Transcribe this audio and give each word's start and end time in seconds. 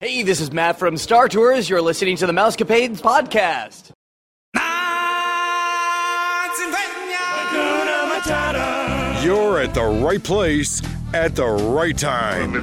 Hey, 0.00 0.22
this 0.22 0.40
is 0.40 0.52
Matt 0.52 0.78
from 0.78 0.96
Star 0.96 1.28
Tours. 1.28 1.68
You're 1.68 1.82
listening 1.82 2.16
to 2.18 2.26
the 2.28 2.32
Mousecapades 2.32 3.00
podcast. 3.00 3.90
You're 9.24 9.60
at 9.60 9.74
the 9.74 9.82
right 9.82 10.22
place 10.22 10.80
at 11.12 11.34
the 11.34 11.44
right 11.44 11.98
time. 11.98 12.54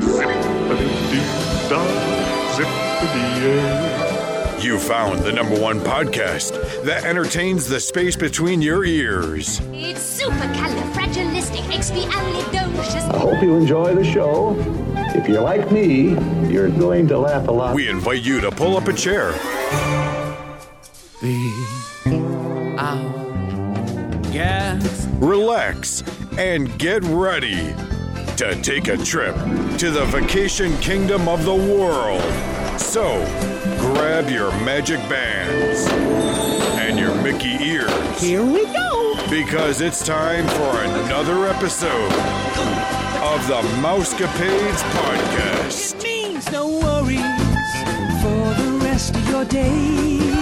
You 4.61 4.79
found 4.79 5.19
the 5.19 5.33
number 5.33 5.59
one 5.59 5.81
podcast 5.81 6.83
that 6.85 7.03
entertains 7.03 7.67
the 7.67 7.81
space 7.81 8.15
between 8.15 8.61
your 8.61 8.85
ears. 8.85 9.59
It's 9.73 10.21
supercalifragilisticexpialidocious. 10.21 13.13
I 13.13 13.17
hope 13.19 13.43
you 13.43 13.57
enjoy 13.57 13.93
the 13.93 14.05
show. 14.05 14.55
If 15.15 15.29
you're 15.29 15.41
like 15.41 15.71
me, 15.71 16.09
you're 16.51 16.69
going 16.69 17.07
to 17.07 17.17
laugh 17.17 17.47
a 17.47 17.51
lot. 17.51 17.73
We 17.73 17.87
invite 17.87 18.21
you 18.21 18.41
to 18.41 18.51
pull 18.51 18.75
up 18.75 18.89
a 18.89 18.93
chair, 18.93 19.31
Gas. 24.33 25.07
relax, 25.19 26.03
and 26.37 26.77
get 26.77 27.01
ready 27.05 27.73
to 28.35 28.59
take 28.61 28.89
a 28.89 28.97
trip 28.97 29.35
to 29.77 29.89
the 29.89 30.03
vacation 30.11 30.75
kingdom 30.79 31.29
of 31.29 31.45
the 31.45 31.55
world. 31.55 32.21
So, 32.77 33.23
grab 33.79 34.29
your 34.29 34.51
magic 34.65 34.99
bands 35.07 35.87
and 36.81 36.99
your 36.99 37.15
Mickey 37.23 37.55
ears. 37.63 38.21
Here 38.21 38.43
we 38.43 38.65
go. 38.65 39.15
Because 39.29 39.79
it's 39.79 40.05
time 40.05 40.45
for 40.45 40.81
another 40.81 41.47
episode 41.47 42.94
of 43.23 43.47
the 43.47 43.61
Mousecapades 43.81 44.81
Podcast. 44.91 45.95
It 45.95 46.03
means 46.03 46.51
no 46.51 46.67
worries 46.67 47.19
for 48.21 48.53
the 48.61 48.79
rest 48.83 49.15
of 49.15 49.29
your 49.29 49.45
days. 49.45 50.34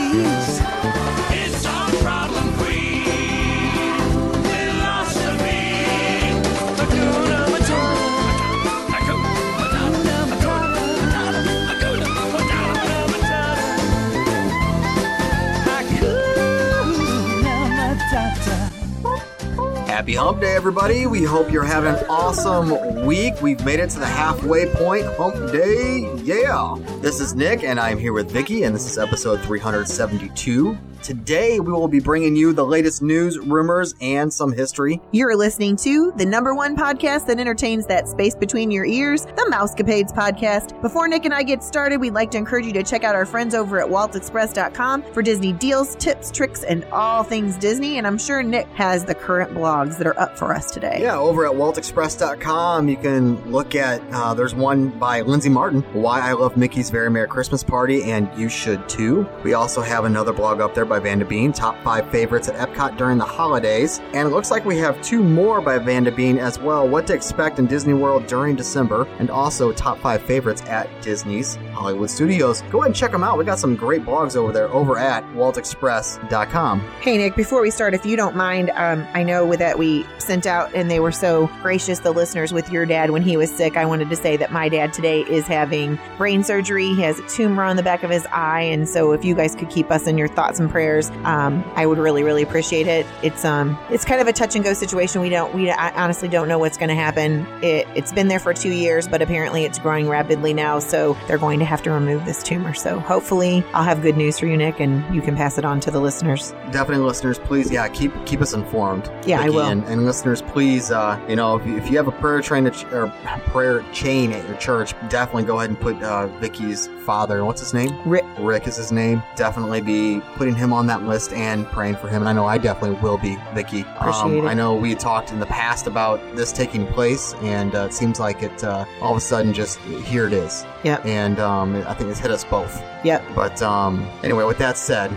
Happy 20.04 20.16
Hump 20.16 20.42
Day, 20.42 20.54
everybody. 20.54 21.08
We 21.08 21.24
hope 21.24 21.50
you're 21.50 21.64
having 21.64 21.96
an 21.96 22.06
awesome 22.10 23.06
week. 23.06 23.42
We've 23.42 23.64
made 23.64 23.80
it 23.80 23.90
to 23.92 24.00
the 24.00 24.06
halfway 24.06 24.66
point. 24.66 25.06
Hump 25.16 25.54
Day, 25.54 26.14
yeah. 26.18 26.76
This 27.00 27.22
is 27.22 27.36
Nick, 27.36 27.64
and 27.64 27.80
I'm 27.80 27.98
here 27.98 28.12
with 28.12 28.30
Vicky, 28.30 28.64
and 28.64 28.76
this 28.76 28.86
is 28.86 28.98
episode 28.98 29.40
372. 29.44 30.78
Today, 31.04 31.60
we 31.60 31.74
will 31.74 31.90
be 31.90 32.00
bringing 32.00 32.34
you 32.34 32.54
the 32.54 32.66
latest 32.66 33.02
news, 33.02 33.38
rumors, 33.38 33.94
and 34.00 34.32
some 34.32 34.54
history. 34.54 35.02
You're 35.12 35.36
listening 35.36 35.76
to 35.78 36.14
the 36.16 36.26
number 36.26 36.56
one 36.56 36.78
podcast 36.78 37.28
that 37.28 37.42
entertains 37.42 37.86
that 37.88 38.08
space 38.08 38.34
between 38.36 38.72
your 38.72 38.86
ears, 38.86 39.26
the 39.26 39.50
Mousecapades 39.52 40.14
podcast. 40.14 40.82
Before 40.82 41.10
Nick 41.10 41.26
and 41.26 41.34
I 41.34 41.44
get 41.44 41.62
started, 41.62 42.00
we'd 42.00 42.14
like 42.14 42.32
to 42.32 42.38
encourage 42.38 42.66
you 42.66 42.72
to 42.72 42.84
check 42.84 43.04
out 43.04 43.16
our 43.16 43.26
friends 43.26 43.54
over 43.54 43.82
at 43.82 43.88
waltexpress.com 43.90 45.04
for 45.12 45.22
Disney 45.22 45.52
deals, 45.52 45.98
tips, 45.98 46.32
tricks, 46.32 46.64
and 46.64 46.86
all 46.86 47.22
things 47.22 47.58
Disney. 47.58 47.98
And 47.98 48.08
I'm 48.08 48.18
sure 48.18 48.42
Nick 48.42 48.70
has 48.70 49.04
the 49.04 49.14
current 49.14 49.52
blogs 49.52 49.98
that 49.98 50.08
are 50.08 50.18
up 50.18 50.38
for 50.38 50.54
us 50.54 50.72
today. 50.72 51.00
Yeah, 51.02 51.20
over 51.20 51.46
at 51.46 51.52
waltexpress.com, 51.52 52.88
you 52.88 52.96
can 52.96 53.52
look 53.52 53.76
at, 53.76 54.02
uh, 54.14 54.34
there's 54.34 54.56
one 54.56 54.88
by 54.88 55.20
Lindsay 55.20 55.50
Martin, 55.50 55.82
Why 55.92 56.22
I 56.22 56.32
Love 56.32 56.56
Mickey's 56.56 56.90
Very 56.90 57.12
Merry 57.12 57.28
Christmas 57.28 57.62
Party, 57.62 58.04
and 58.10 58.30
you 58.40 58.48
should 58.48 58.88
too. 58.88 59.28
We 59.44 59.54
also 59.54 59.82
have 59.82 60.06
another 60.06 60.32
blog 60.32 60.62
up 60.62 60.74
there 60.74 60.93
by 60.94 61.00
Vanda 61.00 61.26
Bean, 61.26 61.52
top 61.52 61.76
five 61.84 62.08
favorites 62.12 62.48
at 62.48 62.56
Epcot 62.56 62.98
during 62.98 63.18
the 63.18 63.26
holidays. 63.26 64.00
And 64.14 64.28
it 64.28 64.32
looks 64.32 64.52
like 64.52 64.64
we 64.64 64.78
have 64.78 65.02
two 65.02 65.24
more 65.24 65.60
by 65.60 65.80
Vanda 65.80 66.12
Bean 66.12 66.38
as 66.38 66.60
well, 66.60 66.88
what 66.88 67.08
to 67.08 67.16
expect 67.16 67.58
in 67.58 67.66
Disney 67.66 67.96
World 67.96 68.28
during 68.28 68.56
December, 68.56 69.08
and 69.18 69.32
also 69.32 69.72
top 69.72 69.98
five 69.98 70.22
favorites 70.22 70.62
at 70.68 70.88
Disney's 71.02 71.56
Hollywood 71.72 72.12
Studios. 72.12 72.62
Go 72.70 72.82
ahead 72.82 72.90
and 72.90 72.96
check 72.96 73.12
them 73.12 73.24
out. 73.24 73.40
We 73.40 73.44
got 73.44 73.58
some 73.58 73.76
great 73.76 74.04
blogs 74.04 74.36
over 74.36 74.54
there 74.54 74.70
over 74.70 75.00
at 75.00 75.24
waltexpress.com. 75.34 76.82
Hey, 77.02 77.18
Nick, 77.18 77.36
before 77.36 77.64
we 77.64 77.72
start, 77.72 77.96
if 77.96 78.06
you 78.06 78.16
don't 78.16 78.36
mind, 78.36 78.70
um, 78.76 79.08
I 79.16 79.24
know 79.24 79.56
that 79.56 79.80
we 79.80 80.06
sent 80.20 80.46
out 80.46 80.72
and 80.76 80.92
they 80.92 81.00
were 81.00 81.12
so 81.12 81.50
gracious, 81.64 82.00
the 82.00 82.12
listeners, 82.12 82.54
with 82.54 82.72
your 82.72 82.86
dad 82.86 83.10
when 83.10 83.24
he 83.24 83.36
was 83.36 83.50
sick. 83.50 83.78
I 83.78 83.86
wanted 83.86 84.12
to 84.12 84.16
say 84.16 84.38
that 84.38 84.52
my 84.52 84.70
dad 84.70 84.94
today 84.94 85.22
is 85.22 85.48
having 85.48 85.98
brain 86.20 86.44
surgery. 86.44 86.90
He 86.90 87.02
has 87.02 87.18
a 87.18 87.28
tumor 87.28 87.64
on 87.64 87.78
the 87.78 87.84
back 87.84 88.04
of 88.04 88.12
his 88.12 88.28
eye. 88.28 88.62
And 88.62 88.88
so 88.88 89.12
if 89.12 89.26
you 89.26 89.34
guys 89.34 89.56
could 89.56 89.72
keep 89.72 89.90
us 89.90 90.06
in 90.06 90.20
your 90.20 90.28
thoughts 90.28 90.60
and 90.60 90.70
prayers, 90.70 90.83
um, 91.24 91.64
I 91.76 91.86
would 91.86 91.98
really, 91.98 92.24
really 92.24 92.44
appreciate 92.44 92.88
it. 92.88 93.06
It's 93.22 93.44
um, 93.46 93.78
it's 93.90 94.06
kind 94.06 94.22
of 94.22 94.28
a 94.28 94.34
touch 94.34 94.56
and 94.56 94.64
go 94.64 94.74
situation. 94.74 95.22
We 95.22 95.30
don't, 95.30 95.54
we 95.54 95.70
I 95.72 95.92
honestly 96.02 96.28
don't 96.28 96.48
know 96.48 96.60
what's 96.60 96.78
going 96.78 96.90
to 96.90 96.96
happen. 96.96 97.46
It, 97.64 97.88
it's 97.96 98.12
been 98.12 98.28
there 98.28 98.40
for 98.40 98.54
two 98.54 98.72
years, 98.72 99.08
but 99.08 99.22
apparently 99.22 99.64
it's 99.66 99.80
growing 99.80 100.08
rapidly 100.10 100.54
now. 100.54 100.80
So 100.80 101.16
they're 101.28 101.38
going 101.38 101.60
to 101.60 101.66
have 101.66 101.82
to 101.84 101.92
remove 101.92 102.26
this 102.26 102.44
tumor. 102.44 102.74
So 102.74 103.00
hopefully 103.00 103.64
I'll 103.74 103.84
have 103.84 104.02
good 104.02 104.18
news 104.18 104.40
for 104.40 104.46
you, 104.48 104.58
Nick, 104.58 104.80
and 104.80 105.14
you 105.16 105.22
can 105.22 105.36
pass 105.36 105.58
it 105.58 105.66
on 105.66 105.80
to 105.82 105.92
the 105.92 106.00
listeners. 106.00 106.52
definitely 106.72 107.06
listeners 107.06 107.38
please 107.40 107.72
yeah 107.72 107.88
keep 107.88 108.12
keep 108.26 108.42
us 108.42 108.54
informed 108.54 109.10
Yeah, 109.26 109.40
I 109.42 109.50
will. 109.50 109.62
and, 109.68 109.84
and 109.86 110.06
listeners 110.06 110.42
please 110.42 110.90
uh 110.92 111.20
you 111.30 111.36
know 111.36 111.56
if 111.58 111.66
you, 111.68 111.78
if 111.78 111.90
you 111.90 111.98
have 111.98 112.08
a 112.08 112.12
prayer 112.12 112.42
train 112.42 112.70
ch- 112.72 112.84
or 112.86 113.08
prayer 113.52 113.84
chain 113.94 114.32
at 114.34 114.48
your 114.48 114.58
church 114.58 114.94
definitely 115.10 115.44
go 115.44 115.58
ahead 115.60 115.70
and 115.70 115.80
put 115.80 116.02
uh 116.02 116.28
vicky's 116.40 116.88
father 117.06 117.46
what's 117.46 117.62
his 117.62 117.74
name 117.74 117.92
Rick. 118.06 118.26
rick 118.40 118.68
is 118.68 118.76
his 118.76 118.92
name 118.92 119.22
definitely 119.36 119.82
be 119.82 120.22
putting 120.36 120.56
him 120.56 120.73
on 120.74 120.88
that 120.88 121.04
list 121.04 121.32
and 121.34 121.66
praying 121.68 121.96
for 121.96 122.08
him 122.08 122.22
and 122.22 122.30
i 122.30 122.34
know 122.34 122.46
i 122.46 122.58
definitely 122.58 122.98
will 123.02 123.18
be 123.18 123.38
vicky 123.54 123.82
it. 123.82 124.50
i 124.50 124.54
know 124.54 124.76
we 124.76 124.94
talked 124.96 125.32
in 125.32 125.40
the 125.40 125.46
past 125.46 125.88
about 125.88 126.20
this 126.36 126.52
taking 126.52 126.86
place 126.88 127.34
and 127.36 127.76
uh, 127.76 127.86
it 127.86 127.94
seems 127.94 128.20
like 128.20 128.44
it 128.44 128.64
uh, 128.64 128.86
all 129.02 129.12
of 129.12 129.18
a 129.18 129.22
sudden 129.22 129.54
just 129.54 129.80
here 129.80 130.28
it 130.28 130.34
is 130.34 130.66
Yep. 130.84 131.06
and 131.06 131.40
um, 131.40 131.76
i 131.88 131.94
think 131.94 132.10
it's 132.10 132.20
hit 132.20 132.32
us 132.32 132.44
both 132.44 132.82
Yep. 133.04 133.24
but 133.36 133.62
um, 133.62 134.08
anyway, 134.24 134.46
with 134.46 134.58
that 134.60 134.78
said, 134.78 135.12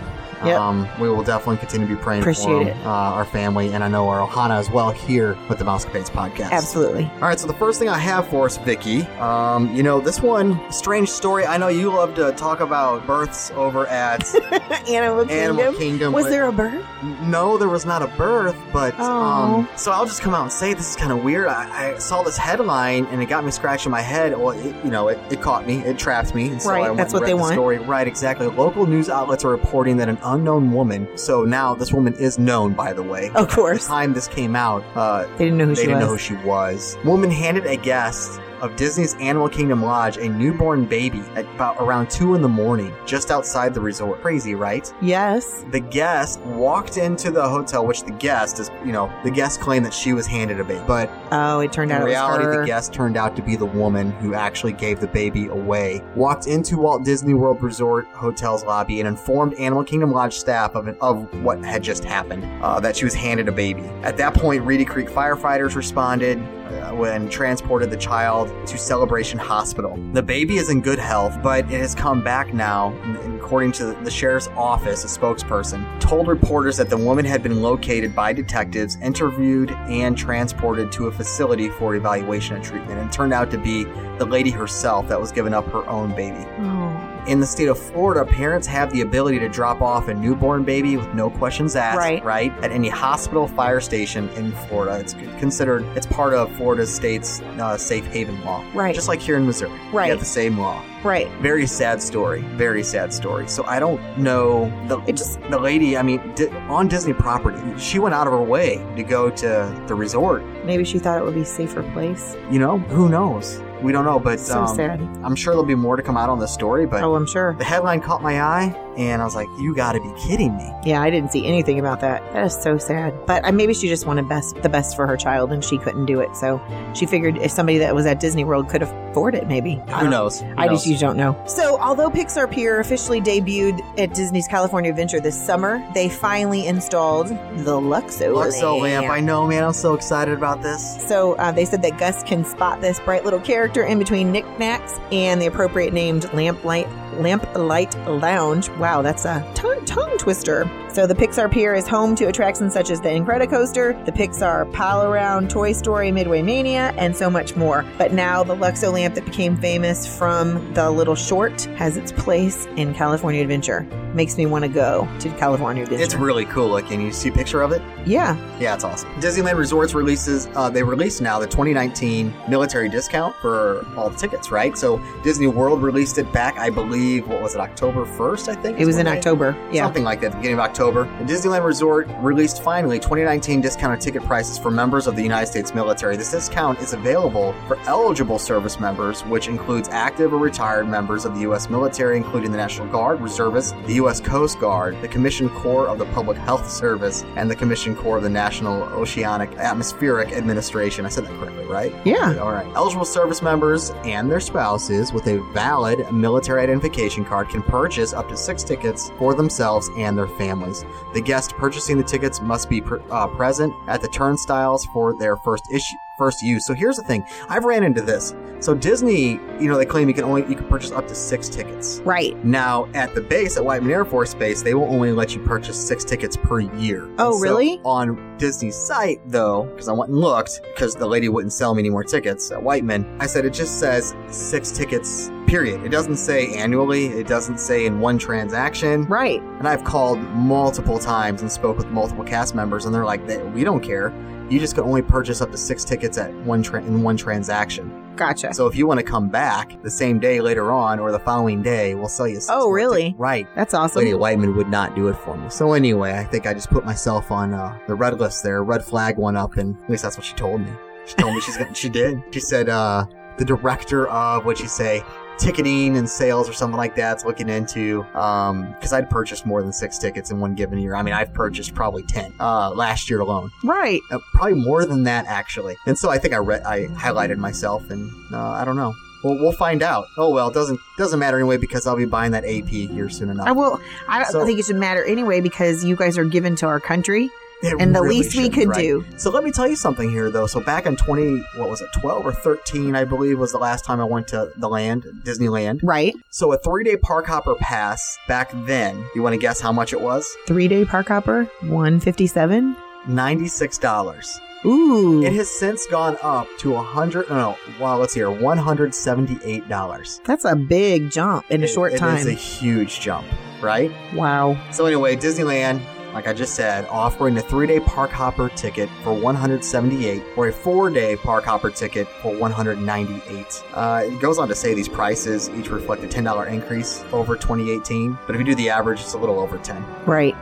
Yep. 0.45 0.59
um, 0.59 0.87
we 0.99 1.09
will 1.09 1.23
definitely 1.23 1.57
continue 1.57 1.87
to 1.87 1.95
be 1.95 2.01
praying 2.01 2.21
Appreciate 2.21 2.45
for 2.45 2.61
him, 2.61 2.67
it. 2.67 2.85
Uh, 2.85 2.89
our 2.89 3.25
family, 3.25 3.73
and 3.73 3.83
I 3.83 3.87
know 3.87 4.07
our 4.09 4.27
Ohana 4.27 4.57
as 4.59 4.69
well 4.69 4.91
here 4.91 5.37
with 5.49 5.59
the 5.59 5.65
Mousecapades 5.65 6.09
podcast. 6.09 6.51
Absolutely. 6.51 7.05
All 7.15 7.19
right, 7.21 7.39
so 7.39 7.47
the 7.47 7.53
first 7.53 7.79
thing 7.79 7.89
I 7.89 7.97
have 7.97 8.27
for 8.27 8.45
us, 8.45 8.57
Vicky, 8.57 9.01
um, 9.19 9.73
you 9.75 9.83
know, 9.83 9.99
this 9.99 10.21
one, 10.21 10.59
strange 10.71 11.09
story. 11.09 11.45
I 11.45 11.57
know 11.57 11.67
you 11.69 11.91
love 11.91 12.15
to 12.15 12.31
talk 12.33 12.59
about 12.59 13.05
births 13.07 13.51
over 13.51 13.87
at 13.87 14.23
Animal 14.89 15.25
Kingdom. 15.25 15.29
Animal 15.59 15.73
Kingdom. 15.73 16.13
Was 16.13 16.25
there 16.29 16.47
a 16.47 16.51
birth? 16.51 16.85
No, 17.21 17.57
there 17.57 17.69
was 17.69 17.85
not 17.85 18.01
a 18.01 18.07
birth, 18.07 18.55
but 18.73 18.93
um, 18.99 19.67
Oh. 19.67 19.67
so 19.75 19.91
I'll 19.91 20.05
just 20.05 20.21
come 20.21 20.33
out 20.33 20.43
and 20.43 20.51
say 20.51 20.73
this 20.73 20.89
is 20.89 20.95
kind 20.95 21.11
of 21.11 21.23
weird. 21.23 21.47
I, 21.47 21.93
I 21.93 21.97
saw 21.97 22.23
this 22.23 22.37
headline 22.37 23.05
and 23.07 23.21
it 23.21 23.27
got 23.27 23.43
me 23.45 23.51
scratching 23.51 23.91
my 23.91 24.01
head. 24.01 24.37
Well, 24.37 24.51
it, 24.51 24.75
you 24.83 24.89
know, 24.91 25.07
it, 25.09 25.19
it 25.31 25.41
caught 25.41 25.65
me, 25.67 25.79
it 25.79 25.97
trapped 25.97 26.33
me, 26.33 26.49
and 26.49 26.61
so 26.61 26.69
Right, 26.71 26.83
I 26.85 26.87
went 26.87 26.97
that's 26.97 27.13
what 27.13 27.23
they 27.23 27.31
the 27.31 27.37
want. 27.37 27.53
Story 27.53 27.77
right, 27.79 28.07
exactly. 28.07 28.47
Local 28.47 28.85
news 28.85 29.09
outlets 29.09 29.43
are 29.45 29.49
reporting 29.49 29.97
that 29.97 30.09
an 30.09 30.17
unknown 30.33 30.71
woman. 30.71 31.07
So 31.17 31.43
now 31.45 31.73
this 31.75 31.91
woman 31.93 32.13
is 32.15 32.37
known, 32.39 32.73
by 32.73 32.93
the 32.93 33.03
way. 33.03 33.31
Of 33.35 33.49
course. 33.49 33.83
the 33.83 33.89
time 33.89 34.13
this 34.13 34.27
came 34.27 34.55
out, 34.55 34.83
uh, 34.95 35.25
They 35.37 35.45
didn't 35.45 35.57
know 35.57 35.65
who 35.65 35.75
they 35.75 35.81
she 35.81 35.87
didn't 35.87 35.99
was. 36.01 36.05
know 36.07 36.11
who 36.11 36.17
she 36.41 36.47
was. 36.47 36.97
Woman 37.05 37.31
handed 37.31 37.65
a 37.65 37.75
guest 37.77 38.39
of 38.61 38.75
Disney's 38.75 39.15
Animal 39.15 39.49
Kingdom 39.49 39.83
Lodge 39.83 40.17
a 40.17 40.27
newborn 40.27 40.85
baby 40.85 41.21
at 41.35 41.45
about 41.55 41.77
around 41.79 42.09
two 42.09 42.35
in 42.35 42.41
the 42.41 42.47
morning, 42.47 42.93
just 43.05 43.31
outside 43.31 43.73
the 43.73 43.81
resort. 43.81 44.21
Crazy, 44.21 44.55
right? 44.55 44.91
yes. 45.01 45.63
the 45.71 45.79
guest 45.79 46.39
walked 46.41 46.97
into 46.97 47.31
the 47.31 47.47
hotel, 47.47 47.85
which 47.85 48.03
the 48.03 48.11
guest 48.11 48.59
is, 48.59 48.69
you 48.85 48.91
know, 48.91 49.11
the 49.23 49.31
guest 49.31 49.59
claimed 49.59 49.85
that 49.85 49.93
she 49.93 50.13
was 50.13 50.25
handed 50.27 50.59
a 50.59 50.63
baby. 50.63 50.83
But 50.87 51.09
Oh, 51.31 51.59
it 51.59 51.71
turned 51.71 51.91
out 51.91 52.01
in 52.01 52.07
reality, 52.07 52.43
it 52.43 52.47
was 52.47 52.55
her. 52.55 52.61
the 52.61 52.67
guest 52.67 52.93
turned 52.93 53.17
out 53.17 53.35
to 53.35 53.41
be 53.41 53.55
the 53.55 53.65
woman 53.65 54.11
who 54.13 54.33
actually 54.33 54.73
gave 54.73 54.99
the 54.99 55.07
baby 55.07 55.47
away. 55.47 56.01
Walked 56.15 56.47
into 56.47 56.77
Walt 56.77 57.03
Disney 57.03 57.33
World 57.33 57.61
Resort 57.61 58.07
Hotel's 58.07 58.63
lobby 58.63 58.99
and 58.99 59.07
informed 59.07 59.53
Animal 59.55 59.83
Kingdom 59.83 60.11
Lodge 60.11 60.33
staff 60.37 60.75
of, 60.75 60.87
of 61.01 61.43
what 61.43 61.63
had 61.63 61.83
just 61.83 62.03
happened, 62.03 62.43
uh, 62.63 62.79
that 62.79 62.95
she 62.95 63.05
was 63.05 63.13
handed 63.13 63.47
a 63.47 63.51
baby. 63.51 63.83
At 64.03 64.17
that 64.17 64.33
point, 64.33 64.63
Reedy 64.63 64.85
Creek 64.85 65.09
firefighters 65.09 65.75
responded. 65.75 66.37
Uh, 66.67 66.93
when 66.93 67.29
transported 67.29 67.89
the 67.89 67.97
child 67.97 68.51
to 68.67 68.77
Celebration 68.77 69.39
Hospital. 69.39 69.97
The 70.11 70.21
baby 70.21 70.57
is 70.57 70.69
in 70.69 70.81
good 70.81 70.99
health, 70.99 71.41
but 71.41 71.59
it 71.71 71.79
has 71.79 71.95
come 71.95 72.21
back 72.21 72.53
now, 72.53 72.93
according 73.37 73.71
to 73.73 73.93
the 74.03 74.11
sheriff's 74.11 74.49
office, 74.49 75.05
a 75.05 75.19
spokesperson 75.19 75.99
told 76.01 76.27
reporters 76.27 76.75
that 76.77 76.89
the 76.89 76.97
woman 76.97 77.23
had 77.23 77.41
been 77.41 77.61
located 77.61 78.13
by 78.13 78.33
detectives, 78.33 78.97
interviewed, 79.01 79.71
and 79.71 80.17
transported 80.17 80.91
to 80.91 81.07
a 81.07 81.11
facility 81.11 81.69
for 81.69 81.95
evaluation 81.95 82.57
and 82.57 82.65
treatment. 82.65 82.99
And 82.99 83.11
turned 83.13 83.33
out 83.33 83.49
to 83.51 83.57
be 83.57 83.85
the 84.17 84.25
lady 84.25 84.49
herself 84.49 85.07
that 85.07 85.19
was 85.19 85.31
giving 85.31 85.53
up 85.53 85.65
her 85.71 85.87
own 85.87 86.13
baby. 86.15 86.45
Oh. 86.59 87.06
In 87.27 87.41
the 87.41 87.45
state 87.45 87.67
of 87.67 87.77
Florida, 87.77 88.23
parents 88.23 88.65
have 88.67 88.89
the 88.93 89.01
ability 89.01 89.37
to 89.39 89.49
drop 89.49 89.81
off 89.81 90.07
a 90.07 90.13
newborn 90.13 90.63
baby 90.63 90.95
with 90.95 91.13
no 91.13 91.29
questions 91.29 91.75
asked, 91.75 92.23
Right. 92.23 92.53
At 92.63 92.71
any 92.71 92.87
hospital, 92.87 93.49
fire 93.49 93.81
station 93.81 94.29
in 94.29 94.53
Florida. 94.53 94.97
It's 94.99 95.13
considered, 95.37 95.83
it's 95.97 96.05
part 96.07 96.33
of 96.33 96.49
Florida 96.55 96.85
state's 96.85 97.41
uh, 97.59 97.75
safe 97.77 98.05
haven 98.05 98.41
law. 98.45 98.63
Right. 98.73 98.95
Just 98.95 99.09
like 99.09 99.19
here 99.19 99.35
in 99.35 99.45
Missouri. 99.45 99.71
Right. 99.91 100.05
You 100.05 100.11
have 100.11 100.19
the 100.19 100.25
same 100.25 100.57
law. 100.57 100.81
Right. 101.03 101.27
Very 101.41 101.67
sad 101.67 102.01
story. 102.01 102.41
Very 102.55 102.81
sad 102.81 103.11
story. 103.13 103.47
So 103.49 103.65
I 103.65 103.79
don't 103.81 103.99
know 104.17 104.71
the 104.87 104.99
It 105.01 105.17
just- 105.17 105.41
the 105.49 105.59
lady. 105.59 105.97
I 105.97 106.03
mean, 106.03 106.21
di- 106.35 106.47
on 106.69 106.87
Disney 106.87 107.13
property, 107.13 107.59
she 107.77 107.99
went 107.99 108.15
out 108.15 108.27
of 108.27 108.31
her 108.33 108.41
way 108.41 108.77
to 108.95 109.03
go 109.03 109.29
to 109.29 109.83
the 109.87 109.95
resort. 109.95 110.43
Maybe 110.63 110.85
she 110.85 110.97
thought 110.97 111.17
it 111.19 111.25
would 111.25 111.35
be 111.35 111.41
a 111.41 111.45
safer 111.45 111.83
place. 111.91 112.37
You 112.49 112.59
know, 112.59 112.77
who 112.77 113.09
knows? 113.09 113.61
We 113.81 113.91
don't 113.91 114.05
know, 114.05 114.19
but 114.19 114.39
So 114.39 114.61
um, 114.61 114.75
sad. 114.75 114.99
I'm 115.23 115.35
sure 115.35 115.53
there'll 115.53 115.65
be 115.65 115.75
more 115.75 115.95
to 115.95 116.01
come 116.03 116.17
out 116.17 116.29
on 116.29 116.39
this 116.39 116.53
story. 116.53 116.85
But 116.85 117.03
Oh, 117.03 117.15
I'm 117.15 117.25
sure. 117.27 117.53
the 117.57 117.63
headline 117.63 118.01
caught 118.01 118.21
my 118.23 118.41
eye, 118.41 118.75
and 118.97 119.21
I 119.21 119.25
was 119.25 119.35
like, 119.35 119.47
"You 119.59 119.73
got 119.75 119.93
to 119.93 120.01
be 120.01 120.11
kidding 120.19 120.55
me!" 120.57 120.71
Yeah, 120.83 121.01
I 121.01 121.09
didn't 121.09 121.31
see 121.31 121.45
anything 121.45 121.79
about 121.79 122.01
that. 122.01 122.21
That 122.33 122.45
is 122.45 122.55
so 122.61 122.77
sad. 122.77 123.13
But 123.25 123.53
maybe 123.53 123.73
she 123.73 123.87
just 123.87 124.05
wanted 124.05 124.27
best 124.27 124.61
the 124.61 124.69
best 124.69 124.95
for 124.95 125.07
her 125.07 125.15
child, 125.15 125.51
and 125.51 125.63
she 125.63 125.77
couldn't 125.77 126.05
do 126.05 126.19
it. 126.19 126.35
So 126.35 126.61
she 126.93 127.05
figured 127.05 127.37
if 127.37 127.51
somebody 127.51 127.77
that 127.79 127.93
was 127.95 128.05
at 128.05 128.19
Disney 128.19 128.43
World 128.43 128.69
could 128.69 128.81
afford 128.81 129.35
it, 129.35 129.47
maybe. 129.47 129.81
Who 129.89 130.09
knows? 130.09 130.41
Who 130.41 130.53
I 130.57 130.65
knows? 130.65 130.77
just 130.79 130.87
you 130.87 130.97
don't 130.97 131.17
know. 131.17 131.41
So, 131.47 131.77
although 131.79 132.09
Pixar 132.09 132.49
Pier 132.51 132.79
officially 132.79 133.21
debuted 133.21 133.81
at 133.99 134.13
Disney's 134.13 134.47
California 134.47 134.89
Adventure 134.89 135.19
this 135.19 135.39
summer, 135.39 135.85
they 135.93 136.09
finally 136.09 136.67
installed 136.67 137.27
the 137.27 137.79
Luxo, 137.79 138.33
Luxo 138.35 138.81
lamp. 138.81 139.07
I 139.07 139.19
know, 139.19 139.47
man. 139.47 139.63
I'm 139.63 139.73
so 139.73 139.93
excited 139.93 140.33
about 140.33 140.61
this. 140.61 140.97
So 141.07 141.33
uh, 141.33 141.51
they 141.51 141.65
said 141.65 141.81
that 141.83 141.97
Gus 141.97 142.23
can 142.23 142.43
spot 142.43 142.81
this 142.81 142.99
bright 142.99 143.23
little 143.23 143.39
character 143.39 143.83
in 143.83 143.99
between 143.99 144.31
knickknacks 144.31 144.99
and 145.11 145.41
the 145.41 145.45
appropriate 145.45 145.93
named 145.93 146.31
lamp 146.33 146.63
light 146.63 146.87
lamp 147.19 147.45
light 147.55 147.95
lounge. 148.07 148.69
Wow, 148.71 149.01
that's 149.01 149.25
a 149.25 149.49
tongue, 149.53 149.83
tongue 149.85 150.17
twister. 150.17 150.69
So 150.97 151.05
the 151.05 151.13
Pixar 151.13 151.51
Pier 151.51 151.75
is 151.75 151.87
home 151.87 152.15
to 152.15 152.25
attractions 152.25 152.73
such 152.73 152.89
as 152.89 152.99
the 152.99 153.09
Incredicoaster, 153.09 154.03
the 154.07 154.11
Pixar 154.11 154.73
Pal-A-Round, 154.73 155.47
Toy 155.47 155.71
Story, 155.73 156.11
Midway 156.11 156.41
Mania, 156.41 156.91
and 156.97 157.15
so 157.15 157.29
much 157.29 157.55
more. 157.55 157.85
But 157.99 158.13
now 158.13 158.43
the 158.43 158.55
Luxo 158.55 158.91
lamp 158.91 159.13
that 159.13 159.23
became 159.23 159.55
famous 159.57 160.07
from 160.07 160.73
the 160.73 160.89
Little 160.89 161.13
Short 161.13 161.65
has 161.75 161.97
its 161.97 162.11
place 162.11 162.65
in 162.77 162.95
California 162.95 163.43
Adventure. 163.43 163.81
Makes 164.15 164.37
me 164.37 164.47
want 164.47 164.63
to 164.63 164.69
go 164.69 165.07
to 165.19 165.29
California 165.37 165.83
Adventure. 165.83 166.03
It's 166.03 166.15
really 166.15 166.45
cool 166.45 166.69
looking. 166.69 166.99
You 166.99 167.11
see 167.11 167.29
a 167.29 167.31
picture 167.31 167.61
of 167.61 167.73
it? 167.73 167.83
yeah, 168.07 168.35
Yeah, 168.59 168.73
it's 168.73 168.83
awesome. 168.83 169.11
Disneyland 169.21 169.57
Resorts 169.57 169.93
releases, 169.93 170.47
uh, 170.55 170.71
they 170.71 170.81
released 170.81 171.21
now 171.21 171.37
the 171.37 171.45
2019 171.45 172.33
military 172.49 172.89
discount 172.89 173.35
for 173.35 173.85
all 173.95 174.09
the 174.09 174.17
tickets, 174.17 174.49
right? 174.49 174.75
So 174.75 174.99
Disney 175.21 175.45
World 175.45 175.83
released 175.83 176.17
it 176.17 176.33
back, 176.33 176.57
I 176.57 176.71
believe, 176.71 177.27
what 177.27 177.39
was 177.39 177.53
it, 177.53 177.61
October 177.61 178.03
1st, 178.03 178.47
I 178.47 178.55
think? 178.55 178.79
It 178.79 178.85
was 178.85 178.97
in 178.97 179.05
October. 179.05 179.55
Yeah. 179.71 179.83
Something 179.83 180.03
like 180.03 180.21
that, 180.21 180.31
beginning 180.31 180.53
of 180.53 180.61
October. 180.61 180.86
The 181.19 181.25
Disneyland 181.25 181.65
Resort 181.65 182.07
released 182.19 182.63
finally 182.63 182.97
2019 182.97 183.61
discounted 183.61 183.99
ticket 183.99 184.23
prices 184.23 184.57
for 184.57 184.71
members 184.71 185.07
of 185.07 185.15
the 185.15 185.21
United 185.21 185.47
States 185.47 185.73
military. 185.73 186.15
This 186.15 186.31
discount 186.31 186.79
is 186.79 186.93
available 186.93 187.53
for 187.67 187.77
eligible 187.87 188.39
service 188.39 188.79
members, 188.79 189.21
which 189.25 189.47
includes 189.47 189.89
active 189.89 190.33
or 190.33 190.37
retired 190.37 190.87
members 190.87 191.25
of 191.25 191.33
the 191.33 191.41
U.S. 191.41 191.69
military, 191.69 192.15
including 192.17 192.51
the 192.51 192.57
National 192.57 192.87
Guard, 192.87 193.19
reservists, 193.19 193.73
the 193.85 193.95
U.S. 193.95 194.21
Coast 194.21 194.59
Guard, 194.59 195.01
the 195.01 195.07
Commissioned 195.07 195.51
Corps 195.51 195.87
of 195.87 195.97
the 195.97 196.05
Public 196.07 196.37
Health 196.37 196.69
Service, 196.69 197.23
and 197.35 197.51
the 197.51 197.55
Commissioned 197.55 197.97
Corps 197.97 198.17
of 198.17 198.23
the 198.23 198.29
National 198.29 198.83
Oceanic 198.83 199.51
Atmospheric 199.57 200.31
Administration. 200.31 201.05
I 201.05 201.09
said 201.09 201.25
that 201.25 201.39
correctly, 201.39 201.65
right? 201.65 201.93
Yeah. 202.05 202.37
All 202.37 202.51
right. 202.51 202.67
Eligible 202.75 203.05
service 203.05 203.41
members 203.41 203.91
and 204.05 204.31
their 204.31 204.39
spouses 204.39 205.11
with 205.11 205.27
a 205.27 205.39
valid 205.53 206.11
military 206.11 206.63
identification 206.63 207.25
card 207.25 207.49
can 207.49 207.61
purchase 207.61 208.13
up 208.13 208.29
to 208.29 208.37
six 208.37 208.63
tickets 208.63 209.11
for 209.17 209.33
themselves 209.33 209.89
and 209.97 210.17
their 210.17 210.27
families. 210.27 210.76
The 211.13 211.21
guest 211.21 211.55
purchasing 211.55 211.97
the 211.97 212.03
tickets 212.03 212.41
must 212.41 212.69
be 212.69 212.81
pr- 212.81 212.97
uh, 213.09 213.27
present 213.27 213.73
at 213.87 214.01
the 214.01 214.07
turnstiles 214.07 214.85
for 214.85 215.15
their 215.17 215.37
first 215.37 215.71
issue. 215.71 215.97
First 216.17 216.41
use. 216.41 216.65
So 216.65 216.73
here's 216.73 216.97
the 216.97 217.03
thing. 217.03 217.23
I've 217.47 217.63
ran 217.63 217.83
into 217.83 218.01
this. 218.01 218.33
So 218.59 218.73
Disney, 218.73 219.33
you 219.59 219.67
know, 219.67 219.77
they 219.77 219.85
claim 219.85 220.07
you 220.07 220.15
can 220.15 220.23
only 220.23 220.41
you 220.49 220.55
can 220.55 220.65
purchase 220.67 220.91
up 220.91 221.07
to 221.09 221.13
six 221.15 221.47
tickets. 221.47 222.01
Right. 222.03 222.43
Now, 222.43 222.89
at 222.95 223.13
the 223.13 223.21
base 223.21 223.55
at 223.55 223.63
Whiteman 223.63 223.91
Air 223.91 224.03
Force 224.03 224.33
Base, 224.33 224.63
they 224.63 224.73
will 224.73 224.85
only 224.85 225.11
let 225.11 225.35
you 225.35 225.41
purchase 225.43 225.77
six 225.87 226.03
tickets 226.03 226.35
per 226.35 226.59
year. 226.61 227.07
Oh, 227.19 227.33
so 227.33 227.39
really? 227.39 227.79
On 227.85 228.35
Disney's 228.39 228.75
site, 228.75 229.21
though, 229.27 229.65
because 229.65 229.87
I 229.89 229.93
went 229.93 230.09
and 230.09 230.19
looked, 230.19 230.61
because 230.63 230.95
the 230.95 231.05
lady 231.05 231.29
wouldn't 231.29 231.53
sell 231.53 231.75
me 231.75 231.81
any 231.81 231.91
more 231.91 232.03
tickets 232.03 232.51
at 232.51 232.61
Whiteman, 232.63 233.05
I 233.19 233.27
said 233.27 233.45
it 233.45 233.53
just 233.53 233.79
says 233.79 234.15
six 234.29 234.71
tickets, 234.71 235.29
period. 235.45 235.83
It 235.83 235.89
doesn't 235.89 236.17
say 236.17 236.51
annually, 236.55 237.07
it 237.07 237.27
doesn't 237.27 237.59
say 237.59 237.85
in 237.85 237.99
one 237.99 238.17
transaction. 238.17 239.03
Right. 239.05 239.39
And 239.59 239.67
I've 239.67 239.83
called 239.83 240.19
multiple 240.33 240.97
times 240.97 241.41
and 241.41 241.51
spoke 241.51 241.77
with 241.77 241.87
multiple 241.87 242.23
cast 242.23 242.55
members, 242.55 242.85
and 242.85 242.93
they're 242.95 243.05
like, 243.05 243.27
"They- 243.27 243.41
we 243.43 243.63
don't 243.63 243.81
care. 243.81 244.11
You 244.49 244.59
just 244.59 244.75
could 244.75 244.83
only 244.85 245.01
purchase 245.01 245.41
up 245.41 245.51
to 245.51 245.57
six 245.57 245.83
tickets 245.83 246.17
at 246.17 246.33
one 246.45 246.63
tra- 246.63 246.81
in 246.83 247.03
one 247.03 247.17
transaction. 247.17 248.03
Gotcha. 248.15 248.53
So 248.53 248.65
if 248.65 248.75
you 248.75 248.87
want 248.87 248.99
to 248.99 249.05
come 249.05 249.29
back 249.29 249.81
the 249.83 249.91
same 249.91 250.19
day 250.19 250.41
later 250.41 250.71
on 250.71 250.99
or 250.99 251.11
the 251.11 251.19
following 251.19 251.61
day, 251.61 251.93
we'll 251.95 252.07
sell 252.07 252.27
you. 252.27 252.35
six 252.35 252.47
Oh, 252.49 252.71
really? 252.71 253.03
tickets. 253.03 253.19
Right. 253.19 253.47
That's 253.55 253.73
awesome. 253.73 253.99
Lady 253.99 254.13
Whiteman 254.15 254.55
would 254.55 254.69
not 254.69 254.95
do 254.95 255.07
it 255.09 255.15
for 255.17 255.37
me. 255.37 255.49
So 255.49 255.73
anyway, 255.73 256.13
I 256.13 256.23
think 256.23 256.47
I 256.47 256.53
just 256.53 256.69
put 256.69 256.83
myself 256.85 257.29
on 257.31 257.53
uh, 257.53 257.77
the 257.87 257.93
red 257.95 258.19
list 258.19 258.41
there, 258.43 258.63
red 258.63 258.83
flag 258.83 259.17
one 259.17 259.35
up, 259.35 259.57
and 259.57 259.77
at 259.83 259.89
least 259.89 260.03
that's 260.03 260.17
what 260.17 260.25
she 260.25 260.33
told 260.33 260.61
me. 260.61 260.71
She 261.05 261.15
told 261.15 261.35
me 261.35 261.41
she's 261.41 261.57
gonna, 261.57 261.75
she 261.75 261.89
did. 261.89 262.21
She 262.31 262.39
said 262.39 262.69
uh, 262.69 263.05
the 263.37 263.45
director 263.45 264.07
of 264.07 264.45
what'd 264.45 264.59
she 264.61 264.67
say? 264.67 265.03
Ticketing 265.37 265.97
and 265.97 266.09
sales 266.09 266.49
or 266.49 266.53
something 266.53 266.77
like 266.77 266.95
that's 266.95 267.23
looking 267.23 267.47
into 267.47 268.03
um 268.15 268.71
because 268.73 268.91
I'd 268.91 269.07
purchased 269.09 269.45
more 269.45 269.61
than 269.61 269.71
six 269.71 269.99
tickets 269.99 270.31
in 270.31 270.39
one 270.39 270.55
given 270.55 270.79
year. 270.79 270.95
I 270.95 271.03
mean, 271.03 271.13
I've 271.13 271.31
purchased 271.33 271.75
probably 271.75 272.01
ten 272.03 272.33
uh 272.39 272.71
last 272.71 273.07
year 273.09 273.19
alone. 273.19 273.51
Right. 273.63 274.01
Uh, 274.09 274.17
probably 274.33 274.55
more 274.55 274.83
than 274.85 275.03
that 275.03 275.25
actually. 275.27 275.75
And 275.85 275.95
so 275.97 276.09
I 276.09 276.17
think 276.17 276.33
I 276.33 276.37
read, 276.37 276.63
I 276.63 276.87
highlighted 276.87 277.37
myself, 277.37 277.89
and 277.91 278.11
uh, 278.33 278.39
I 278.51 278.65
don't 278.65 278.75
know. 278.75 278.93
We'll, 279.23 279.35
we'll 279.39 279.51
find 279.51 279.83
out. 279.83 280.07
Oh 280.17 280.31
well, 280.31 280.49
it 280.49 280.53
doesn't 280.55 280.79
doesn't 280.97 281.19
matter 281.19 281.37
anyway 281.37 281.57
because 281.57 281.85
I'll 281.85 281.95
be 281.97 282.05
buying 282.05 282.31
that 282.31 282.43
AP 282.43 282.67
here 282.69 283.07
soon 283.09 283.29
enough. 283.29 283.47
I 283.47 283.51
will. 283.51 283.79
I 284.07 284.19
don't 284.23 284.31
So- 284.31 284.45
think 284.45 284.59
it 284.59 284.65
should 284.65 284.75
matter 284.77 285.03
anyway 285.03 285.39
because 285.41 285.83
you 285.85 285.95
guys 285.95 286.17
are 286.17 286.25
given 286.25 286.55
to 286.57 286.65
our 286.65 286.79
country, 286.79 287.29
It 287.63 287.81
and 287.81 287.95
the 287.95 288.01
really 288.01 288.17
least 288.17 288.37
we 288.37 288.49
could 288.49 288.67
right? 288.67 288.77
do. 288.79 289.05
So 289.17 289.31
let 289.31 289.43
me 289.43 289.51
tell 289.51 289.67
you 289.67 289.75
something 289.75 290.09
here, 290.11 290.29
though. 290.29 290.45
So 290.45 290.59
back 290.59 290.85
in 290.85 290.95
twenty, 290.95 291.39
what 291.55 291.69
was 291.69 291.81
it, 291.81 291.89
twelve 291.93 292.25
or 292.25 292.31
thirteen? 292.31 292.95
I 292.95 293.03
believe 293.03 293.39
was 293.39 293.51
the 293.51 293.57
last 293.57 293.83
time 293.83 293.99
I 293.99 294.03
went 294.03 294.27
to 294.29 294.51
the 294.57 294.69
land, 294.69 295.05
Disneyland. 295.23 295.79
Right. 295.81 296.15
So 296.29 296.53
a 296.53 296.57
three 296.59 296.83
day 296.83 296.97
park 296.97 297.25
hopper 297.25 297.55
pass 297.55 298.17
back 298.27 298.51
then. 298.65 299.03
You 299.15 299.23
want 299.23 299.33
to 299.33 299.39
guess 299.39 299.59
how 299.59 299.71
much 299.71 299.91
it 299.91 300.01
was? 300.01 300.37
Three 300.45 300.67
day 300.67 300.85
park 300.85 301.07
hopper, 301.07 301.45
one 301.61 301.99
fifty 301.99 302.27
seven. 302.27 302.75
Ninety 303.07 303.47
six 303.47 303.77
dollars. 303.77 304.39
Ooh. 304.65 305.23
It 305.23 305.33
has 305.33 305.49
since 305.49 305.85
gone 305.87 306.17
up 306.21 306.47
to 306.59 306.75
a 306.75 306.81
hundred. 306.81 307.29
No, 307.29 307.57
wow. 307.79 307.97
Let's 307.97 308.13
hear 308.13 308.29
one 308.29 308.57
hundred 308.57 308.93
seventy 308.93 309.39
eight 309.43 309.67
dollars. 309.69 310.21
That's 310.25 310.45
a 310.45 310.55
big 310.55 311.09
jump 311.09 311.49
in 311.49 311.63
a 311.63 311.67
short 311.67 311.93
It 311.93 311.99
time. 311.99 312.17
It's 312.17 312.25
a 312.27 312.33
huge 312.33 312.99
jump, 312.99 313.25
right? 313.61 313.91
wow. 314.13 314.57
So 314.71 314.85
anyway, 314.85 315.15
Disneyland, 315.15 315.81
like 316.17 316.27
I 316.27 316.33
just 316.33 316.55
said, 316.55 316.87
offering 316.87 317.37
a 317.37 317.43
three-day 317.43 317.79
park 317.81 318.09
hopper 318.09 318.49
ticket 318.49 318.89
for 319.03 319.13
178 319.13 320.23
or 320.35 320.47
a 320.47 320.51
four-day 320.51 321.15
park 321.17 321.43
hopper 321.43 321.69
ticket 321.69 322.07
for 322.23 322.35
198. 322.35 323.63
Uh, 323.71 324.01
it 324.03 324.19
goes 324.19 324.39
on 324.39 324.47
to 324.47 324.55
say 324.55 324.73
these 324.73 324.89
prices 324.89 325.51
each 325.51 325.69
reflect 325.69 326.03
a 326.03 326.07
$10 326.07 326.51
increase 326.51 327.03
over 327.13 327.35
2018, 327.35 328.17
but 328.25 328.33
if 328.33 328.39
you 328.39 328.45
do 328.45 328.55
the 328.55 328.67
average, 328.67 328.99
it's 328.99 329.13
a 329.13 329.17
little 329.19 329.39
over 329.39 329.59
10. 329.59 329.85
Right. 330.07 330.35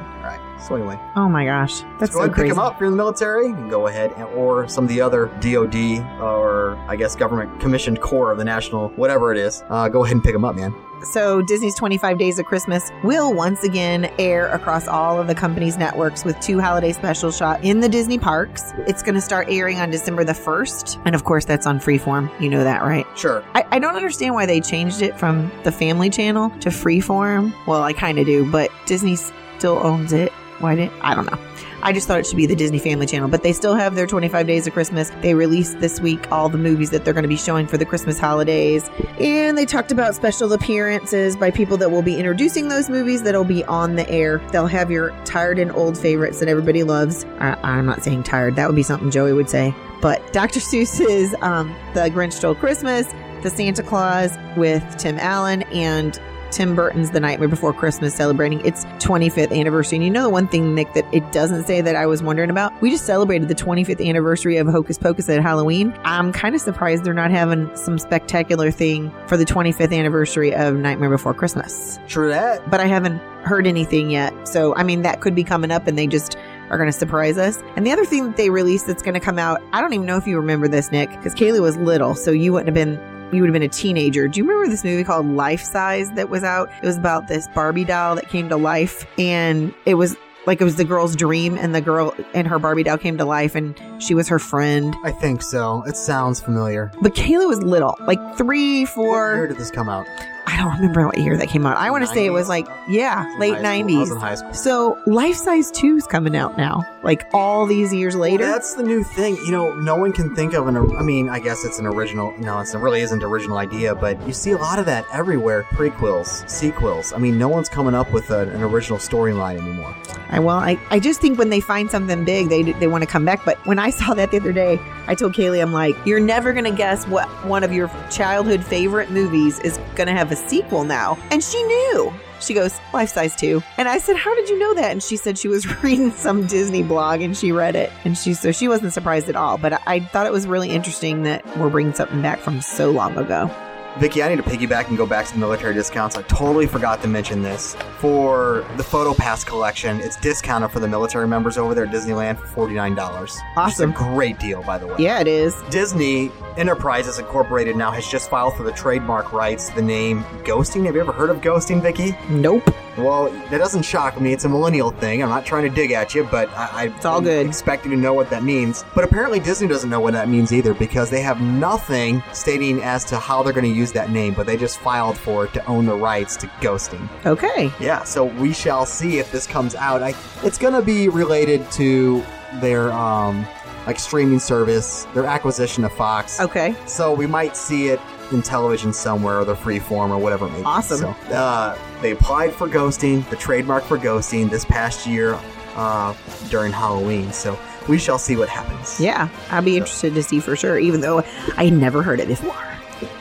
So 0.60 0.76
anyway, 0.76 1.00
Oh 1.16 1.30
my 1.30 1.46
gosh. 1.46 1.82
That's 2.00 2.12
go 2.12 2.20
so 2.20 2.20
ahead 2.20 2.30
and 2.30 2.36
pick 2.36 2.50
them 2.50 2.60
up 2.60 2.76
if 2.76 2.80
you're 2.80 2.88
in 2.88 2.94
the 2.94 2.98
military. 2.98 3.48
You 3.48 3.54
can 3.54 3.70
go 3.70 3.88
ahead, 3.88 4.12
and, 4.14 4.24
or 4.30 4.68
some 4.68 4.86
of 4.86 4.90
the 4.90 5.02
other 5.02 5.28
DoD 5.40 6.00
or 6.22 6.76
I 6.88 6.96
guess 6.96 7.16
government 7.16 7.60
commissioned 7.60 8.02
corps 8.02 8.32
of 8.32 8.38
the 8.38 8.46
national, 8.46 8.90
whatever 8.90 9.32
it 9.32 9.38
is. 9.38 9.64
Uh, 9.70 9.90
go 9.90 10.04
ahead 10.04 10.16
and 10.16 10.24
pick 10.24 10.34
them 10.34 10.46
up, 10.46 10.56
man. 10.56 10.74
So, 11.04 11.42
Disney's 11.42 11.76
25 11.76 12.18
Days 12.18 12.40
of 12.40 12.46
Christmas 12.46 12.92
will 13.04 13.34
once 13.34 13.64
again 13.64 14.12
air 14.18 14.48
across 14.48 14.88
all 14.88 15.20
of 15.20 15.28
the 15.28 15.36
company's 15.36 15.78
networks 15.78 16.26
with 16.26 16.40
two 16.40 16.60
holiday 16.60 16.94
specials 16.94 17.38
shot 17.38 17.64
in 17.64 17.80
the 17.80 17.90
Disney 17.90 18.18
parks. 18.18 18.74
It's 18.88 19.04
going 19.04 19.14
to 19.14 19.22
start 19.22 19.48
airing 19.50 19.80
on 19.80 19.92
December 19.92 20.24
the 20.24 20.34
1st. 20.34 21.02
And 21.06 21.14
of 21.14 21.24
course, 21.24 21.46
that's 21.46 21.68
on 21.68 21.80
Freeform. 21.80 22.32
You 22.42 22.50
know 22.50 22.64
that, 22.64 22.82
right? 22.82 23.06
Sure. 23.16 23.44
I, 23.54 23.66
I 23.72 23.80
don't 23.80 23.96
understand 23.96 24.34
why 24.34 24.46
they 24.46 24.62
changed 24.62 25.02
it 25.02 25.20
from 25.20 25.52
the 25.64 25.72
Family 25.72 26.10
Channel 26.10 26.50
to 26.62 26.70
Freeform. 26.70 27.54
Well, 27.68 27.84
I 27.84 27.94
kind 27.94 28.18
of 28.18 28.26
do, 28.26 28.50
but 28.50 28.72
Disney 28.86 29.18
still 29.58 29.80
owns 29.86 30.14
it. 30.14 30.32
Why 30.60 30.76
did 30.76 30.92
I 31.02 31.16
don't 31.16 31.30
know. 31.30 31.38
I 31.82 31.94
just 31.94 32.08
thought 32.08 32.20
it 32.20 32.26
should 32.26 32.38
be 32.38 32.48
the 32.48 32.56
Disney 32.56 32.80
Family 32.80 33.06
Channel, 33.06 33.28
but 33.28 33.44
they 33.44 33.54
still 33.54 33.76
have 33.76 33.94
their 33.94 34.08
25 34.08 34.48
Days 34.48 34.66
of 34.66 34.74
Christmas. 34.74 35.12
They 35.22 35.36
released 35.36 35.80
this 35.82 36.00
week 36.00 36.32
all 36.32 36.50
the 36.50 36.58
movies 36.58 36.90
that 36.90 37.06
they're 37.06 37.14
going 37.14 37.24
to 37.24 37.30
be 37.30 37.38
showing 37.38 37.68
for 37.68 37.78
the 37.78 37.86
Christmas 37.86 38.18
holidays. 38.18 38.90
And 39.20 39.56
they 39.56 39.66
talked 39.66 39.92
about 39.92 40.16
special 40.16 40.52
appearances 40.52 41.38
by 41.38 41.52
people 41.52 41.78
that 41.78 41.92
will 41.92 42.02
be 42.02 42.18
introducing 42.18 42.70
those 42.70 42.90
movies 42.90 43.22
that'll 43.22 43.44
be 43.44 43.64
on 43.66 43.98
the 43.98 44.10
air. 44.10 44.40
They'll 44.52 44.66
have 44.66 44.90
your 44.90 45.12
tired 45.26 45.60
and 45.60 45.72
old 45.74 45.96
favorites 45.96 46.40
that 46.40 46.50
everybody 46.50 46.84
loves. 46.84 47.24
I, 47.40 47.54
I'm 47.62 47.86
not 47.86 48.04
saying 48.04 48.24
tired, 48.24 48.56
that 48.56 48.68
would 48.68 48.76
be 48.76 48.84
something 48.84 49.12
Joey 49.12 49.34
would 49.34 49.50
say. 49.50 49.76
But 50.02 50.34
Dr. 50.34 50.62
Seuss's 50.62 51.36
um, 51.42 51.76
The 51.94 52.10
Grinch 52.10 52.34
Stole 52.34 52.56
Christmas, 52.56 53.14
The 53.44 53.52
Santa 53.52 53.84
Claus 53.84 54.36
with 54.58 54.84
Tim 54.98 55.20
Allen, 55.20 55.62
and 55.64 56.20
Tim 56.56 56.74
Burton's 56.74 57.12
The 57.12 57.20
Nightmare 57.20 57.50
Before 57.50 57.74
Christmas 57.74 58.16
celebrating 58.16 58.66
its 58.66 58.86
25th 58.86 59.52
anniversary. 59.52 59.98
And 59.98 60.06
you 60.06 60.10
know 60.10 60.24
the 60.24 60.30
one 60.30 60.48
thing, 60.48 60.74
Nick, 60.74 60.94
that 60.94 61.06
it 61.14 61.30
doesn't 61.34 61.66
say 61.66 61.82
that 61.82 61.98
I 61.98 62.06
was 62.06 62.24
wondering 62.24 62.50
about? 62.50 62.72
We 62.82 62.90
just 62.90 63.06
celebrated 63.06 63.50
the 63.50 63.56
25th 63.56 64.04
anniversary 64.04 64.56
of 64.56 64.66
Hocus 64.66 64.98
Pocus 64.98 65.28
at 65.28 65.42
Halloween. 65.42 65.94
I'm 66.06 66.32
kind 66.32 66.56
of 66.56 66.62
surprised 66.62 67.04
they're 67.04 67.14
not 67.14 67.30
having 67.30 67.70
some 67.76 68.00
spectacular 68.00 68.72
thing 68.72 69.12
for 69.28 69.36
the 69.36 69.44
25th 69.44 69.94
anniversary 69.94 70.56
of 70.56 70.76
Nightmare 70.76 71.10
Before 71.10 71.34
Christmas. 71.34 72.00
True 72.08 72.30
that. 72.30 72.72
But 72.72 72.80
I 72.80 72.86
haven't 72.86 73.18
heard 73.44 73.68
anything 73.68 74.10
yet. 74.10 74.48
So, 74.48 74.74
I 74.76 74.84
mean, 74.84 75.02
that 75.02 75.20
could 75.20 75.36
be 75.36 75.44
coming 75.44 75.72
up 75.72 75.88
and 75.88 75.98
they 75.98 76.08
just 76.08 76.38
are 76.70 76.78
going 76.78 76.88
to 76.90 76.98
surprise 76.98 77.38
us. 77.38 77.62
And 77.76 77.86
the 77.86 77.92
other 77.92 78.06
thing 78.06 78.28
that 78.28 78.38
they 78.38 78.50
released 78.50 78.88
that's 78.88 79.04
going 79.04 79.14
to 79.14 79.20
come 79.20 79.38
out, 79.38 79.62
I 79.74 79.82
don't 79.82 79.92
even 79.92 80.06
know 80.06 80.16
if 80.16 80.26
you 80.26 80.38
remember 80.38 80.70
this, 80.70 80.90
Nick, 80.90 81.10
because 81.10 81.36
Kaylee 81.36 81.62
was 81.62 81.76
little, 81.76 82.16
so 82.16 82.32
you 82.32 82.54
wouldn't 82.54 82.68
have 82.68 82.76
been. 82.76 83.15
You 83.36 83.42
would 83.42 83.50
have 83.50 83.54
been 83.54 83.64
a 83.64 83.68
teenager. 83.68 84.30
Do 84.30 84.40
you 84.40 84.46
remember 84.46 84.70
this 84.70 84.86
movie 84.86 85.04
called 85.04 85.26
Life 85.26 85.62
Size 85.62 86.10
that 86.12 86.30
was 86.30 86.44
out? 86.44 86.70
It 86.82 86.86
was 86.86 86.98
about 86.98 87.28
this 87.28 87.50
Barbie 87.50 87.84
doll 87.84 88.16
that 88.16 88.30
came 88.30 88.48
to 88.48 88.56
life, 88.56 89.06
and 89.20 89.74
it 89.86 89.96
was 89.96 90.16
like 90.46 90.62
it 90.62 90.64
was 90.64 90.78
the 90.78 90.86
girl's 90.86 91.16
dream, 91.16 91.58
and 91.58 91.76
the 91.76 91.82
girl 91.82 92.16
and 92.34 92.48
her 92.48 92.60
Barbie 92.60 92.84
doll 92.84 92.98
came 92.98 93.18
to 93.18 93.26
life, 93.26 93.56
and 93.56 93.78
she 94.00 94.14
was 94.14 94.30
her 94.30 94.40
friend. 94.40 94.96
I 95.04 95.12
think 95.12 95.42
so. 95.42 95.84
It 95.86 95.98
sounds 95.98 96.40
familiar. 96.40 96.92
But 97.02 97.14
Kayla 97.14 97.48
was 97.48 97.62
little, 97.62 97.98
like 98.02 98.38
three, 98.38 98.86
four. 98.86 99.36
Where 99.36 99.48
did 99.48 99.58
this 99.58 99.72
come 99.72 99.90
out? 99.90 100.08
I 100.48 100.58
don't 100.58 100.76
remember 100.76 101.06
what 101.06 101.18
year 101.18 101.38
that 101.38 101.48
came 101.48 101.66
out. 101.66 101.78
I 101.78 101.90
want 101.90 102.04
to 102.04 102.14
say 102.14 102.26
it 102.26 102.30
was 102.30 102.48
like, 102.48 102.68
yeah, 102.88 103.34
late 103.40 103.56
high 103.56 103.82
school. 103.82 103.98
I 103.98 104.00
was 104.00 104.10
90s. 104.10 104.12
in 104.12 104.22
high 104.22 104.36
school. 104.36 104.54
So 104.54 105.00
Life 105.08 105.36
Size 105.36 105.72
2 105.72 105.98
is 105.98 106.08
coming 106.08 106.36
out 106.36 106.58
now, 106.58 106.84
like 107.04 107.28
all 107.34 107.66
these 107.66 107.94
years 107.94 108.16
later. 108.16 108.46
That's 108.46 108.76
the 108.76 108.84
new 108.84 109.04
thing. 109.04 109.36
You 109.38 109.52
know, 109.52 109.74
no 109.74 109.96
one 109.96 110.12
can 110.14 110.36
think 110.36 110.54
of 110.54 110.68
an. 110.68 110.78
I 110.78 111.02
mean, 111.02 111.30
I 111.30 111.40
guess 111.40 111.66
it's 111.66 111.80
an 111.80 111.88
original. 111.88 112.38
No, 112.38 112.60
it's, 112.60 112.74
it 112.74 112.78
really 112.78 113.02
isn't 113.02 113.22
an 113.22 113.28
original 113.28 113.58
idea, 113.58 113.96
but 113.96 114.22
you 114.28 114.34
see 114.34 114.52
a 114.52 114.58
lot 114.58 114.78
of 114.78 114.86
that 114.86 115.06
everywhere. 115.12 115.64
Prequels, 115.64 116.48
sequels. 116.50 117.12
I 117.14 117.18
mean, 117.18 117.38
no 117.38 117.50
one's 117.50 117.70
coming 117.70 117.96
up 117.96 118.12
with 118.12 118.30
a, 118.30 118.42
an 118.50 118.62
original 118.62 119.00
storyline 119.00 119.60
anymore. 119.60 119.96
I, 120.30 120.40
well, 120.40 120.58
I, 120.58 120.80
I 120.90 121.00
just 121.00 121.22
think 121.22 121.40
when 121.40 121.50
they 121.50 121.60
find 121.60 121.90
something 121.90 122.24
big, 122.24 122.50
they 122.50 122.62
they 122.64 122.88
want 122.88 123.04
to 123.04 123.10
come 123.10 123.26
back. 123.26 123.44
But 123.46 123.58
when 123.66 123.80
I 123.80 123.90
saw 123.90 124.14
that 124.14 124.32
the 124.32 124.38
other 124.38 124.54
day, 124.54 124.80
I 125.08 125.16
told 125.16 125.34
Kaylee, 125.34 125.62
I'm 125.62 125.74
like, 125.74 125.96
you're 126.06 126.20
never 126.20 126.54
going 126.54 126.66
to 126.66 126.72
guess 126.72 127.08
what 127.08 127.28
one 127.46 127.64
of 127.64 127.72
your 127.72 127.90
childhood 128.10 128.64
favorite 128.64 129.12
movies 129.12 129.60
is 129.60 129.78
going 129.96 130.08
to 130.08 130.14
have 130.14 130.32
a 130.32 130.36
sequel 130.36 130.84
now. 130.84 131.18
And 131.32 131.44
she 131.44 131.62
knew. 131.64 132.14
She 132.42 132.54
goes, 132.54 132.80
Life 132.94 133.10
Size 133.10 133.36
2. 133.36 133.62
And 133.78 133.88
I 133.88 133.98
said, 133.98 134.18
How 134.18 134.36
did 134.36 134.50
you 134.50 134.60
know 134.60 134.74
that? 134.76 134.92
And 134.92 135.02
she 135.02 135.18
said 135.18 135.38
she 135.38 135.48
was 135.48 135.66
reading 135.84 136.12
some 136.12 136.46
Disney 136.48 136.84
blog 136.84 137.22
and 137.22 137.36
she 137.36 137.52
read 137.52 137.76
it. 137.76 137.92
And 138.04 138.18
she, 138.18 138.34
so 138.34 138.52
she 138.52 138.68
wasn't 138.68 138.94
surprised 138.94 139.30
at 139.30 139.36
all. 139.36 139.58
But 139.58 139.74
I, 139.74 139.80
I 139.86 140.00
thought 140.00 140.26
it 140.26 140.34
was 140.34 140.48
really 140.48 140.70
interesting 140.70 141.24
that 141.24 141.46
we're 141.58 141.70
bringing 141.70 141.94
something 141.94 142.22
back 142.22 142.40
from 142.40 142.62
so 142.62 142.92
long 142.92 143.18
ago. 143.18 143.50
Vicky, 143.98 144.22
I 144.22 144.28
need 144.28 144.38
to 144.38 144.44
piggyback 144.44 144.90
and 144.90 144.98
go 144.98 145.06
back 145.06 145.26
to 145.28 145.34
the 145.34 145.40
military 145.40 145.74
discounts. 145.74 146.18
I 146.18 146.22
totally 146.24 146.68
forgot 146.68 147.02
to 147.04 147.08
mention 147.08 147.42
this. 147.42 147.76
For 148.00 148.66
the 148.76 148.84
Photo 148.84 149.14
Pass 149.14 149.46
collection, 149.46 150.02
it's 150.02 150.18
discounted 150.18 150.72
for 150.72 150.82
the 150.82 150.88
military 150.88 151.28
members 151.28 151.58
over 151.58 151.74
there 151.74 151.86
at 151.86 151.92
Disneyland 151.92 152.38
for 152.38 152.68
$49. 152.68 153.40
Awesome. 153.56 153.94
Great 153.94 154.38
deal, 154.38 154.62
by 154.64 154.78
the 154.78 154.88
way. 154.88 154.96
Yeah, 155.00 155.22
it 155.22 155.28
is. 155.28 155.56
Disney 155.70 156.30
Enterprises 156.58 157.20
Incorporated 157.20 157.78
now 157.78 157.92
has 157.92 158.06
just 158.06 158.30
filed 158.30 158.56
for 158.58 158.64
the 158.64 158.72
trademark 158.74 159.32
rights 159.32 159.70
to 159.70 159.76
the 159.76 159.82
name 159.82 160.24
Ghosting. 160.44 160.86
Have 160.86 160.96
you 160.96 161.02
ever 161.02 161.14
heard 161.14 161.30
of 161.30 161.38
Ghosting, 161.38 161.82
Vicky? 161.82 162.18
Nope. 162.30 162.70
Well, 162.98 163.30
that 163.50 163.58
doesn't 163.58 163.84
shock 163.84 164.20
me. 164.22 164.32
It's 164.34 164.46
a 164.46 164.50
millennial 164.50 164.92
thing. 164.92 165.22
I'm 165.22 165.30
not 165.30 165.46
trying 165.46 165.64
to 165.64 165.70
dig 165.70 165.92
at 165.92 166.16
you, 166.16 166.24
but 166.26 166.50
I, 166.52 166.70
I 166.74 166.84
It's 166.96 167.06
all 167.06 167.18
I'm 167.18 167.24
good. 167.24 167.46
expecting 167.46 167.92
to 167.92 167.98
know 167.98 168.14
what 168.14 168.30
that 168.30 168.44
means. 168.44 168.86
But 168.96 169.04
apparently, 169.04 169.40
Disney 169.40 169.68
doesn't 169.68 169.90
know 169.90 170.00
what 170.00 170.14
that 170.14 170.30
means 170.30 170.54
either 170.54 170.74
because 170.74 171.10
they 171.10 171.22
have 171.22 171.42
nothing 171.42 172.24
stating 172.32 172.82
as 172.82 173.04
to 173.06 173.18
how 173.20 173.44
they're 173.44 173.54
going 173.54 173.72
to 173.72 173.78
use 173.78 173.92
that 173.94 174.10
name. 174.12 174.34
But 174.34 174.46
they 174.48 174.56
just 174.58 174.80
filed 174.80 175.18
for 175.18 175.46
it 175.46 175.54
to 175.54 175.66
own 175.66 175.86
the 175.86 175.96
rights 175.96 176.36
to 176.38 176.48
Ghosting. 176.62 177.08
Okay. 177.26 177.72
Yeah, 177.80 178.04
so 178.04 178.26
we 178.26 178.54
shall 178.54 178.86
see 178.86 179.20
if 179.20 179.32
this 179.32 179.46
comes 179.46 179.76
out. 179.76 180.02
I, 180.02 180.14
it's 180.44 180.58
going 180.58 180.74
to 180.74 180.82
be 180.82 181.10
related 181.10 181.70
to 181.74 182.24
their 182.62 182.92
um, 182.94 183.46
like 183.86 184.00
streaming 184.00 184.40
service, 184.40 185.06
their 185.14 185.26
acquisition 185.26 185.84
of 185.84 185.94
Fox. 185.94 186.40
Okay. 186.40 186.76
So 186.86 187.14
we 187.14 187.28
might 187.28 187.58
see 187.58 187.88
it 187.90 188.00
in 188.32 188.42
television 188.42 188.94
somewhere, 188.94 189.40
or 189.40 189.46
the 189.46 189.56
freeform, 189.56 190.10
or 190.10 190.18
whatever 190.18 190.48
it 190.48 190.52
may 190.52 190.60
be. 190.60 190.64
Awesome. 190.64 190.98
So, 190.98 191.08
uh, 191.34 191.78
they 192.02 192.12
applied 192.12 192.54
for 192.54 192.68
ghosting, 192.68 193.28
the 193.30 193.36
trademark 193.36 193.84
for 193.84 193.98
ghosting, 193.98 194.50
this 194.50 194.66
past 194.66 195.08
year 195.08 195.40
uh, 195.76 196.14
during 196.50 196.72
Halloween. 196.72 197.32
So 197.32 197.58
we 197.88 197.98
shall 197.98 198.18
see 198.18 198.36
what 198.36 198.50
happens. 198.50 199.00
Yeah, 199.00 199.30
I'd 199.52 199.66
be 199.66 199.78
interested 199.78 200.14
to 200.16 200.24
see 200.24 200.40
for 200.40 200.56
sure, 200.56 200.80
even 200.80 201.02
though 201.02 201.24
I 201.58 201.70
never 201.70 202.02
heard 202.02 202.20
it 202.20 202.28
before. 202.28 202.56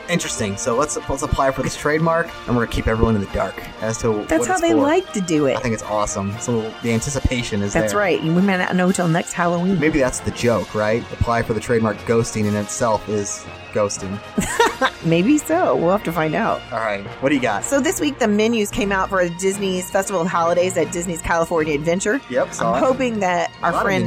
Interesting. 0.07 0.55
So 0.55 0.75
let's 0.75 0.97
let's 1.09 1.23
apply 1.23 1.51
for 1.51 1.63
this 1.63 1.75
trademark, 1.75 2.27
and 2.47 2.55
we're 2.55 2.65
gonna 2.65 2.75
keep 2.75 2.87
everyone 2.87 3.15
in 3.15 3.21
the 3.21 3.31
dark 3.33 3.61
as 3.81 3.97
to 3.99 4.23
That's 4.29 4.47
how 4.47 4.57
they 4.57 4.71
for. 4.71 4.77
like 4.77 5.11
to 5.13 5.21
do 5.21 5.47
it. 5.47 5.57
I 5.57 5.59
think 5.59 5.73
it's 5.73 5.83
awesome. 5.83 6.37
So 6.39 6.69
the 6.83 6.93
anticipation 6.93 7.61
is 7.61 7.73
That's 7.73 7.91
there. 7.91 7.99
right. 7.99 8.21
We 8.23 8.29
may 8.29 8.57
not 8.57 8.75
know 8.75 8.91
till 8.91 9.07
next 9.07 9.33
Halloween. 9.33 9.79
Maybe 9.79 9.99
that's 9.99 10.19
the 10.19 10.31
joke, 10.31 10.73
right? 10.75 11.01
Apply 11.11 11.41
for 11.41 11.53
the 11.53 11.59
trademark 11.59 11.97
ghosting 12.05 12.45
in 12.45 12.55
itself 12.55 13.09
is 13.09 13.45
ghosting. 13.75 14.17
Maybe 15.05 15.37
so. 15.37 15.75
We'll 15.75 15.91
have 15.91 16.03
to 16.03 16.11
find 16.11 16.33
out. 16.33 16.61
All 16.71 16.79
right. 16.79 17.05
What 17.21 17.29
do 17.29 17.35
you 17.35 17.41
got? 17.41 17.63
So 17.63 17.79
this 17.79 17.99
week 17.99 18.17
the 18.19 18.27
menus 18.27 18.71
came 18.71 18.91
out 18.91 19.09
for 19.09 19.27
Disney's 19.29 19.91
Festival 19.91 20.21
of 20.21 20.27
Holidays 20.27 20.77
at 20.77 20.91
Disney's 20.91 21.21
California 21.21 21.75
Adventure. 21.75 22.19
Yep. 22.29 22.53
Saw 22.53 22.73
I'm 22.73 22.83
it. 22.83 22.85
hoping 22.85 23.19
that 23.19 23.51
our 23.61 23.73
friend. 23.81 24.05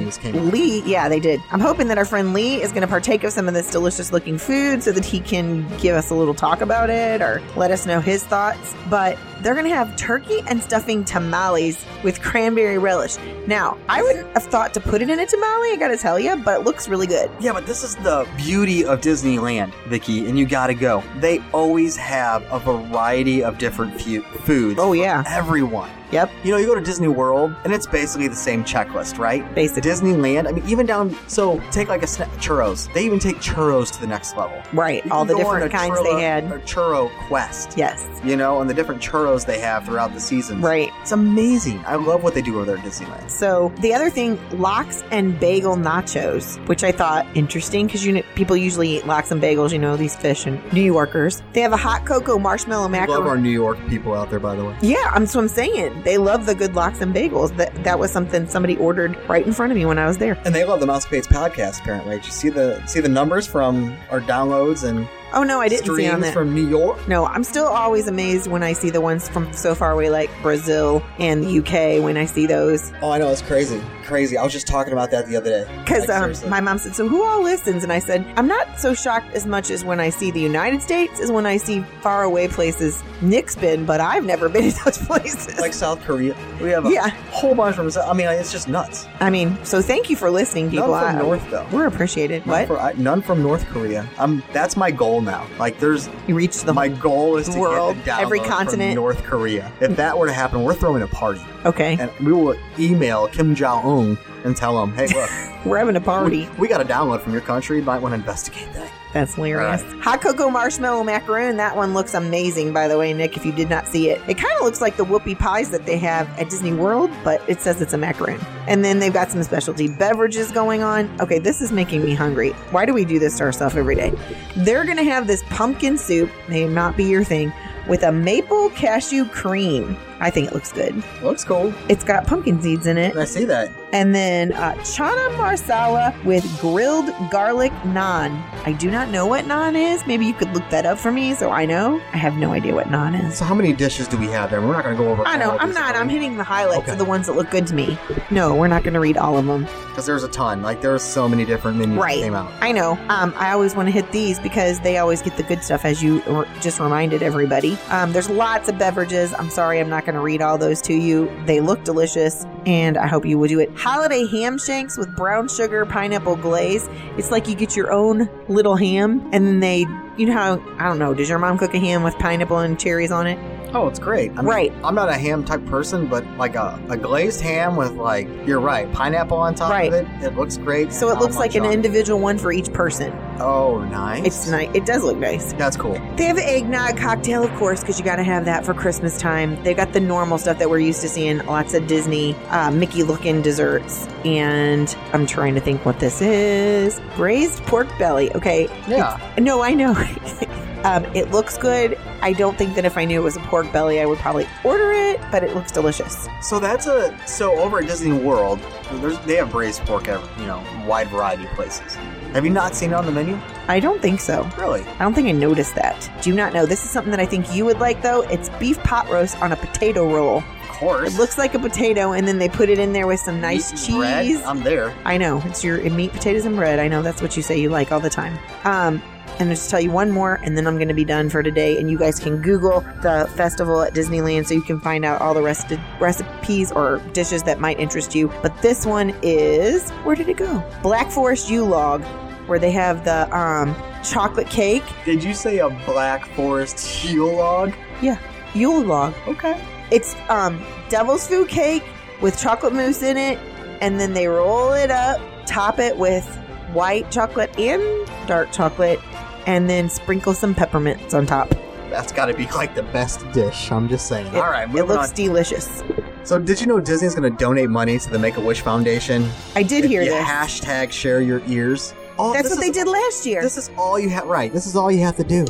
Lee, 0.52 0.82
yeah, 0.84 1.08
they 1.08 1.20
did. 1.20 1.40
I'm 1.52 1.60
hoping 1.60 1.88
that 1.88 1.98
our 1.98 2.04
friend 2.04 2.32
Lee 2.34 2.60
is 2.60 2.70
going 2.72 2.82
to 2.82 2.88
partake 2.88 3.22
of 3.24 3.32
some 3.32 3.46
of 3.46 3.54
this 3.54 3.70
delicious 3.70 4.12
looking 4.12 4.38
food 4.38 4.82
so 4.82 4.90
that 4.92 5.04
he 5.04 5.20
can 5.20 5.68
give 5.78 5.94
us 5.94 6.10
a 6.10 6.14
little 6.14 6.34
talk 6.34 6.60
about 6.60 6.90
it 6.90 7.22
or 7.22 7.42
let 7.54 7.70
us 7.70 7.86
know 7.86 8.00
his 8.00 8.24
thoughts. 8.24 8.74
But 8.90 9.18
they're 9.42 9.54
going 9.54 9.68
to 9.68 9.74
have 9.74 9.96
turkey 9.96 10.40
and 10.46 10.62
stuffing 10.62 11.04
tamales 11.04 11.84
with 12.02 12.20
cranberry 12.20 12.78
relish. 12.78 13.16
Now, 13.46 13.76
I 13.88 14.02
wouldn't 14.02 14.26
have 14.34 14.44
thought 14.44 14.74
to 14.74 14.80
put 14.80 15.02
it 15.02 15.10
in 15.10 15.18
a 15.18 15.26
tamale, 15.26 15.72
I 15.72 15.76
got 15.78 15.88
to 15.88 15.96
tell 15.96 16.18
you, 16.18 16.36
but 16.36 16.60
it 16.60 16.64
looks 16.64 16.88
really 16.88 17.06
good. 17.06 17.30
Yeah, 17.40 17.52
but 17.52 17.66
this 17.66 17.82
is 17.84 17.96
the 17.96 18.26
beauty 18.36 18.84
of 18.84 19.00
Disneyland, 19.00 19.72
Vicky, 19.86 20.28
and 20.28 20.38
you 20.38 20.46
gotta 20.46 20.74
go. 20.74 21.02
They 21.16 21.40
always 21.52 21.96
have 21.96 22.42
a 22.50 22.58
variety 22.58 23.42
of 23.42 23.58
different 23.58 24.00
fu- 24.00 24.22
foods. 24.22 24.78
Oh, 24.80 24.92
yeah. 24.92 25.24
Everyone. 25.26 25.90
Yep, 26.10 26.30
You 26.44 26.52
know, 26.52 26.56
you 26.56 26.66
go 26.66 26.74
to 26.74 26.80
Disney 26.80 27.08
World, 27.08 27.54
and 27.64 27.72
it's 27.72 27.86
basically 27.86 28.28
the 28.28 28.34
same 28.36 28.64
checklist, 28.64 29.18
right? 29.18 29.42
basically. 29.54 29.90
Disneyland, 29.90 30.48
I 30.48 30.52
mean, 30.52 30.64
even 30.68 30.86
down, 30.86 31.14
so 31.28 31.60
take 31.70 31.88
like 31.88 32.02
a 32.02 32.06
sna- 32.06 32.28
churros. 32.38 32.92
They 32.94 33.04
even 33.04 33.18
take 33.18 33.36
churros 33.36 33.92
to 33.92 34.00
the 34.00 34.06
next 34.06 34.36
level. 34.36 34.60
Right, 34.72 35.08
all 35.10 35.24
the 35.24 35.34
different 35.36 35.70
kinds 35.72 35.98
churro- 35.98 36.04
they 36.16 36.22
had. 36.22 36.44
A 36.44 36.58
churro 36.60 37.10
quest. 37.28 37.74
Yes, 37.76 38.06
You 38.24 38.36
know, 38.36 38.60
and 38.60 38.68
the 38.70 38.74
different 38.74 39.00
churros 39.02 39.44
they 39.44 39.58
have 39.60 39.84
throughout 39.84 40.14
the 40.14 40.20
season. 40.20 40.60
right. 40.60 40.90
It's 41.02 41.12
amazing. 41.12 41.82
I 41.86 41.96
love 41.96 42.22
what 42.22 42.34
they 42.34 42.42
do 42.42 42.56
over 42.56 42.64
there 42.64 42.76
at 42.78 42.84
Disneyland. 42.84 43.30
So 43.30 43.72
the 43.80 43.92
other 43.94 44.10
thing, 44.10 44.38
lox 44.58 45.02
and 45.10 45.38
bagel 45.38 45.76
nachos, 45.76 46.56
which 46.68 46.84
I 46.84 46.92
thought 46.92 47.26
interesting 47.34 47.86
because 47.86 48.04
you 48.04 48.12
know, 48.12 48.22
people 48.34 48.56
usually 48.56 48.96
eat 48.98 49.06
lox 49.06 49.30
and 49.30 49.42
bagels. 49.42 49.72
You 49.72 49.78
know 49.78 49.96
these 49.96 50.16
fish 50.16 50.46
and 50.46 50.60
New 50.72 50.82
Yorkers. 50.82 51.42
They 51.52 51.60
have 51.60 51.72
a 51.72 51.76
hot 51.76 52.04
cocoa 52.06 52.38
marshmallow 52.38 52.88
We 52.88 52.98
love 53.06 53.26
our. 53.26 53.38
New 53.38 53.50
York 53.50 53.78
people 53.88 54.14
out 54.14 54.30
there, 54.30 54.40
by 54.40 54.54
the 54.56 54.64
way. 54.64 54.76
Yeah, 54.82 55.10
I'm 55.12 55.26
so 55.26 55.38
I'm 55.40 55.48
saying 55.48 55.97
they 56.04 56.18
love 56.18 56.46
the 56.46 56.54
good 56.54 56.74
lox 56.74 57.00
and 57.00 57.14
bagels. 57.14 57.56
That 57.56 57.72
that 57.84 57.98
was 57.98 58.10
something 58.10 58.48
somebody 58.48 58.76
ordered 58.76 59.16
right 59.28 59.46
in 59.46 59.52
front 59.52 59.72
of 59.72 59.78
me 59.78 59.86
when 59.86 59.98
I 59.98 60.06
was 60.06 60.18
there. 60.18 60.38
And 60.44 60.54
they 60.54 60.64
love 60.64 60.80
the 60.80 60.86
Mousecapades 60.86 61.26
podcast, 61.26 61.80
apparently. 61.80 62.16
Did 62.16 62.26
you 62.26 62.32
see 62.32 62.48
the 62.48 62.84
see 62.86 63.00
the 63.00 63.08
numbers 63.08 63.46
from 63.46 63.96
our 64.10 64.20
downloads 64.20 64.84
and 64.84 65.08
Oh 65.34 65.42
no, 65.42 65.60
I 65.60 65.68
didn't 65.68 65.84
see 65.86 65.92
streams 65.92 66.14
on 66.14 66.20
that. 66.20 66.32
from 66.32 66.54
New 66.54 66.66
York? 66.66 67.06
no, 67.08 67.26
I'm 67.26 67.44
still 67.44 67.66
always 67.66 68.08
amazed 68.08 68.46
when 68.50 68.62
I 68.62 68.72
see 68.72 68.90
the 68.90 69.00
ones 69.00 69.28
from 69.28 69.52
so 69.52 69.74
far 69.74 69.92
away, 69.92 70.08
like 70.10 70.30
Brazil 70.42 71.02
and 71.18 71.44
the 71.44 71.58
UK. 71.58 72.02
When 72.02 72.16
I 72.16 72.24
see 72.24 72.46
those, 72.46 72.92
Oh, 73.02 73.10
I 73.10 73.18
know 73.18 73.28
it's 73.30 73.42
crazy, 73.42 73.80
crazy. 74.04 74.38
I 74.38 74.42
was 74.42 74.52
just 74.52 74.66
talking 74.66 74.92
about 74.94 75.10
that 75.10 75.26
the 75.26 75.36
other 75.36 75.50
day. 75.50 75.70
Because 75.84 76.08
Like, 76.08 76.42
um, 76.44 76.50
my 76.50 76.60
mom 76.60 76.78
said, 76.78 76.94
"So 76.94 77.06
who 77.08 77.22
all 77.24 77.42
listens?" 77.42 77.82
And 77.84 77.92
I 77.92 77.98
said, 77.98 78.24
"I'm 78.36 78.46
not 78.46 78.80
so 78.80 78.94
shocked 78.94 79.34
as 79.34 79.44
much 79.46 79.70
as 79.70 79.84
when 79.84 80.00
I 80.00 80.08
see 80.10 80.30
the 80.30 80.40
United 80.40 80.80
States 80.82 81.20
as 81.20 81.30
when 81.30 81.44
I 81.46 81.56
see 81.58 81.84
far 82.00 82.22
away 82.22 82.48
places 82.48 83.02
Nick's 83.20 83.56
been, 83.56 83.84
but 83.84 84.00
I've 84.00 84.24
never 84.24 84.48
been 84.48 84.70
to 84.72 84.84
those 84.84 84.98
places." 84.98 85.58
like 85.60 85.74
South 85.74 86.02
Korea, 86.04 86.34
we 86.62 86.70
have 86.70 86.86
a 86.86 86.90
Yeah. 86.90 87.08
whole 87.30 87.54
bunch 87.54 87.76
from. 87.76 87.90
South. 87.90 88.08
I 88.08 88.14
mean, 88.14 88.28
it's 88.28 88.50
just 88.52 88.68
nuts. 88.68 89.06
I 89.20 89.28
mean, 89.28 89.58
so 89.62 89.82
thank 89.82 90.08
you 90.08 90.16
for 90.16 90.30
listening, 90.30 90.70
people. 90.70 90.88
None 90.88 91.04
from 91.06 91.16
I- 91.16 91.22
North 91.22 91.50
though. 91.50 91.66
We're 91.70 91.86
appreciated. 91.86 92.46
None, 92.46 92.60
What 92.60 92.66
for- 92.68 92.80
I- 92.80 92.94
none 92.96 93.20
from 93.20 93.42
North 93.42 93.66
Korea. 93.66 94.08
I'm. 94.18 94.42
That's 94.54 94.76
my 94.76 94.90
goal 94.90 95.17
now. 95.20 95.46
Like, 95.58 95.78
there's 95.78 96.08
you 96.26 96.34
reached 96.34 96.66
the 96.66 96.74
my 96.74 96.88
goal 96.88 97.36
is 97.36 97.48
to 97.48 97.58
world, 97.58 97.96
get 98.04 98.20
every 98.20 98.40
download 98.40 98.46
from 98.46 98.52
continent. 98.52 98.94
North 98.94 99.22
Korea. 99.24 99.72
If 99.80 99.96
that 99.96 100.16
were 100.16 100.26
to 100.26 100.32
happen, 100.32 100.62
we're 100.62 100.74
throwing 100.74 101.02
a 101.02 101.06
party, 101.06 101.40
okay. 101.64 101.96
and 101.98 102.10
we 102.24 102.32
will 102.32 102.56
email 102.78 103.28
Kim 103.28 103.54
Jong 103.54 103.84
Un 103.84 104.18
and 104.44 104.56
tell 104.56 104.82
him, 104.82 104.92
"Hey, 104.92 105.06
look, 105.08 105.30
We're 105.64 105.78
having 105.78 105.96
a 105.96 106.00
party. 106.00 106.48
we, 106.52 106.58
we 106.58 106.68
got 106.68 106.80
a 106.80 106.84
download 106.84 107.20
from 107.20 107.32
your 107.32 107.42
country. 107.42 107.78
You 107.78 107.82
might 107.82 108.00
want 108.00 108.12
to 108.12 108.16
investigate 108.16 108.72
that." 108.74 108.90
That's 109.12 109.34
hilarious. 109.34 109.82
Hot 110.02 110.20
cocoa 110.20 110.50
marshmallow 110.50 111.02
macaroon. 111.02 111.56
That 111.56 111.74
one 111.74 111.94
looks 111.94 112.14
amazing, 112.14 112.72
by 112.72 112.88
the 112.88 112.98
way, 112.98 113.12
Nick. 113.14 113.36
If 113.36 113.46
you 113.46 113.52
did 113.52 113.70
not 113.70 113.88
see 113.88 114.10
it, 114.10 114.20
it 114.28 114.36
kind 114.36 114.52
of 114.58 114.62
looks 114.62 114.80
like 114.80 114.96
the 114.96 115.04
whoopie 115.04 115.38
pies 115.38 115.70
that 115.70 115.86
they 115.86 115.96
have 115.98 116.28
at 116.38 116.50
Disney 116.50 116.72
World, 116.72 117.10
but 117.24 117.42
it 117.48 117.60
says 117.60 117.80
it's 117.80 117.94
a 117.94 117.98
macaroon. 117.98 118.40
And 118.66 118.84
then 118.84 118.98
they've 118.98 119.12
got 119.12 119.30
some 119.30 119.42
specialty 119.42 119.88
beverages 119.88 120.52
going 120.52 120.82
on. 120.82 121.10
Okay, 121.20 121.38
this 121.38 121.62
is 121.62 121.72
making 121.72 122.04
me 122.04 122.14
hungry. 122.14 122.50
Why 122.70 122.84
do 122.84 122.92
we 122.92 123.04
do 123.04 123.18
this 123.18 123.38
to 123.38 123.44
ourselves 123.44 123.76
every 123.76 123.94
day? 123.94 124.12
They're 124.56 124.84
going 124.84 124.98
to 124.98 125.04
have 125.04 125.26
this 125.26 125.42
pumpkin 125.48 125.96
soup, 125.96 126.30
may 126.48 126.66
not 126.66 126.96
be 126.96 127.04
your 127.04 127.24
thing, 127.24 127.52
with 127.88 128.02
a 128.02 128.12
maple 128.12 128.68
cashew 128.70 129.24
cream. 129.24 129.96
I 130.20 130.30
think 130.30 130.48
it 130.48 130.54
looks 130.54 130.72
good. 130.72 131.02
Looks 131.22 131.44
cool. 131.44 131.72
It's 131.88 132.04
got 132.04 132.26
pumpkin 132.26 132.60
seeds 132.60 132.86
in 132.86 132.98
it. 132.98 133.16
I 133.16 133.24
see 133.24 133.44
that. 133.44 133.70
And 133.92 134.14
then 134.14 134.52
uh, 134.52 134.74
chana 134.82 135.28
masala 135.36 136.12
with 136.24 136.44
grilled 136.60 137.10
garlic 137.30 137.72
naan. 137.84 138.42
I 138.66 138.72
do 138.72 138.90
not 138.90 139.08
know 139.10 139.26
what 139.26 139.44
naan 139.46 139.74
is. 139.76 140.06
Maybe 140.06 140.26
you 140.26 140.34
could 140.34 140.52
look 140.52 140.68
that 140.70 140.84
up 140.84 140.98
for 140.98 141.10
me 141.12 141.34
so 141.34 141.50
I 141.50 141.64
know. 141.64 141.96
I 142.12 142.16
have 142.18 142.34
no 142.34 142.52
idea 142.52 142.74
what 142.74 142.88
naan 142.88 143.28
is. 143.28 143.38
So 143.38 143.44
how 143.44 143.54
many 143.54 143.72
dishes 143.72 144.06
do 144.08 144.18
we 144.18 144.26
have 144.26 144.50
there? 144.50 144.60
We're 144.60 144.72
not 144.72 144.84
going 144.84 144.96
to 144.96 145.02
go 145.02 145.08
over. 145.10 145.22
I 145.26 145.36
know. 145.38 145.56
I'm 145.58 145.72
not. 145.72 145.94
are 145.94 146.00
I'm 146.00 146.08
hitting 146.08 146.36
the 146.36 146.44
highlights 146.44 146.82
Okay. 146.82 146.92
of 146.92 146.98
the 146.98 147.04
ones 147.04 147.26
that 147.26 147.32
look 147.34 147.50
good 147.50 147.66
to 147.68 147.74
me. 147.74 147.96
No, 148.30 148.54
we're 148.54 148.68
not 148.68 148.82
going 148.82 148.94
to 148.94 149.00
read 149.00 149.16
all 149.16 149.38
of 149.38 149.46
them. 149.46 149.64
because 149.88 150.04
there's 150.06 150.22
a 150.24 150.28
ton. 150.28 150.60
Like 150.62 150.82
there's 150.82 151.02
so 151.02 151.26
many 151.28 151.44
different 151.44 151.78
menus 151.78 151.96
Right. 151.98 152.16
that 152.18 152.24
came 152.24 152.34
out. 152.34 152.52
I 152.60 152.72
know. 152.72 152.92
Um, 153.08 153.32
I 153.36 153.52
always 153.52 153.74
want 153.74 153.86
to 153.86 153.92
hit 153.92 154.10
these 154.12 154.38
because 154.38 154.80
they 154.80 154.98
always 154.98 155.22
get 155.22 155.36
the 155.36 155.42
good 155.44 155.62
stuff, 155.64 155.84
as 155.84 156.02
you 156.02 156.22
r- 156.28 156.46
just 156.60 156.78
reminded 156.78 157.22
everybody. 157.22 157.78
Um, 157.88 158.12
there's 158.12 158.28
lots 158.28 158.68
of 158.68 158.78
beverages. 158.78 159.32
I'm 159.34 159.48
sorry, 159.50 159.80
I'm 159.80 159.88
not 159.88 160.04
going 160.08 160.18
to 160.18 160.24
read 160.24 160.40
all 160.40 160.56
those 160.56 160.80
to 160.80 160.94
you. 160.94 161.30
They 161.44 161.60
look 161.60 161.84
delicious, 161.84 162.46
and 162.64 162.96
I 162.96 163.06
hope 163.06 163.26
you 163.26 163.38
will 163.38 163.48
do 163.48 163.60
it. 163.60 163.70
Holiday 163.76 164.26
ham 164.26 164.58
shanks 164.58 164.96
with 164.96 165.14
brown 165.14 165.48
sugar 165.48 165.84
pineapple 165.84 166.36
glaze. 166.36 166.88
It's 167.18 167.30
like 167.30 167.46
you 167.46 167.54
get 167.54 167.76
your 167.76 167.92
own 167.92 168.30
little 168.48 168.76
ham, 168.76 169.20
and 169.34 169.46
then 169.46 169.60
they, 169.60 169.80
you 170.16 170.24
know 170.24 170.32
how 170.32 170.62
I 170.78 170.88
don't 170.88 170.98
know. 170.98 171.12
Does 171.12 171.28
your 171.28 171.38
mom 171.38 171.58
cook 171.58 171.74
a 171.74 171.78
ham 171.78 172.02
with 172.04 172.14
pineapple 172.18 172.58
and 172.58 172.80
cherries 172.80 173.12
on 173.12 173.26
it? 173.26 173.38
Oh, 173.74 173.86
it's 173.86 173.98
great. 173.98 174.30
I 174.32 174.36
mean, 174.36 174.46
Right. 174.46 174.72
I'm 174.82 174.94
not 174.94 175.08
a 175.10 175.14
ham 175.14 175.44
type 175.44 175.64
person, 175.66 176.06
but 176.06 176.24
like 176.38 176.54
a, 176.54 176.80
a 176.88 176.96
glazed 176.96 177.40
ham 177.42 177.76
with 177.76 177.92
like 177.92 178.26
you're 178.46 178.60
right, 178.60 178.90
pineapple 178.92 179.36
on 179.36 179.54
top 179.54 179.70
Right. 179.70 179.92
of 179.92 179.94
it. 179.94 180.06
It 180.24 180.36
looks 180.36 180.56
great. 180.56 180.92
So 180.92 181.10
it 181.10 181.18
looks 181.18 181.36
like 181.36 181.54
an 181.54 181.64
on 181.66 181.70
it. 181.70 181.74
individual 181.74 182.18
one 182.18 182.38
for 182.38 182.50
each 182.50 182.72
person. 182.72 183.12
Oh, 183.40 183.84
nice. 183.84 184.24
It's 184.26 184.48
nice. 184.48 184.68
It 184.74 184.86
does 184.86 185.04
look 185.04 185.18
nice. 185.18 185.52
That's 185.52 185.76
cool. 185.76 186.00
They 186.16 186.24
have 186.24 186.38
an 186.38 186.44
eggnog 186.44 186.96
cocktail, 186.96 187.44
of 187.44 187.54
course, 187.56 187.80
because 187.80 187.98
you 187.98 188.04
got 188.04 188.16
to 188.16 188.24
have 188.24 188.44
that 188.46 188.64
for 188.64 188.72
Christmas 188.74 189.18
time. 189.18 189.62
They've 189.62 189.76
got 189.76 189.92
the 189.92 190.00
normal 190.00 190.38
stuff 190.38 190.58
that 190.58 190.68
we're 190.70 190.80
used 190.80 191.02
to 191.02 191.08
seeing, 191.08 191.38
lots 191.46 191.74
of 191.74 191.86
Disney 191.86 192.34
uh, 192.48 192.70
Mickey 192.70 193.02
looking 193.02 193.42
desserts. 193.42 194.06
And 194.24 194.96
I'm 195.12 195.26
trying 195.26 195.54
to 195.54 195.60
think 195.60 195.84
what 195.84 196.00
this 196.00 196.20
is 196.22 197.00
braised 197.16 197.62
pork 197.64 197.86
belly. 197.98 198.32
Okay. 198.34 198.64
Yeah. 198.88 199.18
No, 199.38 199.60
I 199.62 199.74
know. 199.74 199.92
um, 200.84 201.04
it 201.14 201.30
looks 201.30 201.58
good. 201.58 201.98
I 202.22 202.32
don't 202.32 202.56
think 202.56 202.74
that 202.74 202.84
if 202.84 202.96
I 202.96 203.04
knew 203.04 203.20
it 203.20 203.24
was 203.24 203.36
a 203.36 203.40
pork 203.40 203.72
belly, 203.72 204.00
I 204.00 204.06
would 204.06 204.18
probably 204.18 204.46
order 204.64 204.92
it, 204.92 205.20
but 205.30 205.42
it 205.42 205.54
looks 205.54 205.72
delicious. 205.72 206.28
So 206.40 206.58
that's 206.58 206.86
a 206.86 207.16
so 207.26 207.58
over 207.58 207.78
at 207.78 207.86
Disney 207.86 208.12
World, 208.12 208.60
there's 208.94 209.18
they 209.20 209.36
have 209.36 209.50
braised 209.50 209.80
pork 209.82 210.08
at 210.08 210.20
you 210.38 210.46
know 210.46 210.64
wide 210.86 211.08
variety 211.08 211.44
of 211.44 211.50
places. 211.50 211.96
Have 212.32 212.44
you 212.44 212.50
not 212.50 212.74
seen 212.74 212.90
it 212.90 212.94
on 212.94 213.06
the 213.06 213.12
menu? 213.12 213.38
I 213.68 213.80
don't 213.80 214.02
think 214.02 214.20
so. 214.20 214.48
Really? 214.58 214.82
I 214.82 214.98
don't 214.98 215.14
think 215.14 215.28
I 215.28 215.32
noticed 215.32 215.74
that. 215.76 216.10
Do 216.22 216.30
you 216.30 216.36
not 216.36 216.52
know. 216.52 216.66
This 216.66 216.84
is 216.84 216.90
something 216.90 217.10
that 217.10 217.20
I 217.20 217.26
think 217.26 217.54
you 217.54 217.64
would 217.64 217.78
like, 217.78 218.02
though. 218.02 218.20
It's 218.22 218.50
beef 218.58 218.78
pot 218.80 219.08
roast 219.08 219.40
on 219.40 219.52
a 219.52 219.56
potato 219.56 220.12
roll. 220.12 220.38
Of 220.38 220.68
course. 220.68 221.14
It 221.14 221.18
looks 221.18 221.38
like 221.38 221.54
a 221.54 221.58
potato, 221.58 222.12
and 222.12 222.28
then 222.28 222.38
they 222.38 222.48
put 222.48 222.68
it 222.68 222.78
in 222.78 222.92
there 222.92 223.06
with 223.06 223.20
some 223.20 223.40
nice 223.40 223.70
cheese. 223.86 223.96
bread, 223.96 224.42
I'm 224.44 224.62
there. 224.62 224.94
I 225.04 225.16
know 225.16 225.42
it's 225.46 225.64
your 225.64 225.78
meat, 225.90 226.12
potatoes, 226.12 226.44
and 226.44 226.54
bread. 226.54 226.78
I 226.78 226.86
know 226.86 227.02
that's 227.02 227.22
what 227.22 227.36
you 227.36 227.42
say 227.42 227.58
you 227.58 227.70
like 227.70 227.92
all 227.92 228.00
the 228.00 228.10
time. 228.10 228.38
Um, 228.64 229.02
and 229.38 229.48
I'll 229.48 229.54
just 229.54 229.70
tell 229.70 229.80
you 229.80 229.90
one 229.90 230.10
more, 230.10 230.40
and 230.42 230.56
then 230.56 230.66
I'm 230.66 230.76
going 230.76 230.88
to 230.88 230.94
be 230.94 231.04
done 231.04 231.30
for 231.30 231.42
today. 231.42 231.78
And 231.78 231.90
you 231.90 231.98
guys 231.98 232.18
can 232.18 232.42
Google 232.42 232.80
the 233.02 233.30
festival 233.36 233.82
at 233.82 233.94
Disneyland 233.94 234.46
so 234.46 234.54
you 234.54 234.62
can 234.62 234.80
find 234.80 235.04
out 235.04 235.20
all 235.20 235.34
the 235.34 235.42
rest 235.42 235.72
recipes 236.00 236.72
or 236.72 236.98
dishes 237.12 237.42
that 237.44 237.60
might 237.60 237.78
interest 237.78 238.14
you. 238.14 238.28
But 238.42 238.60
this 238.62 238.86
one 238.86 239.14
is 239.22 239.90
where 240.04 240.16
did 240.16 240.28
it 240.28 240.36
go? 240.36 240.62
Black 240.82 241.10
Forest 241.10 241.50
Yule 241.50 241.66
Log, 241.66 242.02
where 242.46 242.58
they 242.58 242.70
have 242.72 243.04
the 243.04 243.34
um, 243.36 243.74
chocolate 244.02 244.48
cake. 244.48 244.84
Did 245.04 245.22
you 245.22 245.34
say 245.34 245.58
a 245.58 245.68
Black 245.86 246.26
Forest 246.34 247.04
Yule 247.04 247.36
log? 247.36 247.72
Yeah, 248.00 248.18
Yule 248.54 248.82
log. 248.82 249.14
Okay. 249.26 249.60
It's 249.90 250.14
um 250.28 250.64
devil's 250.88 251.26
food 251.26 251.48
cake 251.48 251.84
with 252.20 252.38
chocolate 252.38 252.74
mousse 252.74 253.02
in 253.02 253.16
it, 253.16 253.38
and 253.80 254.00
then 254.00 254.12
they 254.14 254.26
roll 254.26 254.72
it 254.72 254.90
up, 254.90 255.20
top 255.46 255.78
it 255.78 255.96
with 255.96 256.26
white 256.72 257.10
chocolate 257.10 257.56
and 257.58 257.82
dark 258.26 258.52
chocolate, 258.52 259.00
and 259.48 259.68
then 259.68 259.88
sprinkle 259.88 260.34
some 260.34 260.54
peppermints 260.54 261.14
on 261.14 261.26
top. 261.26 261.48
That's 261.90 262.12
got 262.12 262.26
to 262.26 262.34
be 262.34 262.46
like 262.48 262.74
the 262.74 262.82
best 262.82 263.20
dish. 263.32 263.72
I'm 263.72 263.88
just 263.88 264.06
saying. 264.06 264.26
It, 264.28 264.34
All 264.36 264.42
right, 264.50 264.68
it 264.68 264.84
looks 264.84 265.08
on. 265.08 265.14
delicious. 265.16 265.82
So, 266.22 266.38
did 266.38 266.60
you 266.60 266.66
know 266.66 266.78
Disney's 266.80 267.14
going 267.14 267.32
to 267.32 267.36
donate 267.38 267.70
money 267.70 267.98
to 267.98 268.10
the 268.10 268.18
Make 268.18 268.36
a 268.36 268.40
Wish 268.42 268.60
Foundation? 268.60 269.26
I 269.56 269.62
did 269.62 269.84
If 269.86 269.90
hear 269.90 270.02
you 270.02 270.10
this. 270.10 270.22
Hashtag 270.24 270.92
share 270.92 271.22
your 271.22 271.40
ears. 271.46 271.94
Oh, 272.18 272.34
That's 272.34 272.50
this 272.50 272.58
what 272.58 272.60
they 272.64 272.70
did 272.70 272.86
last 272.86 273.24
year. 273.24 273.40
This 273.40 273.56
is 273.56 273.70
all 273.78 273.98
you 273.98 274.10
have. 274.10 274.26
Right. 274.26 274.52
This 274.52 274.66
is 274.66 274.76
all 274.76 274.92
you 274.92 275.00
have 275.00 275.16
to 275.16 275.24
do. 275.24 275.46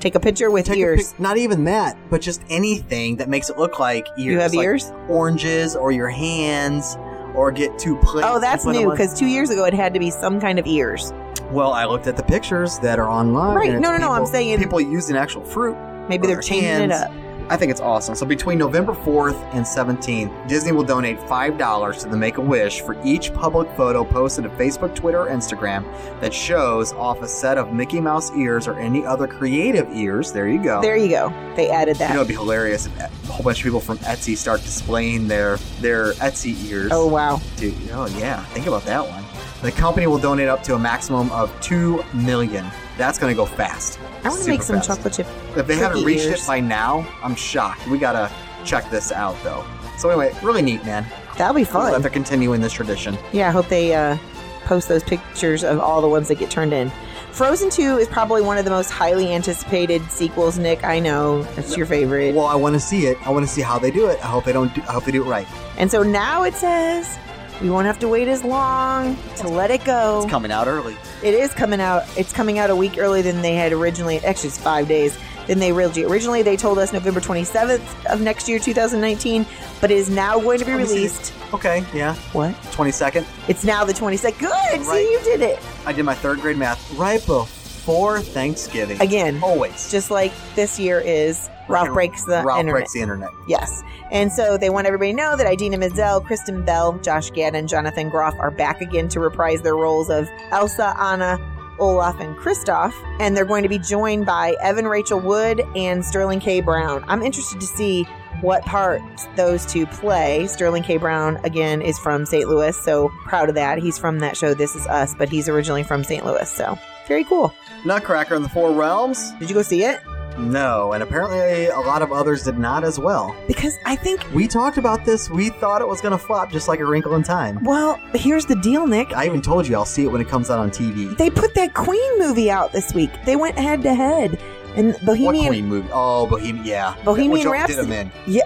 Take 0.00 0.14
a 0.14 0.20
picture 0.20 0.50
with 0.50 0.64
Take 0.66 0.78
ears. 0.78 1.12
pic- 1.12 1.20
not 1.20 1.36
even 1.36 1.64
that, 1.64 1.98
but 2.08 2.22
just 2.22 2.42
anything 2.48 3.16
that 3.16 3.28
makes 3.28 3.50
it 3.50 3.58
look 3.58 3.78
like 3.78 4.06
ears. 4.16 4.32
You 4.32 4.38
have 4.38 4.54
like 4.54 4.64
ears? 4.64 4.90
Oranges 5.08 5.76
or 5.76 5.92
your 5.92 6.08
hands, 6.08 6.96
or 7.34 7.50
get 7.52 7.78
two 7.78 7.96
plates. 7.96 8.26
Oh, 8.30 8.40
that's 8.40 8.64
new 8.64 8.90
because 8.90 9.18
two 9.18 9.26
years 9.26 9.50
ago 9.50 9.64
it 9.66 9.74
had 9.74 9.92
to 9.92 10.00
be 10.00 10.10
some 10.10 10.40
kind 10.40 10.58
of 10.58 10.66
ears. 10.66 11.12
Well, 11.54 11.72
I 11.72 11.84
looked 11.84 12.08
at 12.08 12.16
the 12.16 12.22
pictures 12.24 12.78
that 12.80 12.98
are 12.98 13.08
online. 13.08 13.54
Right. 13.56 13.72
No, 13.72 13.92
no, 13.92 13.96
no, 13.96 14.10
I'm 14.10 14.26
saying- 14.26 14.58
people 14.58 14.80
using 14.80 15.16
actual 15.16 15.44
fruit. 15.44 15.76
Maybe 16.08 16.26
they're 16.26 16.40
Or 16.40 16.42
changing 16.42 16.68
it 16.68 16.90
hands. 16.90 17.04
up. 17.04 17.10
I 17.50 17.56
think 17.56 17.70
it's 17.70 17.80
awesome. 17.80 18.14
So 18.14 18.24
between 18.26 18.58
November 18.58 18.92
4th 18.92 19.36
and 19.52 19.64
17th, 19.66 20.32
Disney 20.48 20.72
will 20.72 20.82
donate 20.82 21.20
$5 21.28 21.98
to 22.02 22.08
the 22.08 22.16
Make 22.16 22.38
a 22.38 22.40
Wish 22.40 22.80
for 22.80 22.96
each 23.04 23.32
public 23.34 23.68
photo 23.76 24.02
posted 24.02 24.44
to 24.44 24.50
Facebook, 24.50 24.94
Twitter, 24.94 25.20
or 25.20 25.28
Instagram 25.28 25.84
that 26.20 26.32
shows 26.34 26.92
off 26.94 27.20
a 27.22 27.28
set 27.28 27.58
of 27.58 27.72
Mickey 27.72 28.00
Mouse 28.00 28.32
ears 28.34 28.66
or 28.66 28.74
any 28.78 29.04
other 29.04 29.26
creative 29.26 29.86
ears. 29.92 30.32
There 30.32 30.48
you 30.48 30.58
go. 30.62 30.80
There 30.80 30.96
you 30.96 31.08
go. 31.10 31.32
They 31.54 31.68
added 31.70 31.96
you 32.00 32.04
know, 32.04 32.08
that. 32.08 32.16
it'd 32.16 32.28
be 32.28 32.34
hilarious 32.34 32.86
if 32.86 32.98
a 32.98 33.32
whole 33.32 33.44
bunch 33.44 33.58
of 33.58 33.64
people 33.64 33.80
from 33.80 33.98
Etsy 33.98 34.36
start 34.36 34.62
displaying 34.62 35.28
their 35.28 35.58
their 35.80 36.12
Etsy 36.14 36.56
ears. 36.70 36.90
Oh 36.92 37.06
wow. 37.06 37.40
Dude, 37.56 37.74
oh 37.92 38.06
yeah, 38.18 38.42
think 38.46 38.66
about 38.66 38.84
that 38.86 39.06
one. 39.06 39.23
The 39.64 39.72
company 39.72 40.06
will 40.06 40.18
donate 40.18 40.46
up 40.46 40.62
to 40.64 40.74
a 40.74 40.78
maximum 40.78 41.32
of 41.32 41.50
two 41.62 42.04
million. 42.12 42.66
That's 42.98 43.18
gonna 43.18 43.34
go 43.34 43.46
fast. 43.46 43.98
I 44.22 44.28
want 44.28 44.42
to 44.42 44.48
make 44.50 44.60
some 44.60 44.76
fast. 44.76 44.88
chocolate 44.88 45.14
chip. 45.14 45.26
If 45.56 45.66
they 45.66 45.76
haven't 45.76 46.04
reached 46.04 46.26
ears. 46.26 46.42
it 46.42 46.46
by 46.46 46.60
now, 46.60 47.08
I'm 47.22 47.34
shocked. 47.34 47.88
We 47.88 47.96
gotta 47.96 48.30
check 48.66 48.90
this 48.90 49.10
out 49.10 49.42
though. 49.42 49.64
So 49.96 50.10
anyway, 50.10 50.36
really 50.42 50.60
neat, 50.60 50.84
man. 50.84 51.06
That'll 51.38 51.54
be 51.54 51.64
Cool 51.64 51.80
that 51.80 51.92
fun. 51.92 52.02
they're 52.02 52.10
continuing 52.10 52.60
this 52.60 52.74
tradition. 52.74 53.16
Yeah, 53.32 53.48
I 53.48 53.52
hope 53.52 53.68
they 53.68 53.94
uh, 53.94 54.18
post 54.66 54.88
those 54.88 55.02
pictures 55.02 55.64
of 55.64 55.80
all 55.80 56.02
the 56.02 56.08
ones 56.08 56.28
that 56.28 56.38
get 56.38 56.50
turned 56.50 56.74
in. 56.74 56.92
Frozen 57.32 57.70
2 57.70 57.96
is 57.96 58.06
probably 58.06 58.42
one 58.42 58.58
of 58.58 58.66
the 58.66 58.70
most 58.70 58.90
highly 58.90 59.32
anticipated 59.32 60.02
sequels, 60.10 60.58
Nick. 60.58 60.84
I 60.84 61.00
know. 61.00 61.42
That's 61.54 61.74
your 61.74 61.86
favorite. 61.86 62.34
Well, 62.34 62.46
I 62.46 62.54
want 62.54 62.74
to 62.74 62.80
see 62.80 63.06
it. 63.06 63.16
I 63.26 63.30
want 63.30 63.46
to 63.46 63.50
see 63.50 63.62
how 63.62 63.78
they 63.78 63.90
do 63.90 64.08
it. 64.08 64.22
I 64.22 64.26
hope 64.28 64.44
they 64.44 64.52
don't. 64.52 64.74
Do, 64.74 64.82
I 64.82 64.92
hope 64.92 65.04
they 65.04 65.12
do 65.12 65.24
it 65.24 65.26
right. 65.26 65.48
And 65.78 65.90
so 65.90 66.02
now 66.02 66.44
it 66.44 66.52
says 66.52 67.18
we 67.60 67.70
won't 67.70 67.86
have 67.86 67.98
to 68.00 68.08
wait 68.08 68.28
as 68.28 68.42
long 68.44 69.16
to 69.36 69.48
let 69.48 69.70
it 69.70 69.84
go. 69.84 70.22
It's 70.22 70.30
coming 70.30 70.50
out 70.52 70.66
early. 70.66 70.96
It 71.22 71.34
is 71.34 71.52
coming 71.54 71.80
out. 71.80 72.02
It's 72.18 72.32
coming 72.32 72.58
out 72.58 72.70
a 72.70 72.76
week 72.76 72.98
earlier 72.98 73.22
than 73.22 73.42
they 73.42 73.54
had 73.54 73.72
originally. 73.72 74.18
Actually, 74.18 74.48
it's 74.48 74.58
five 74.58 74.88
days. 74.88 75.16
Than 75.46 75.58
they 75.58 75.72
originally 75.72 76.04
originally 76.10 76.42
they 76.42 76.56
told 76.56 76.78
us 76.78 76.92
November 76.92 77.20
27th 77.20 78.06
of 78.10 78.20
next 78.22 78.48
year, 78.48 78.58
2019. 78.58 79.44
But 79.80 79.90
it 79.90 79.98
is 79.98 80.08
now 80.08 80.40
going 80.40 80.58
to 80.58 80.64
be 80.64 80.70
Let 80.72 80.80
me 80.80 80.86
see. 80.86 80.94
released. 80.96 81.34
Okay, 81.52 81.84
yeah. 81.92 82.14
What? 82.32 82.54
22nd. 82.72 83.26
It's 83.48 83.62
now 83.62 83.84
the 83.84 83.92
22nd. 83.92 84.38
Good. 84.38 84.50
Right. 84.50 84.82
See, 84.82 85.12
you 85.12 85.20
did 85.22 85.42
it 85.42 85.58
I 85.86 85.92
did 85.92 86.04
my 86.04 86.14
third 86.14 86.40
grade 86.40 86.56
math 86.56 86.90
right 86.94 87.20
before 87.26 88.20
Thanksgiving. 88.20 88.98
again. 89.02 89.38
Always. 89.42 89.90
Just 89.90 90.10
like 90.10 90.32
this 90.54 90.78
year 90.80 91.00
is 91.00 91.50
Ralph 91.68 91.88
breaks 91.92 92.24
the 92.24 92.42
Ralph 92.44 92.60
internet. 92.60 92.80
breaks 92.80 92.92
the 92.92 93.00
internet. 93.00 93.30
Yes. 93.48 93.82
And 94.10 94.32
so 94.32 94.56
they 94.56 94.70
want 94.70 94.86
everybody 94.86 95.10
to 95.12 95.16
know 95.16 95.36
that 95.36 95.50
Idina 95.50 95.78
Menzel, 95.78 96.20
Kristen 96.20 96.64
Bell, 96.64 96.98
Josh 96.98 97.30
Gad, 97.30 97.54
and 97.54 97.68
Jonathan 97.68 98.08
Groff 98.08 98.34
are 98.38 98.50
back 98.50 98.80
again 98.80 99.08
to 99.08 99.20
reprise 99.20 99.62
their 99.62 99.76
roles 99.76 100.10
of 100.10 100.28
Elsa, 100.50 100.94
Anna, 100.98 101.38
Olaf, 101.78 102.20
and 102.20 102.36
Kristoff. 102.36 102.92
And 103.18 103.36
they're 103.36 103.44
going 103.44 103.62
to 103.62 103.68
be 103.68 103.78
joined 103.78 104.26
by 104.26 104.56
Evan 104.62 104.86
Rachel 104.86 105.20
Wood 105.20 105.62
and 105.74 106.04
Sterling 106.04 106.40
K. 106.40 106.60
Brown. 106.60 107.04
I'm 107.08 107.22
interested 107.22 107.60
to 107.60 107.66
see 107.66 108.04
what 108.40 108.62
part 108.64 109.00
those 109.36 109.64
two 109.64 109.86
play. 109.86 110.46
Sterling 110.46 110.82
K. 110.82 110.98
Brown, 110.98 111.36
again, 111.44 111.80
is 111.80 111.98
from 111.98 112.26
St. 112.26 112.48
Louis, 112.48 112.76
so 112.76 113.10
proud 113.24 113.48
of 113.48 113.54
that. 113.54 113.78
He's 113.78 113.96
from 113.98 114.18
that 114.20 114.36
show, 114.36 114.52
This 114.54 114.74
Is 114.76 114.86
Us, 114.86 115.14
but 115.16 115.28
he's 115.28 115.48
originally 115.48 115.82
from 115.82 116.04
St. 116.04 116.24
Louis, 116.26 116.48
so 116.50 116.78
very 117.08 117.24
cool. 117.24 117.54
Nutcracker 117.84 118.34
in 118.34 118.42
the 118.42 118.48
Four 118.48 118.72
Realms? 118.72 119.32
Did 119.38 119.48
you 119.48 119.54
go 119.54 119.62
see 119.62 119.84
it? 119.84 120.00
No, 120.38 120.92
and 120.92 121.02
apparently 121.02 121.66
a 121.66 121.78
lot 121.80 122.02
of 122.02 122.12
others 122.12 122.44
did 122.44 122.58
not 122.58 122.84
as 122.84 122.98
well. 122.98 123.34
Because 123.46 123.78
I 123.84 123.96
think, 123.96 124.20
We 124.34 124.48
talked 124.48 124.78
about 124.78 125.04
this. 125.04 125.30
We 125.30 125.50
thought 125.50 125.80
it 125.80 125.88
was 125.88 126.00
going 126.00 126.12
to 126.12 126.18
flop 126.18 126.50
just 126.50 126.68
like 126.68 126.80
a 126.80 126.84
wrinkle 126.84 127.14
in 127.14 127.22
time. 127.22 127.62
well, 127.64 128.00
here's 128.14 128.44
the 128.46 128.56
deal, 128.56 128.86
Nick. 128.86 129.12
I 129.14 129.26
even 129.26 129.40
told 129.42 129.66
you 129.68 129.74
I'll 129.76 129.84
see 129.84 130.04
it 130.04 130.08
when 130.08 130.20
it 130.20 130.28
comes 130.28 130.50
out 130.50 130.58
on 130.58 130.70
TV. 130.70 131.16
They 131.16 131.30
put 131.30 131.54
that 131.54 131.74
Queen 131.74 132.18
movie 132.18 132.50
out 132.50 132.72
this 132.72 132.92
week. 132.94 133.10
They 133.24 133.36
went 133.36 133.58
head 133.58 133.82
to 133.82 133.94
head. 133.94 134.40
And 134.76 134.94
What 134.94 135.04
Bohemian 135.06 135.46
Queen 135.48 135.66
movie? 135.66 135.88
Oh, 135.92 136.26
Bohemian. 136.26 136.64
Yeah, 136.64 136.96
Bohemian 137.04 137.30
Which 137.32 137.42
did 137.44 137.50
Rhapsody. 137.50 137.82
them 137.88 137.92
in. 137.92 138.12
Yeah, 138.26 138.42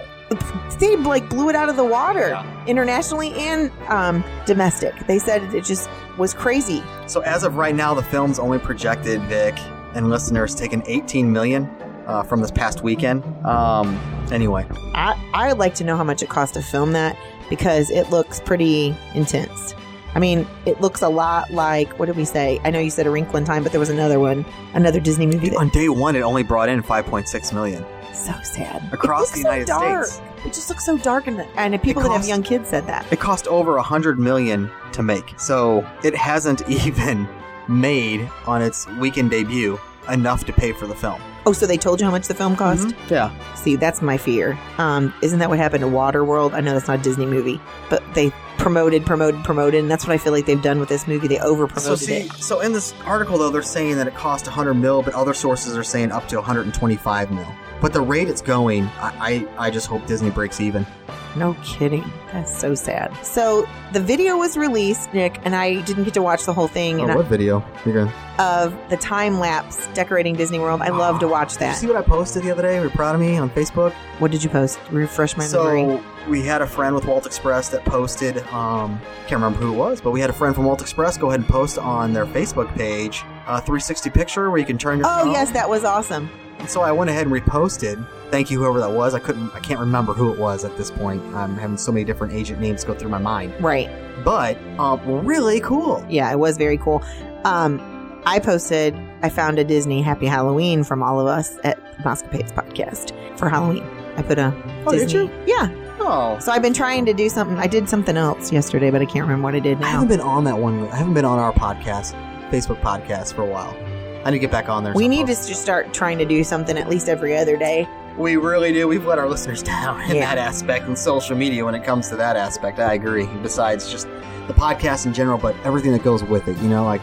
they 0.79 0.95
like 0.95 1.27
blew 1.27 1.49
it 1.49 1.55
out 1.55 1.69
of 1.69 1.75
the 1.75 1.83
water 1.83 2.29
Yeah. 2.29 2.65
internationally 2.67 3.33
and 3.33 3.71
um, 3.87 4.23
domestic. 4.45 4.95
They 5.07 5.17
said 5.17 5.41
it 5.55 5.63
just 5.65 5.89
was 6.19 6.35
crazy. 6.35 6.83
So 7.07 7.21
as 7.21 7.43
of 7.43 7.55
right 7.55 7.73
now, 7.73 7.95
the 7.95 8.03
film's 8.03 8.37
only 8.37 8.59
projected 8.59 9.21
Vic 9.23 9.55
and 9.95 10.09
listeners 10.09 10.55
taken 10.55 10.83
18 10.85 11.31
million 11.31 11.65
uh, 12.07 12.23
from 12.23 12.41
this 12.41 12.51
past 12.51 12.81
weekend. 12.81 13.23
Um, 13.45 13.95
anyway, 14.31 14.65
I, 14.95 15.19
I'd 15.33 15.57
like 15.57 15.75
to 15.75 15.83
know 15.83 15.95
how 15.95 16.03
much 16.03 16.23
it 16.23 16.29
cost 16.29 16.55
to 16.55 16.61
film 16.61 16.93
that 16.93 17.17
because 17.49 17.89
it 17.89 18.09
looks 18.09 18.39
pretty 18.39 18.95
intense. 19.13 19.75
I 20.15 20.19
mean, 20.19 20.47
it 20.65 20.81
looks 20.81 21.01
a 21.03 21.09
lot 21.09 21.51
like 21.51 21.97
what 21.99 22.07
did 22.07 22.17
we 22.17 22.25
say? 22.25 22.59
I 22.63 22.71
know 22.71 22.79
you 22.79 22.89
said 22.89 23.05
A 23.05 23.11
Wrinkle 23.11 23.37
in 23.37 23.45
Time, 23.45 23.61
but 23.61 23.71
there 23.71 23.79
was 23.79 23.89
another 23.89 24.19
one, 24.19 24.43
another 24.73 24.99
Disney 24.99 25.27
movie 25.27 25.49
that 25.49 25.57
on 25.57 25.69
day 25.69 25.89
one, 25.89 26.15
it 26.15 26.21
only 26.21 26.43
brought 26.43 26.67
in 26.67 26.81
5.6 26.81 27.53
million. 27.53 27.85
so 28.13 28.33
sad 28.43 28.91
Across 28.91 29.31
the 29.31 29.39
United 29.39 29.67
so. 29.67 30.03
States. 30.03 30.21
It 30.45 30.53
just 30.53 30.69
looks 30.69 30.85
so 30.85 30.97
dark, 30.97 31.27
and 31.27 31.41
and 31.57 31.81
people 31.83 32.01
that 32.01 32.11
have 32.11 32.25
young 32.25 32.43
kids 32.43 32.69
said 32.69 32.87
that. 32.87 33.11
It 33.11 33.19
cost 33.19 33.45
over 33.47 33.75
a 33.75 33.83
hundred 33.83 34.19
million 34.19 34.71
to 34.93 35.03
make, 35.03 35.37
so 35.37 35.85
it 36.03 36.15
hasn't 36.15 36.67
even 36.69 37.27
made 37.69 38.29
on 38.47 38.61
its 38.61 38.87
weekend 38.99 39.31
debut 39.31 39.79
enough 40.09 40.43
to 40.45 40.53
pay 40.53 40.71
for 40.71 40.87
the 40.87 40.95
film. 40.95 41.21
Oh, 41.45 41.53
so 41.53 41.65
they 41.65 41.77
told 41.77 41.99
you 41.99 42.05
how 42.05 42.11
much 42.11 42.27
the 42.27 42.33
film 42.33 42.55
cost? 42.55 42.93
Yeah, 43.09 43.31
See, 43.55 43.75
that's 43.75 44.01
my 44.01 44.17
fear. 44.17 44.57
Um, 44.77 45.13
isn't 45.21 45.39
that 45.39 45.49
what 45.49 45.57
happened 45.59 45.81
to 45.81 45.87
Waterworld? 45.87 46.53
I 46.53 46.59
know 46.61 46.73
that's 46.73 46.87
not 46.87 46.99
a 46.99 47.01
Disney 47.03 47.25
movie, 47.25 47.59
but 47.89 48.03
they 48.13 48.31
promoted, 48.57 49.05
promoted, 49.05 49.43
promoted, 49.43 49.79
and 49.81 49.89
that's 49.89 50.05
what 50.05 50.13
I 50.13 50.17
feel 50.17 50.33
like 50.33 50.45
they've 50.45 50.61
done 50.61 50.79
with 50.79 50.89
this 50.89 51.07
movie. 51.07 51.27
They 51.27 51.39
over 51.39 51.67
So 51.69 51.73
promoted 51.73 51.99
see, 51.99 52.13
it. 52.21 52.31
so 52.33 52.59
in 52.59 52.73
this 52.73 52.93
article 53.05 53.37
though, 53.37 53.49
they're 53.49 53.61
saying 53.61 53.97
that 53.97 54.07
it 54.07 54.15
cost 54.15 54.45
100 54.47 54.73
mil, 54.73 55.01
but 55.01 55.13
other 55.13 55.33
sources 55.33 55.77
are 55.77 55.83
saying 55.83 56.11
up 56.11 56.27
to 56.29 56.35
125 56.37 57.31
mil. 57.31 57.47
But 57.81 57.93
the 57.93 58.01
rate 58.01 58.27
it's 58.27 58.41
going, 58.41 58.85
I, 58.99 59.47
I, 59.57 59.67
I 59.67 59.69
just 59.71 59.87
hope 59.87 60.05
Disney 60.05 60.29
breaks 60.31 60.59
even. 60.59 60.85
No 61.35 61.55
kidding. 61.63 62.11
That's 62.33 62.55
so 62.59 62.73
sad. 62.75 63.15
So 63.25 63.67
the 63.93 63.99
video 63.99 64.37
was 64.37 64.57
released, 64.57 65.13
Nick, 65.13 65.39
and 65.43 65.55
I 65.55 65.81
didn't 65.81 66.03
get 66.03 66.13
to 66.15 66.21
watch 66.21 66.45
the 66.45 66.53
whole 66.53 66.67
thing 66.67 66.99
and 67.01 67.11
I- 67.11 67.15
Oh, 67.15 67.21
video? 67.21 67.63
You're 67.85 67.95
gonna 67.95 68.13
of 68.39 68.73
the 68.89 68.95
time 68.95 69.37
lapse 69.39 69.85
decorating 69.93 70.33
Disney 70.33 70.59
World. 70.59 70.81
I 70.81 70.89
love 70.89 71.19
to 71.19 71.27
watch 71.27 71.53
Did 71.53 71.59
you 71.61 71.67
that. 71.67 71.75
see 71.75 71.87
what 71.87 71.97
I 71.97 72.01
posted 72.01 72.43
the 72.43 72.51
other 72.51 72.61
day? 72.61 72.79
Were 72.79 72.85
you 72.85 72.91
proud 72.91 73.13
of 73.15 73.19
me 73.21 73.37
on 73.37 73.49
Facebook? 73.49 73.91
What 74.19 74.31
did 74.31 74.41
you 74.43 74.49
post? 74.49 74.79
Refresh 74.91 75.35
my 75.35 75.45
memory. 75.49 75.81
So 75.81 76.03
we 76.29 76.41
had 76.43 76.61
a 76.61 76.67
friend 76.67 76.95
with 76.95 77.03
Walt 77.05 77.25
Express 77.25 77.67
that 77.69 77.83
posted. 77.83 78.37
Um, 78.53 78.99
can't 79.27 79.41
remember 79.41 79.57
who 79.59 79.73
it 79.73 79.77
was, 79.77 79.99
but 79.99 80.11
we 80.11 80.21
had 80.21 80.29
a 80.29 80.33
friend 80.33 80.55
from 80.55 80.63
Walt 80.65 80.81
Express 80.81 81.17
go 81.17 81.27
ahead 81.27 81.41
and 81.41 81.49
post 81.49 81.77
on 81.77 82.13
their 82.13 82.25
Facebook 82.25 82.73
page 82.75 83.23
a 83.47 83.59
360 83.59 84.09
picture 84.11 84.49
where 84.49 84.59
you 84.59 84.65
can 84.65 84.77
turn 84.77 84.99
your. 84.99 85.07
Oh 85.07 85.23
phone. 85.25 85.31
yes, 85.31 85.51
that 85.51 85.69
was 85.69 85.83
awesome. 85.83 86.29
And 86.59 86.69
so 86.69 86.81
I 86.81 86.91
went 86.91 87.09
ahead 87.09 87.25
and 87.25 87.33
reposted. 87.35 88.05
Thank 88.31 88.51
you, 88.51 88.59
whoever 88.59 88.79
that 88.79 88.91
was. 88.91 89.13
I 89.15 89.19
couldn't. 89.19 89.49
I 89.55 89.59
can't 89.59 89.79
remember 89.79 90.13
who 90.13 90.31
it 90.31 90.37
was 90.39 90.63
at 90.65 90.77
this 90.77 90.91
point. 90.91 91.23
I'm 91.33 91.57
having 91.57 91.77
so 91.77 91.91
many 91.91 92.03
different 92.05 92.33
agent 92.33 92.59
names 92.61 92.83
go 92.83 92.93
through 92.93 93.09
my 93.09 93.17
mind. 93.17 93.53
Right. 93.59 93.89
But 94.23 94.57
um, 94.77 95.25
really 95.25 95.59
cool. 95.61 96.05
Yeah, 96.09 96.31
it 96.31 96.37
was 96.37 96.57
very 96.57 96.77
cool. 96.77 97.03
Um, 97.45 98.21
I 98.25 98.39
posted. 98.39 98.95
I 99.23 99.29
found 99.29 99.57
a 99.57 99.63
Disney 99.63 100.01
Happy 100.01 100.25
Halloween 100.27 100.83
from 100.83 101.01
all 101.01 101.19
of 101.19 101.27
us 101.27 101.57
at 101.63 101.79
Mousecapades 101.99 102.53
podcast 102.53 103.13
for 103.39 103.49
Halloween. 103.49 103.83
I 104.17 104.21
put 104.21 104.37
a 104.37 104.53
Oh, 104.85 104.91
did 104.91 104.99
Disney. 105.07 105.21
you? 105.23 105.31
Yeah. 105.47 105.69
Oh, 106.01 106.37
So 106.39 106.51
I've 106.51 106.61
been 106.61 106.73
trying 106.73 107.05
to 107.05 107.13
do 107.13 107.27
something. 107.29 107.57
I 107.57 107.67
did 107.67 107.89
something 107.89 108.15
else 108.15 108.51
yesterday, 108.51 108.89
but 108.91 109.01
I 109.01 109.05
can't 109.05 109.21
remember 109.25 109.43
what 109.45 109.55
I 109.55 109.59
did 109.59 109.79
now. 109.79 109.87
I 109.87 109.89
haven't 109.91 110.07
been 110.09 110.21
on 110.21 110.43
that 110.45 110.57
one. 110.57 110.87
I 110.89 110.95
haven't 110.97 111.13
been 111.13 111.25
on 111.25 111.39
our 111.39 111.51
podcast, 111.53 112.13
Facebook 112.51 112.79
podcast, 112.81 113.33
for 113.33 113.41
a 113.41 113.45
while. 113.45 113.75
I 114.25 114.31
need 114.31 114.37
to 114.37 114.39
get 114.39 114.51
back 114.51 114.69
on 114.69 114.83
there. 114.83 114.93
we 114.93 115.07
need 115.07 115.27
to 115.27 115.33
just 115.33 115.61
start 115.61 115.93
trying 115.93 116.17
to 116.17 116.25
do 116.25 116.43
something 116.43 116.77
at 116.77 116.89
least 116.89 117.07
every 117.09 117.37
other 117.37 117.55
day. 117.57 117.87
We 118.17 118.35
really 118.35 118.73
do. 118.73 118.87
We've 118.87 119.05
let 119.05 119.17
our 119.17 119.29
listeners 119.29 119.63
down 119.75 120.01
in 120.09 120.17
Yeah. 120.17 120.35
that 120.35 120.37
aspect 120.37 120.87
in 120.87 120.95
social 120.95 121.37
media 121.37 121.63
when 121.63 121.73
it 121.75 121.83
comes 121.85 122.09
to 122.09 122.15
that 122.17 122.35
aspect. 122.35 122.79
I 122.79 122.93
agree. 122.95 123.27
Besides 123.41 123.89
just 123.89 124.07
the 124.47 124.53
podcast 124.53 125.05
in 125.05 125.13
general, 125.13 125.37
but 125.37 125.55
everything 125.63 125.91
that 125.93 126.03
goes 126.03 126.23
with 126.23 126.47
it. 126.47 126.57
You 126.57 126.67
know, 126.69 126.83
like 126.83 127.01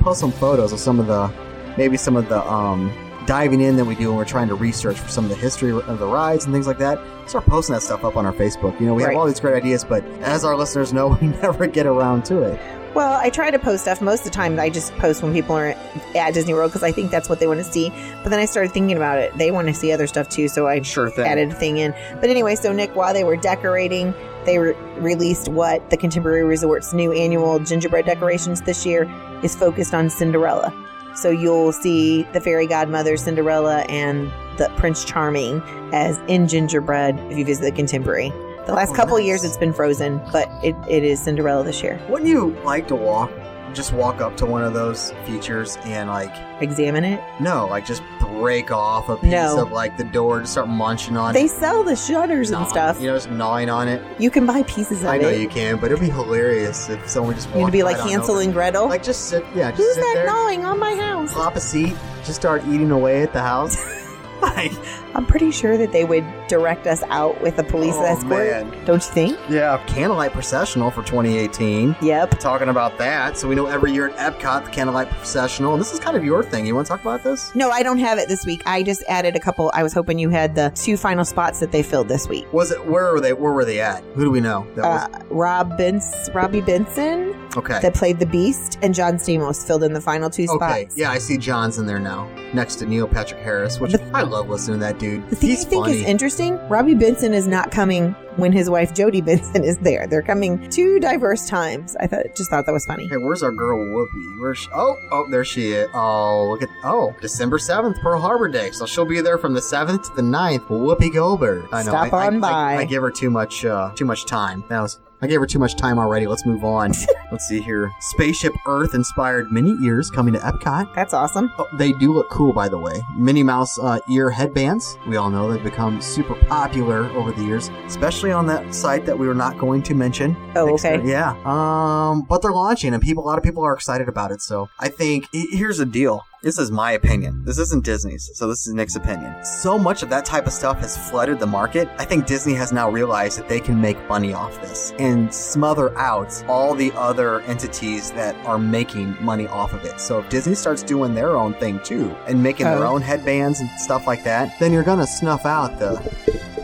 post 0.00 0.18
some 0.20 0.32
photos 0.32 0.72
of 0.72 0.80
some 0.80 0.98
of 0.98 1.06
the, 1.06 1.30
maybe 1.76 1.96
some 1.96 2.16
of 2.16 2.28
the 2.28 2.42
um, 2.50 2.92
diving 3.26 3.60
in 3.60 3.76
that 3.76 3.84
we 3.84 3.94
do 3.94 4.08
when 4.08 4.16
we're 4.16 4.24
trying 4.24 4.48
to 4.48 4.54
research 4.54 4.98
for 4.98 5.08
some 5.08 5.24
of 5.24 5.30
the 5.30 5.36
history 5.36 5.70
of 5.70 5.98
the 5.98 6.06
rides 6.06 6.44
and 6.46 6.54
things 6.54 6.66
like 6.66 6.78
that. 6.78 6.98
Start 7.28 7.44
posting 7.46 7.74
that 7.74 7.82
stuff 7.82 8.04
up 8.04 8.16
on 8.16 8.24
our 8.26 8.32
Facebook. 8.32 8.78
You 8.80 8.86
know, 8.86 8.94
we 8.94 9.02
Right. 9.04 9.12
have 9.12 9.20
all 9.20 9.26
these 9.26 9.40
great 9.40 9.54
ideas, 9.54 9.84
but 9.84 10.04
as 10.22 10.44
our 10.44 10.56
listeners 10.56 10.92
know, 10.92 11.08
we 11.20 11.28
never 11.28 11.66
get 11.66 11.86
around 11.86 12.24
to 12.26 12.42
it. 12.42 12.60
Well, 12.96 13.20
I 13.22 13.28
try 13.28 13.50
to 13.50 13.58
post 13.58 13.82
stuff. 13.82 14.00
Most 14.00 14.20
of 14.20 14.24
the 14.24 14.30
time, 14.30 14.58
I 14.58 14.70
just 14.70 14.90
post 14.94 15.22
when 15.22 15.34
people 15.34 15.54
are 15.54 15.74
at 16.14 16.32
Disney 16.32 16.54
World 16.54 16.70
because 16.70 16.82
I 16.82 16.92
think 16.92 17.10
that's 17.10 17.28
what 17.28 17.40
they 17.40 17.46
want 17.46 17.58
to 17.60 17.64
see. 17.70 17.90
But 18.22 18.30
then 18.30 18.38
I 18.38 18.46
started 18.46 18.72
thinking 18.72 18.96
about 18.96 19.18
it. 19.18 19.36
They 19.36 19.50
want 19.50 19.68
to 19.68 19.74
see 19.74 19.92
other 19.92 20.06
stuff 20.06 20.30
too, 20.30 20.48
so 20.48 20.66
I 20.66 20.80
Sure 20.80 21.10
thing. 21.10 21.26
added 21.26 21.50
a 21.50 21.54
thing 21.54 21.76
in. 21.76 21.94
But 22.22 22.30
anyway, 22.30 22.54
so 22.54 22.72
Nick, 22.72 22.96
while 22.96 23.12
they 23.12 23.22
were 23.22 23.36
decorating, 23.36 24.14
they 24.46 24.58
re- 24.58 24.74
released 24.96 25.48
what 25.48 25.90
the 25.90 25.98
Contemporary 25.98 26.44
Resort's 26.44 26.94
new 26.94 27.12
annual 27.12 27.58
gingerbread 27.58 28.06
decorations 28.06 28.62
this 28.62 28.86
year 28.86 29.06
is 29.42 29.54
focused 29.54 29.92
on 29.92 30.08
Cinderella. 30.08 30.72
So 31.16 31.28
you'll 31.28 31.72
see 31.72 32.22
the 32.32 32.40
fairy 32.40 32.66
godmother 32.66 33.18
Cinderella 33.18 33.80
and 33.90 34.32
the 34.56 34.72
Prince 34.78 35.04
Charming 35.04 35.60
as 35.92 36.18
in 36.28 36.48
gingerbread 36.48 37.18
if 37.30 37.36
you 37.36 37.44
visit 37.44 37.62
the 37.62 37.72
Contemporary. 37.72 38.32
The 38.66 38.72
last 38.72 38.90
Oh, 38.92 38.94
couple 38.94 39.16
nice. 39.16 39.26
years 39.26 39.44
it's 39.44 39.56
been 39.56 39.72
frozen, 39.72 40.20
but 40.32 40.50
it, 40.62 40.74
it 40.88 41.04
is 41.04 41.20
Cinderella 41.20 41.62
this 41.64 41.82
year. 41.82 42.00
Wouldn't 42.08 42.28
you 42.28 42.50
like 42.64 42.88
to 42.88 42.96
walk, 42.96 43.30
just 43.72 43.92
walk 43.92 44.20
up 44.20 44.36
to 44.38 44.46
one 44.46 44.64
of 44.64 44.74
those 44.74 45.12
features 45.24 45.76
and 45.84 46.08
like, 46.08 46.34
Examine 46.60 47.04
it. 47.04 47.20
no, 47.40 47.66
like 47.68 47.86
just 47.86 48.02
break 48.20 48.70
off 48.72 49.08
a 49.08 49.16
piece 49.16 49.30
No. 49.30 49.60
of 49.62 49.70
like 49.72 49.96
the 49.96 50.04
door, 50.04 50.40
just 50.40 50.52
start 50.52 50.68
munching 50.68 51.16
on 51.16 51.32
They 51.32 51.40
it. 51.40 51.42
They 51.44 51.48
sell 51.48 51.84
the 51.84 51.94
shutters 51.94 52.50
and 52.50 52.66
stuff. 52.66 53.00
You 53.00 53.06
know, 53.08 53.14
just 53.16 53.30
gnawing 53.30 53.70
on 53.70 53.86
it. 53.88 54.02
You 54.18 54.30
can 54.30 54.46
buy 54.46 54.62
pieces 54.64 55.02
of 55.02 55.06
it. 55.06 55.10
I 55.10 55.18
know 55.18 55.28
it. 55.28 55.40
you 55.40 55.48
can, 55.48 55.76
but 55.78 55.86
it'd 55.92 56.00
be 56.00 56.10
hilarious 56.10 56.88
if 56.88 57.08
someone 57.08 57.34
just 57.34 57.48
You'd 57.54 57.70
be 57.70 57.82
like 57.84 57.98
Hansel 57.98 58.38
and 58.38 58.52
Gretel. 58.52 58.88
Like 58.88 59.02
just 59.04 59.28
sit, 59.28 59.44
yeah, 59.54 59.70
just 59.70 59.82
Who's 59.82 59.94
sit 59.94 60.00
that 60.00 60.12
there, 60.16 60.26
gnawing 60.26 60.64
on 60.64 60.78
my 60.80 60.94
house? 60.96 61.32
pop 61.32 61.54
a 61.56 61.60
seat, 61.60 61.94
just 62.24 62.34
start 62.36 62.64
eating 62.66 62.90
away 62.90 63.22
at 63.22 63.32
the 63.32 63.40
house. 63.42 63.76
like, 64.42 64.72
I'm 65.14 65.26
pretty 65.26 65.50
sure 65.50 65.76
that 65.76 65.92
they 65.92 66.04
would 66.04 66.24
direct 66.48 66.86
us 66.86 67.02
out 67.04 67.40
with 67.42 67.58
a 67.58 67.64
police 67.64 67.94
Oh, 67.96 68.04
escort. 68.04 68.30
man. 68.30 68.84
Don't 68.84 69.02
you 69.04 69.10
think? 69.12 69.38
yeah, 69.48 69.82
Candlelight 69.86 70.32
Processional 70.32 70.90
for 70.90 71.02
2018. 71.02 71.96
Yep. 72.02 72.38
Talking 72.38 72.68
about 72.68 72.98
that, 72.98 73.36
so 73.38 73.48
we 73.48 73.54
know 73.54 73.66
every 73.66 73.92
year 73.92 74.08
at 74.10 74.16
Epcot, 74.38 74.64
the 74.66 74.70
Candlelight 74.70 75.08
Processional, 75.10 75.72
and 75.72 75.80
this 75.80 75.92
is 75.92 76.00
kind 76.00 76.16
of 76.16 76.24
your 76.24 76.42
thing. 76.42 76.66
You 76.66 76.74
want 76.74 76.86
to 76.86 76.90
talk 76.90 77.00
about 77.00 77.22
this? 77.24 77.54
No, 77.54 77.70
I 77.70 77.82
don't 77.82 77.98
have 77.98 78.18
it 78.18 78.28
this 78.28 78.44
week. 78.46 78.62
I 78.66 78.82
just 78.82 79.02
added 79.08 79.36
a 79.36 79.40
couple. 79.40 79.70
I 79.74 79.82
was 79.82 79.92
hoping 79.92 80.18
you 80.18 80.28
had 80.30 80.54
the 80.54 80.70
two 80.74 80.96
final 80.96 81.24
spots 81.24 81.60
that 81.60 81.72
they 81.72 81.82
filled 81.82 82.08
this 82.08 82.28
week. 82.28 82.50
Was 82.52 82.70
it 82.70 82.84
where 82.86 83.12
were 83.12 83.20
they? 83.20 83.32
Where 83.32 83.52
were 83.52 83.64
they 83.64 83.80
at? 83.80 84.02
Who 84.14 84.24
do 84.24 84.30
we 84.30 84.40
know? 84.40 84.66
That 84.76 84.84
was 84.84 85.02
Uh, 85.02 85.24
Rob 85.30 85.76
Benz, 85.78 86.30
Robby 86.34 86.60
Benson 86.60 87.34
okay. 87.56 87.78
that 87.80 87.94
played 87.94 88.18
the 88.18 88.26
Beast, 88.26 88.78
and 88.82 88.94
John 88.94 89.14
Stamos 89.14 89.66
filled 89.66 89.82
in 89.84 89.92
the 89.92 90.00
final 90.00 90.30
two 90.30 90.46
Okay, 90.48 90.84
spots. 90.84 90.96
yeah, 90.98 91.10
I 91.10 91.18
see 91.18 91.36
John's 91.38 91.78
in 91.78 91.86
there 91.86 91.98
now, 92.00 92.28
next 92.54 92.76
to 92.76 92.86
Neil 92.86 93.06
Patrick 93.08 93.40
Harris, 93.42 93.78
which 93.80 93.94
I 94.14 94.22
love 94.22 94.48
listening 94.48 94.80
to 94.80 94.86
that 94.86 94.98
dude. 94.98 95.28
The 95.30 95.36
thing 95.36 95.50
He's 95.50 95.64
I 95.66 95.68
think 95.68 95.84
funny. 95.86 95.96
is 95.98 96.02
interesting, 96.04 96.58
Robby 96.68 96.94
Benson 96.94 97.32
is 97.34 97.46
not 97.46 97.70
coming 97.70 98.14
when 98.36 98.52
his 98.52 98.68
wife 98.68 98.92
Jodi 98.94 99.20
Benson 99.22 99.64
is 99.70 99.78
there. 99.78 100.06
They're 100.06 100.22
coming 100.22 100.68
two 100.68 101.00
diverse 101.00 101.48
times. 101.48 101.96
I 102.00 102.06
thought 102.06 102.26
just 102.36 102.50
thought 102.50 102.66
that 102.66 102.72
was 102.72 102.84
funny. 102.84 103.08
Hey, 103.08 103.16
where's 103.16 103.42
our 103.42 103.50
girl 103.52 103.78
Whoopi? 103.78 104.40
Where's 104.40 104.58
she? 104.58 104.68
Oh, 104.74 104.94
oh, 105.10 105.26
there 105.30 105.44
she 105.44 105.72
is. 105.72 105.88
Oh, 105.94 106.48
look 106.50 106.62
at 106.62 106.68
oh, 106.84 107.14
December 107.22 107.58
seventh, 107.58 107.98
Pearl 108.02 108.20
Harbor 108.20 108.48
Day. 108.48 108.70
So 108.72 108.84
she'll 108.84 109.06
be 109.06 109.20
there 109.22 109.38
from 109.38 109.54
the 109.54 109.62
seventh 109.62 110.10
to 110.10 110.16
the 110.16 110.22
9th. 110.22 110.66
Whoopi 110.66 111.12
Goldberg. 111.12 111.66
I 111.72 111.82
know. 111.82 111.90
Stop 111.90 112.12
I, 112.12 112.24
I- 112.24 112.26
on 112.26 112.36
I, 112.36 112.38
by. 112.40 112.76
I 112.76 112.84
give 112.84 113.02
her 113.02 113.10
too 113.10 113.30
much, 113.30 113.64
uh, 113.64 113.92
too 113.94 114.04
much 114.04 114.26
time. 114.26 114.64
That 114.68 114.80
was. 114.82 114.98
I 115.22 115.26
gave 115.26 115.40
her 115.40 115.46
too 115.46 115.58
much 115.58 115.76
time 115.76 115.98
already. 115.98 116.26
Let's 116.26 116.44
move 116.44 116.64
on. 116.64 116.92
Let's 117.32 117.46
see 117.46 117.60
here. 117.60 117.90
Spaceship 118.00 118.52
Earth 118.66 118.94
inspired 118.94 119.50
mini 119.50 119.76
ears 119.84 120.10
coming 120.10 120.34
to 120.34 120.40
Epcot. 120.40 120.94
That's 120.94 121.14
awesome. 121.14 121.50
Oh, 121.58 121.66
they 121.74 121.92
do 121.92 122.12
look 122.12 122.28
cool, 122.30 122.52
by 122.52 122.68
the 122.68 122.78
way. 122.78 123.00
Minnie 123.16 123.42
Mouse 123.42 123.78
uh, 123.78 123.98
ear 124.10 124.30
headbands. 124.30 124.98
We 125.08 125.16
all 125.16 125.30
know 125.30 125.50
they've 125.50 125.62
become 125.62 126.00
super 126.00 126.34
popular 126.34 127.06
over 127.10 127.32
the 127.32 127.42
years, 127.44 127.70
especially 127.86 128.30
on 128.30 128.46
that 128.46 128.74
site 128.74 129.06
that 129.06 129.18
we 129.18 129.26
were 129.26 129.34
not 129.34 129.58
going 129.58 129.82
to 129.84 129.94
mention. 129.94 130.36
Oh, 130.54 130.74
okay. 130.74 131.00
Yeah. 131.04 131.30
Um, 131.44 132.22
but 132.22 132.42
they're 132.42 132.52
launching, 132.52 132.92
and 132.92 133.02
people, 133.02 133.24
a 133.24 133.26
lot 133.26 133.38
of 133.38 133.44
people 133.44 133.64
are 133.64 133.74
excited 133.74 134.08
about 134.08 134.32
it. 134.32 134.42
So 134.42 134.68
I 134.78 134.88
think 134.88 135.28
here's 135.32 135.78
the 135.78 135.86
deal. 135.86 136.24
This 136.46 136.58
is 136.60 136.70
my 136.70 136.92
opinion. 136.92 137.42
This 137.44 137.58
isn't 137.58 137.84
Disney's, 137.84 138.30
so 138.34 138.46
this 138.46 138.68
is 138.68 138.72
Nick's 138.72 138.94
opinion. 138.94 139.34
So 139.44 139.76
much 139.76 140.04
of 140.04 140.10
that 140.10 140.24
type 140.24 140.46
of 140.46 140.52
stuff 140.52 140.78
has 140.78 140.96
flooded 140.96 141.40
the 141.40 141.46
market. 141.48 141.88
I 141.98 142.04
think 142.04 142.24
Disney 142.24 142.54
has 142.54 142.72
now 142.72 142.88
realized 142.88 143.36
that 143.40 143.48
they 143.48 143.58
can 143.58 143.80
make 143.80 143.98
money 144.08 144.32
off 144.32 144.60
this 144.60 144.92
and 145.00 145.34
smother 145.34 145.92
out 145.98 146.44
all 146.46 146.76
the 146.76 146.92
other 146.92 147.40
entities 147.40 148.12
that 148.12 148.36
are 148.46 148.60
making 148.60 149.16
money 149.20 149.48
off 149.48 149.72
of 149.72 149.84
it. 149.84 149.98
So 149.98 150.20
if 150.20 150.28
Disney 150.28 150.54
starts 150.54 150.84
doing 150.84 151.16
their 151.16 151.36
own 151.36 151.52
thing 151.54 151.80
too 151.82 152.14
and 152.28 152.40
making 152.40 152.66
their 152.66 152.86
Oh. 152.86 152.94
own 152.94 153.02
headbands 153.02 153.58
and 153.58 153.68
stuff 153.80 154.06
like 154.06 154.22
that, 154.22 154.56
then 154.60 154.72
you're 154.72 154.84
gonna 154.84 155.04
snuff 155.04 155.46
out 155.46 155.80
the 155.80 155.94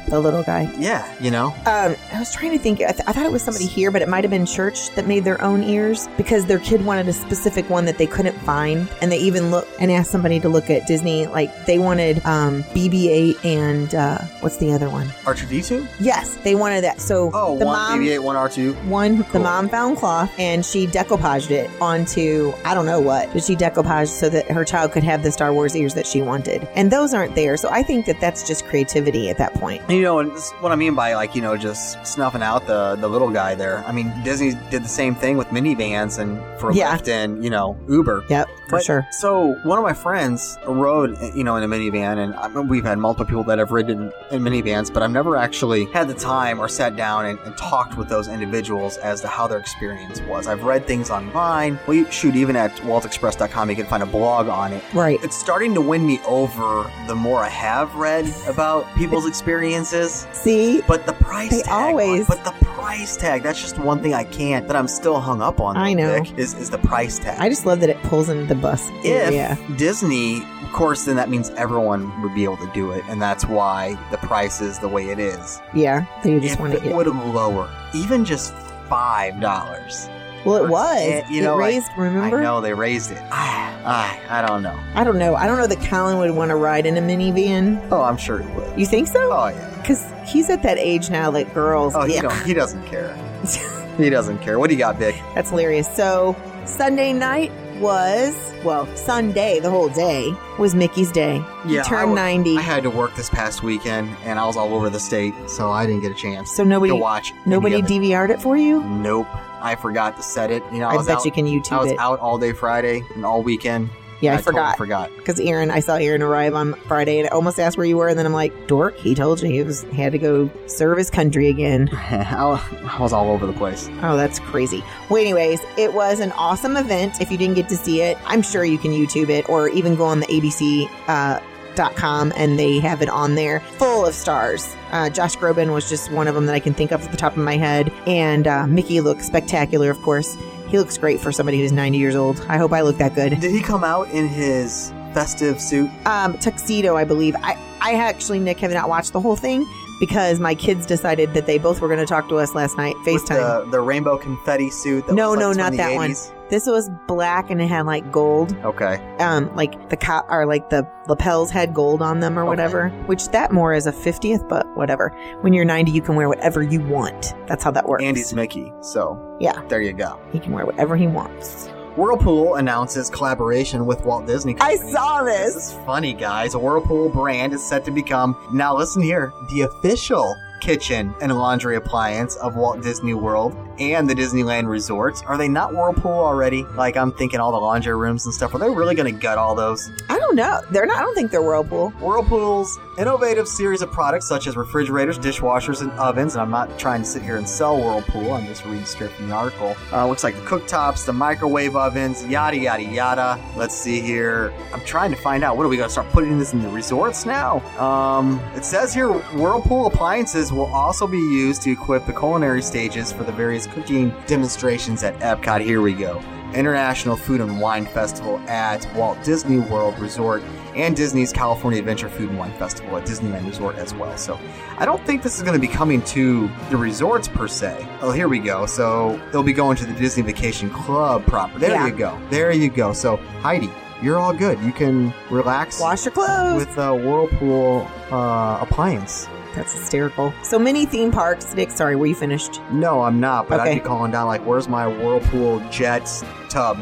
the 0.09 0.21
little 0.21 0.43
guy. 0.43 0.71
Yeah, 0.79 1.11
you 1.21 1.31
know. 1.31 1.47
Um, 1.67 1.95
I 2.12 2.19
was 2.19 2.33
trying 2.35 2.53
to 2.53 2.59
think. 2.59 2.81
I, 2.81 2.93
th- 2.93 3.03
I 3.07 3.12
thought 3.12 3.27
it 3.27 3.33
was 3.33 3.43
somebody 3.43 3.67
here, 3.67 3.91
but 3.91 4.03
it 4.03 4.09
might 4.09 4.25
have 4.25 4.31
been 4.31 4.47
church 4.47 4.91
that 4.91 5.07
made 5.07 5.25
their 5.25 5.41
own 5.43 5.62
ears 5.62 6.09
because 6.17 6.47
their 6.47 6.59
kid 6.59 6.85
wanted 6.85 7.09
a 7.09 7.12
specific 7.12 7.69
one 7.71 7.85
that 7.87 7.99
they 7.99 8.07
couldn't 8.07 8.37
find, 8.41 8.88
and 9.01 9.11
they 9.12 9.19
even 9.19 9.51
looked 9.51 9.71
and 9.81 9.91
asked 9.91 10.11
somebody 10.11 10.41
to 10.41 10.49
look 10.49 10.71
at 10.71 10.87
Disney. 10.87 11.27
Like 11.27 11.67
they 11.67 11.79
wanted 11.79 12.25
um, 12.27 12.62
BB-8 12.65 13.45
and 13.45 13.95
uh, 13.95 14.19
what's 14.41 14.57
the 14.59 14.73
other 14.73 14.88
one? 14.91 15.07
R2D2? 15.25 15.87
Yes, 16.01 16.37
they 16.38 16.55
wanted 16.55 16.83
that. 16.85 17.01
So 17.01 17.31
Oh, 17.35 17.59
the 17.59 17.67
one 17.67 17.77
mom. 17.77 18.01
BB-8, 18.01 18.23
one 18.23 18.37
R2. 18.37 18.85
One, 18.87 19.25
the 19.33 19.38
mom 19.41 19.69
found 19.69 19.97
cloth 19.99 20.33
and 20.38 20.65
she 20.65 20.87
decoupaged 20.87 21.51
it 21.51 21.71
onto 21.81 22.53
I 22.65 22.75
don't 22.75 22.87
know 22.87 23.01
what, 23.01 23.33
but 23.33 23.43
she 23.45 23.57
decoupaged 23.57 24.09
so 24.09 24.29
that 24.31 24.51
her 24.51 24.65
child 24.65 24.93
could 24.93 25.05
have 25.05 25.23
the 25.23 25.31
Star 25.33 25.53
Wars 25.53 25.75
ears 25.77 25.95
that 25.95 26.07
she 26.07 26.23
wanted. 26.23 26.67
And 26.75 26.91
those 26.91 27.15
aren't 27.15 27.35
there, 27.35 27.57
so 27.57 27.69
I 27.71 27.83
think 27.83 28.07
that 28.07 28.21
that's 28.21 28.47
just 28.47 28.65
creativity 28.67 29.31
at 29.31 29.38
that 29.38 29.55
point. 29.55 29.83
You 29.93 30.01
know, 30.03 30.19
and 30.21 30.33
what 30.61 30.73
I 30.73 30.77
mean 30.77 30.95
by 30.95 31.15
like 31.15 31.35
you 31.35 31.43
know 31.43 31.57
just 31.57 32.05
snuffing 32.07 32.43
out 32.43 32.67
the 32.67 32.97
the 32.97 33.09
little 33.09 33.31
guy 33.31 33.55
there. 33.55 33.85
I 33.87 33.93
mean, 33.93 34.13
Disney 34.25 34.55
did 34.71 34.83
the 34.85 34.89
same 34.89 35.15
thing 35.15 35.37
with 35.37 35.53
Minnie 35.53 35.75
Vans 35.75 36.19
and 36.19 36.41
for 36.59 36.73
Yeah. 36.73 36.97
Lyft 36.97 37.09
and 37.09 37.45
you 37.45 37.51
know 37.51 37.77
Uber. 37.89 38.25
Yep, 38.29 38.49
for 38.73 38.79
But- 38.79 38.85
sure. 38.85 39.07
So 39.11 39.59
one 39.65 39.77
of 39.79 39.85
my 39.85 39.93
friends 39.93 40.59
rode, 40.67 41.19
you 41.35 41.45
know, 41.45 41.57
in 41.57 41.63
a 41.63 41.69
Minnie 41.69 41.91
Van, 41.91 42.19
and 42.19 42.35
I 42.37 42.49
mean, 42.49 42.69
we've 42.69 42.85
had 42.85 42.99
multiple 42.99 43.27
people 43.27 43.45
that 43.45 43.59
have 43.59 43.71
ridden 43.71 44.11
in 44.31 44.43
Minnie 44.43 44.63
Vans, 44.63 44.91
but 44.91 45.03
I've 45.03 45.11
never 45.11 45.37
actually 45.37 45.85
had 45.93 46.09
the 46.09 46.15
time 46.15 46.59
or 46.59 46.69
sat 46.69 46.97
down 46.97 47.27
and, 47.27 47.39
and 47.45 47.55
talked 47.57 47.97
with 47.99 48.09
those 48.09 48.29
individuals 48.29 48.97
as 48.99 49.21
to 49.21 49.29
how 49.29 49.47
their 49.47 49.59
experience 49.59 50.21
was. 50.23 50.47
I've 50.47 50.63
read 50.65 50.87
things 50.87 51.11
online. 51.11 51.79
Well, 51.87 51.97
you, 51.97 52.11
shoot, 52.11 52.35
even 52.35 52.57
at 52.57 52.75
waltexpress.com, 52.77 53.69
you 53.71 53.77
can 53.77 53.87
find 53.87 54.03
a 54.03 54.07
blog 54.07 54.49
on 54.49 54.73
it. 54.73 54.83
Right. 54.95 55.23
It's 55.23 55.37
starting 55.37 55.75
to 55.75 55.81
win 55.81 56.07
me 56.07 56.19
over 56.27 56.91
the 57.07 57.15
more 57.15 57.41
I 57.41 57.49
have 57.51 57.95
read 57.95 58.33
about 58.49 58.87
people's 58.97 59.27
experiences. 59.27 60.27
See, 60.33 60.81
But 60.87 61.07
the 61.07 61.13
price 61.13 61.51
They 61.51 61.63
tag. 61.63 61.91
always- 61.91 62.27
But 62.27 62.43
the 62.45 62.53
price 62.83 63.16
tag. 63.16 63.42
That's 63.42 63.61
just 63.61 63.79
one 63.79 64.03
thing 64.03 64.12
I 64.12 64.25
can't. 64.25 64.66
That 64.66 64.77
I'm 64.77 64.88
still 64.88 65.21
hung 65.21 65.40
up 65.40 65.61
on. 65.61 65.77
I 65.77 65.95
know. 65.95 66.23
Vic, 66.23 66.37
is 66.37 66.55
is 66.55 66.71
the 66.71 66.79
price 66.79 67.18
tag. 67.18 67.38
I 67.40 67.49
just 67.49 67.64
love 67.64 67.81
that 67.81 67.90
it 67.90 68.03
pulls 68.03 68.29
into 68.29 68.45
the 68.45 68.57
bus. 68.57 68.88
if 69.05 69.33
yeah. 69.33 69.57
Disney, 69.77 70.42
of 70.62 70.73
course, 70.73 71.05
then 71.05 71.16
that 71.16 71.31
means 71.31 71.51
everyone 71.51 72.23
would 72.23 72.35
be 72.35 72.45
able 72.45 72.57
to 72.59 72.71
do 72.73 72.90
it, 72.90 73.05
and 73.09 73.23
that's 73.23 73.47
why 73.47 73.97
the 74.11 74.18
price 74.18 74.61
is 74.61 74.81
the 74.81 74.88
way 74.88 75.11
it 75.11 75.18
is. 75.18 75.61
Yeah. 75.75 76.07
They 76.25 76.38
just 76.40 76.55
if 76.55 76.61
want 76.61 76.73
to 76.73 76.79
it 76.79 76.85
get. 76.85 76.97
would 76.97 77.07
lower, 77.07 77.71
even 77.95 78.25
just 78.25 78.53
five 78.88 79.40
dollars. 79.40 80.09
Well, 80.45 80.64
it 80.64 80.68
was. 80.68 80.99
Eh, 80.99 81.23
you 81.31 81.40
know, 81.40 81.55
it 81.55 81.59
raised, 81.59 81.88
remember? 81.97 82.38
I 82.38 82.42
know 82.42 82.61
they 82.61 82.75
raised 82.75 83.12
it. 83.12 83.23
I, 83.31 84.21
I, 84.29 84.40
I 84.40 84.47
don't 84.47 84.62
know. 84.62 84.77
I 84.95 85.05
don't 85.05 85.18
know. 85.18 85.37
I 85.37 85.47
don't 85.47 85.57
know 85.57 85.68
that 85.68 85.81
Colin 85.88 86.18
would 86.18 86.33
want 86.33 86.51
to 86.51 86.57
ride 86.57 86.85
in 86.85 86.97
a 86.97 87.01
Minnie 87.01 87.31
Van. 87.31 87.81
Oh, 87.92 88.03
I'm 88.03 88.16
sure 88.16 88.40
he 88.40 88.51
would. 88.55 88.77
You 88.79 88.87
think 88.87 89.07
so? 89.07 89.33
Oh 89.33 89.49
yeah. 89.49 89.72
Because 89.83 90.05
he's 90.27 90.49
at 90.49 90.62
that 90.62 90.79
age 90.79 91.11
now 91.11 91.31
that 91.33 91.53
girls. 91.53 91.95
Oh, 91.95 92.03
he, 92.03 92.14
yeah. 92.14 92.23
don't, 92.23 92.47
he 92.47 92.55
doesn't 92.55 92.85
care. 92.87 93.14
he 93.99 94.09
doesn't 94.09 94.38
care. 94.38 94.59
What 94.59 94.68
do 94.68 94.75
you 94.75 94.79
got, 94.79 94.97
Vic? 94.97 95.16
That's 95.35 95.51
hilarious. 95.51 95.95
So 95.95 96.37
Sunday 96.64 97.12
night 97.12 97.53
was 97.81 98.53
well, 98.64 98.87
Sunday, 98.97 99.59
the 99.59 99.71
whole 99.71 99.88
day 99.88 100.33
was 100.59 100.75
Mickey's 100.75 101.11
day. 101.11 101.45
Yeah, 101.66 101.83
he 101.83 101.88
turned 101.88 102.14
90. 102.14 102.57
I 102.57 102.61
had 102.61 102.85
to 102.85 102.90
work 102.90 103.14
this 103.16 103.29
past 103.29 103.62
weekend, 103.62 104.16
and 104.25 104.38
I 104.38 104.47
was 104.47 104.57
all 104.57 104.75
over 104.75 104.88
the 104.88 105.01
state, 105.01 105.35
so 105.49 105.71
I 105.71 105.87
didn't 105.87 106.03
get 106.03 106.12
a 106.12 106.14
chance 106.14 106.55
so 106.55 106.62
nobody 106.62 106.90
to 106.90 106.97
watch. 106.97 107.33
nobody. 107.45 107.83
DVR'd 107.83 108.31
it 108.31 108.40
for 108.40 108.57
you? 108.57 108.83
Nope. 108.85 109.27
I 109.61 109.75
forgot 109.75 110.16
to 110.16 110.23
set 110.23 110.51
it. 110.51 110.62
You 110.73 110.79
know, 110.79 110.88
I, 110.88 110.92
I, 110.92 110.97
was 110.97 111.07
bet 111.07 111.18
out, 111.18 111.25
you 111.25 111.33
can 111.33 111.47
YouTube. 111.47 111.73
I 111.73 111.83
was 111.83 111.92
it. 111.92 111.99
out 111.99 112.21
all 112.21 112.38
day 112.38 112.53
Friday 112.53 113.03
and 113.14 113.25
all 113.25 113.42
weekend. 113.42 113.90
Yeah, 114.23 114.35
I, 114.35 114.37
totally 114.37 114.53
forgot. 114.53 114.79
forgot. 114.79 115.11
Because 115.17 115.41
Aaron, 115.41 115.71
I 115.71 115.81
saw 115.81 115.97
Aaron 115.97 116.23
arrive 116.23 116.55
on 116.55 116.75
Friday 116.87 117.19
and 117.19 117.29
I 117.29 117.31
almost 117.31 117.59
asked 117.61 117.77
where 117.77 117.87
you 117.87 117.97
were, 117.97 118.09
and 118.09 118.19
then 118.19 118.25
I'm 118.25 118.33
like, 118.33 118.67
Dork, 118.67 118.97
he 118.97 119.15
told 119.15 119.43
you 119.43 119.49
he 119.49 119.63
was 119.63 119.83
had 119.85 120.13
to 120.13 120.19
go 120.19 120.51
serve 120.67 120.99
his 120.99 121.11
country 121.11 121.49
again. 121.49 121.89
I 121.93 122.63
I 122.85 123.03
was 123.03 123.13
all 123.13 123.31
over 123.31 123.47
the 123.47 123.53
place. 123.53 123.89
Oh, 124.03 124.17
that's 124.17 124.39
crazy. 124.39 124.83
Well, 125.11 125.21
anyways, 125.21 125.61
it 125.77 125.93
was 125.93 126.21
an 126.21 126.33
awesome 126.33 126.77
event. 126.77 127.21
If 127.21 127.31
you 127.31 127.37
didn't 127.37 127.57
get 127.57 127.69
to 127.69 127.77
see 127.77 128.01
it, 128.03 128.17
I'm 128.25 128.43
sure 128.43 128.65
you 128.65 128.79
can 128.79 128.93
YouTube 128.93 129.29
it 129.29 129.49
or 129.49 129.69
even 129.69 129.97
go 129.97 130.05
on 130.05 130.21
the 130.21 130.27
ABC. 130.27 130.89
Uh, 131.09 131.41
Dot 131.75 131.97
com 131.97 132.35
and 132.37 132.59
they 132.59 132.81
have 132.81 133.01
it 133.01 133.09
on 133.09 133.35
there 133.35 133.61
full 133.79 134.05
of 134.05 134.13
stars. 134.13 134.77
Uh, 134.91 135.09
Josh 135.09 135.37
Groban 135.37 135.73
was 135.73 135.89
just 135.89 136.13
one 136.13 136.29
of 136.29 136.35
them 136.35 136.45
that 136.45 136.55
I 136.55 136.61
can 136.61 136.75
think 136.75 136.93
of 136.93 137.03
at 137.03 137.11
the 137.11 137.17
top 137.17 137.33
of 137.35 137.43
my 137.43 137.57
head. 137.57 137.91
And 138.07 138.47
uh, 138.47 138.67
Mickey 138.67 139.01
looks 139.01 139.27
spectacular, 139.27 139.91
of 139.91 139.97
course. 140.03 140.37
He 140.73 140.79
looks 140.79 140.97
great 140.97 141.21
for 141.21 141.31
somebody 141.31 141.61
who's 141.61 141.71
90 141.71 141.99
years 141.99 142.17
old. 142.17 142.41
I 142.49 142.57
hope 142.57 142.73
I 142.73 142.81
look 142.81 142.97
that 142.97 143.15
good. 143.15 143.39
Did 143.39 143.51
he 143.51 143.61
come 143.61 143.85
out 143.85 144.09
in 144.11 144.27
his 144.27 144.91
festive 145.13 145.61
suit? 145.61 145.91
um, 146.07 146.39
tuxedo, 146.39 146.97
I 146.97 147.05
believe. 147.05 147.37
I, 147.43 147.59
I 147.83 147.93
actually, 147.93 148.39
Nick, 148.39 148.59
have 148.61 148.73
not 148.73 148.89
watched 148.89 149.13
the 149.13 149.21
whole 149.21 149.37
thing 149.37 149.69
because 150.01 150.41
my 150.41 150.55
kids 150.55 150.87
decided 150.87 151.35
that 151.35 151.45
they 151.45 151.59
both 151.59 151.83
were 151.83 151.89
going 151.89 152.01
to 152.01 152.07
talk 152.07 152.27
to 152.31 152.37
us 152.37 152.55
last 152.55 152.79
night, 152.79 152.95
With 153.05 153.23
FaceTime. 153.23 153.65
the, 153.67 153.71
the 153.73 153.81
rainbow 153.83 154.17
confetti 154.17 154.71
suit? 154.71 155.07
No, 155.13 155.29
was, 155.33 155.37
like, 155.37 155.57
no, 155.59 155.63
not 155.63 155.73
that 155.75 155.95
one. 155.95 156.15
80s? 156.53 156.65
This 156.65 156.67
was 156.67 156.91
black 157.09 157.51
and 157.51 157.61
it 157.62 157.67
had 157.69 157.87
like 157.87 158.11
gold, 158.12 158.55
Okay. 158.65 158.97
um, 159.19 159.55
like 159.57 159.88
the 159.88 159.97
co- 159.97 160.23
or 160.29 160.47
like 160.47 160.71
the 160.71 160.87
lapels 161.09 161.51
had 161.51 161.75
gold 161.75 162.03
on 162.03 162.21
them 162.21 162.38
or 162.38 162.45
whatever. 162.45 162.91
Which 163.07 163.29
that 163.29 163.53
more 163.53 163.75
is 163.75 163.87
a 163.87 163.93
fiftieth, 163.93 164.47
but 164.49 164.67
whatever. 164.77 165.09
When 165.41 165.53
you're 165.53 165.65
90, 165.65 165.91
you 165.93 166.03
can 166.03 166.15
wear 166.15 166.29
whatever 166.29 166.62
you 166.62 166.81
want. 166.81 167.35
That's 167.47 167.65
how 167.65 167.71
that 167.73 167.87
works. 167.88 168.05
Andy's 168.05 168.33
Mickey. 168.35 168.73
So, 168.81 169.19
Yeah. 169.41 169.61
there 169.69 169.81
you 169.83 169.93
go. 169.93 170.19
he 170.31 170.38
can 170.38 170.53
wear 170.53 170.67
whatever 170.67 170.97
he 170.97 171.07
wants. 171.07 171.69
Whirlpool 171.97 172.55
announces 172.55 173.11
collaboration 173.11 173.85
with 173.85 174.03
Walt 174.07 174.27
Disney. 174.27 174.57
I 174.61 174.77
Company. 174.77 174.93
saw 174.93 175.23
This 175.25 175.55
this. 175.55 175.57
is 175.67 175.73
funny, 175.85 176.15
guys. 176.15 176.55
A 176.55 176.59
Whirlpool 176.59 177.11
brand 177.11 177.53
is 177.53 177.62
set 177.62 177.85
to 177.85 177.91
become, 177.91 178.35
now 178.53 178.75
listen 178.75 179.03
here, 179.03 179.31
the 179.51 179.62
official 179.62 180.35
kitchen 180.62 181.15
and 181.21 181.31
laundry 181.37 181.77
appliance 181.77 182.37
of 182.37 182.57
Walt 182.57 182.81
Disney 182.83 183.12
World 183.15 183.55
and 183.90 184.09
the 184.09 184.14
Disneyland 184.14 184.68
resorts. 184.68 185.23
Are 185.23 185.37
they 185.37 185.49
not 185.49 185.75
Whirlpool 185.75 186.12
already? 186.12 186.64
Like, 186.77 186.97
I'm 186.97 187.12
thinking 187.12 187.40
all 187.40 187.53
the 187.53 187.59
laundry 187.59 187.95
rooms 187.95 188.25
and 188.25 188.35
stuff. 188.35 188.55
Are 188.55 188.59
they 188.59 188.71
really 188.71 188.95
going 188.95 189.12
to 189.12 189.21
gut 189.21 189.38
all 189.38 189.55
those? 189.55 189.90
I 190.09 190.18
don't 190.18 190.37
know. 190.37 190.61
They're 190.71 190.87
not. 190.87 190.99
I 190.99 191.01
don't 191.01 191.14
think 191.14 191.31
they're 191.31 191.42
Whirlpool. 191.42 191.90
Whirlpool's 192.01 192.79
innovative 192.99 193.49
series 193.49 193.83
of 193.83 193.90
products 193.90 194.29
such 194.29 194.47
as 194.47 194.57
refrigerators, 194.57 195.18
dishwashers, 195.18 195.83
and 195.83 195.90
ovens. 195.92 196.35
And 196.35 196.42
I'm 196.42 196.51
not 196.51 196.79
trying 196.79 197.03
to 197.03 197.07
sit 197.07 197.23
here 197.23 197.37
and 197.37 197.49
sell 197.49 197.77
Whirlpool. 197.77 198.33
I'm 198.33 198.47
just 198.47 198.64
reading 198.64 198.85
straight 198.85 199.11
from 199.11 199.29
the 199.29 199.35
article. 199.35 199.77
Uh, 199.92 200.07
looks 200.07 200.25
like 200.25 200.35
the 200.37 200.42
cooktops, 200.42 201.05
the 201.05 201.12
microwave 201.12 201.75
ovens, 201.75 202.25
yada 202.27 202.57
yada 202.57 202.85
yada. 202.85 203.40
Let's 203.57 203.75
see 203.75 204.01
here. 204.01 204.53
I'm 204.73 204.85
trying 204.85 205.11
to 205.11 205.16
find 205.16 205.42
out. 205.42 205.57
What 205.57 205.66
are 205.66 205.68
we 205.68 205.77
going 205.77 205.88
to 205.88 205.92
start 205.92 206.09
putting 206.11 206.38
this 206.38 206.53
in 206.53 206.62
the 206.62 206.68
resorts 206.68 207.27
now? 207.27 207.61
Um, 207.79 208.40
it 208.55 208.64
says 208.64 208.95
here 208.95 209.09
Whirlpool 209.09 209.87
appliances 209.87 210.53
will 210.53 210.73
also 210.73 211.07
be 211.07 211.18
used 211.18 211.62
to 211.62 211.71
equip 211.73 212.07
the 212.07 212.12
culinary 212.12 212.62
stages 212.62 213.12
for 213.12 213.25
the 213.25 213.33
various 213.33 213.66
cooking 213.73 214.15
demonstrations 214.27 215.03
at 215.03 215.15
Epcot. 215.21 215.61
Here 215.65 215.81
we 215.81 215.95
go. 215.95 216.23
International 216.55 217.17
Food 217.17 217.41
and 217.41 217.61
Wine 217.61 217.87
Festival 217.87 218.39
at 218.41 218.87
Walt 218.95 219.17
Disney 219.25 219.59
World 219.59 219.99
Resort 219.99 220.43
and 220.75 220.95
Disney's 220.95 221.33
California 221.33 221.79
Adventure 221.79 222.11
Food 222.11 222.29
and 222.29 222.39
Wine 222.39 222.53
Festival 222.59 222.95
at 222.99 223.07
Disneyland 223.07 223.47
Resort 223.47 223.77
as 223.77 223.95
well. 223.95 224.15
So 224.19 224.39
I 224.77 224.85
don't 224.85 225.03
think 225.07 225.23
this 225.23 225.37
is 225.37 225.43
going 225.43 225.55
to 225.55 225.67
be 225.67 225.73
coming 225.73 226.03
to 226.03 226.51
the 226.69 226.77
resorts 226.77 227.27
per 227.27 227.49
se. 227.49 227.87
Oh, 228.03 228.13
here 228.13 228.29
we 228.29 228.39
go. 228.39 228.67
So 228.67 229.19
they'll 229.33 229.43
be 229.43 229.55
going 229.55 229.79
to 229.79 229.87
the 229.87 229.95
Disney 229.95 230.23
Vacation 230.23 230.69
Club 230.69 231.25
proper. 231.25 231.59
There 231.59 231.71
Yeah. 231.71 231.87
you 231.87 231.93
go. 231.95 232.21
There 232.29 232.53
you 232.53 232.69
go. 232.69 232.93
So 232.93 233.17
Heidi, 233.41 233.71
you're 234.03 234.19
all 234.19 234.35
good. 234.35 234.61
You 234.61 234.73
can 234.73 235.15
relax 235.31 235.81
Wash 235.81 236.05
your 236.05 236.13
clothes. 236.13 236.57
with 236.67 236.77
a 236.77 236.95
Whirlpool 236.95 237.89
uh, 238.11 238.59
appliance. 238.61 239.27
That's 239.55 239.73
hysterical. 239.75 240.33
So 240.43 240.59
many 240.59 240.87
theme 240.87 241.11
parks. 241.12 241.55
Nick, 241.55 241.71
sorry, 241.71 241.95
were 241.97 242.07
you 242.07 242.15
finished? 242.15 242.61
No, 242.71 243.03
I'm 243.03 243.21
not, 243.21 243.49
but 243.49 243.61
Okay. 243.61 243.71
I'd 243.73 243.75
be 243.75 243.81
calling 243.81 244.11
down 244.12 244.27
like, 244.27 244.45
"Where's 244.47 244.69
my 244.69 244.87
Whirlpool 244.87 245.61
jet 245.71 246.09
tub 246.49 246.79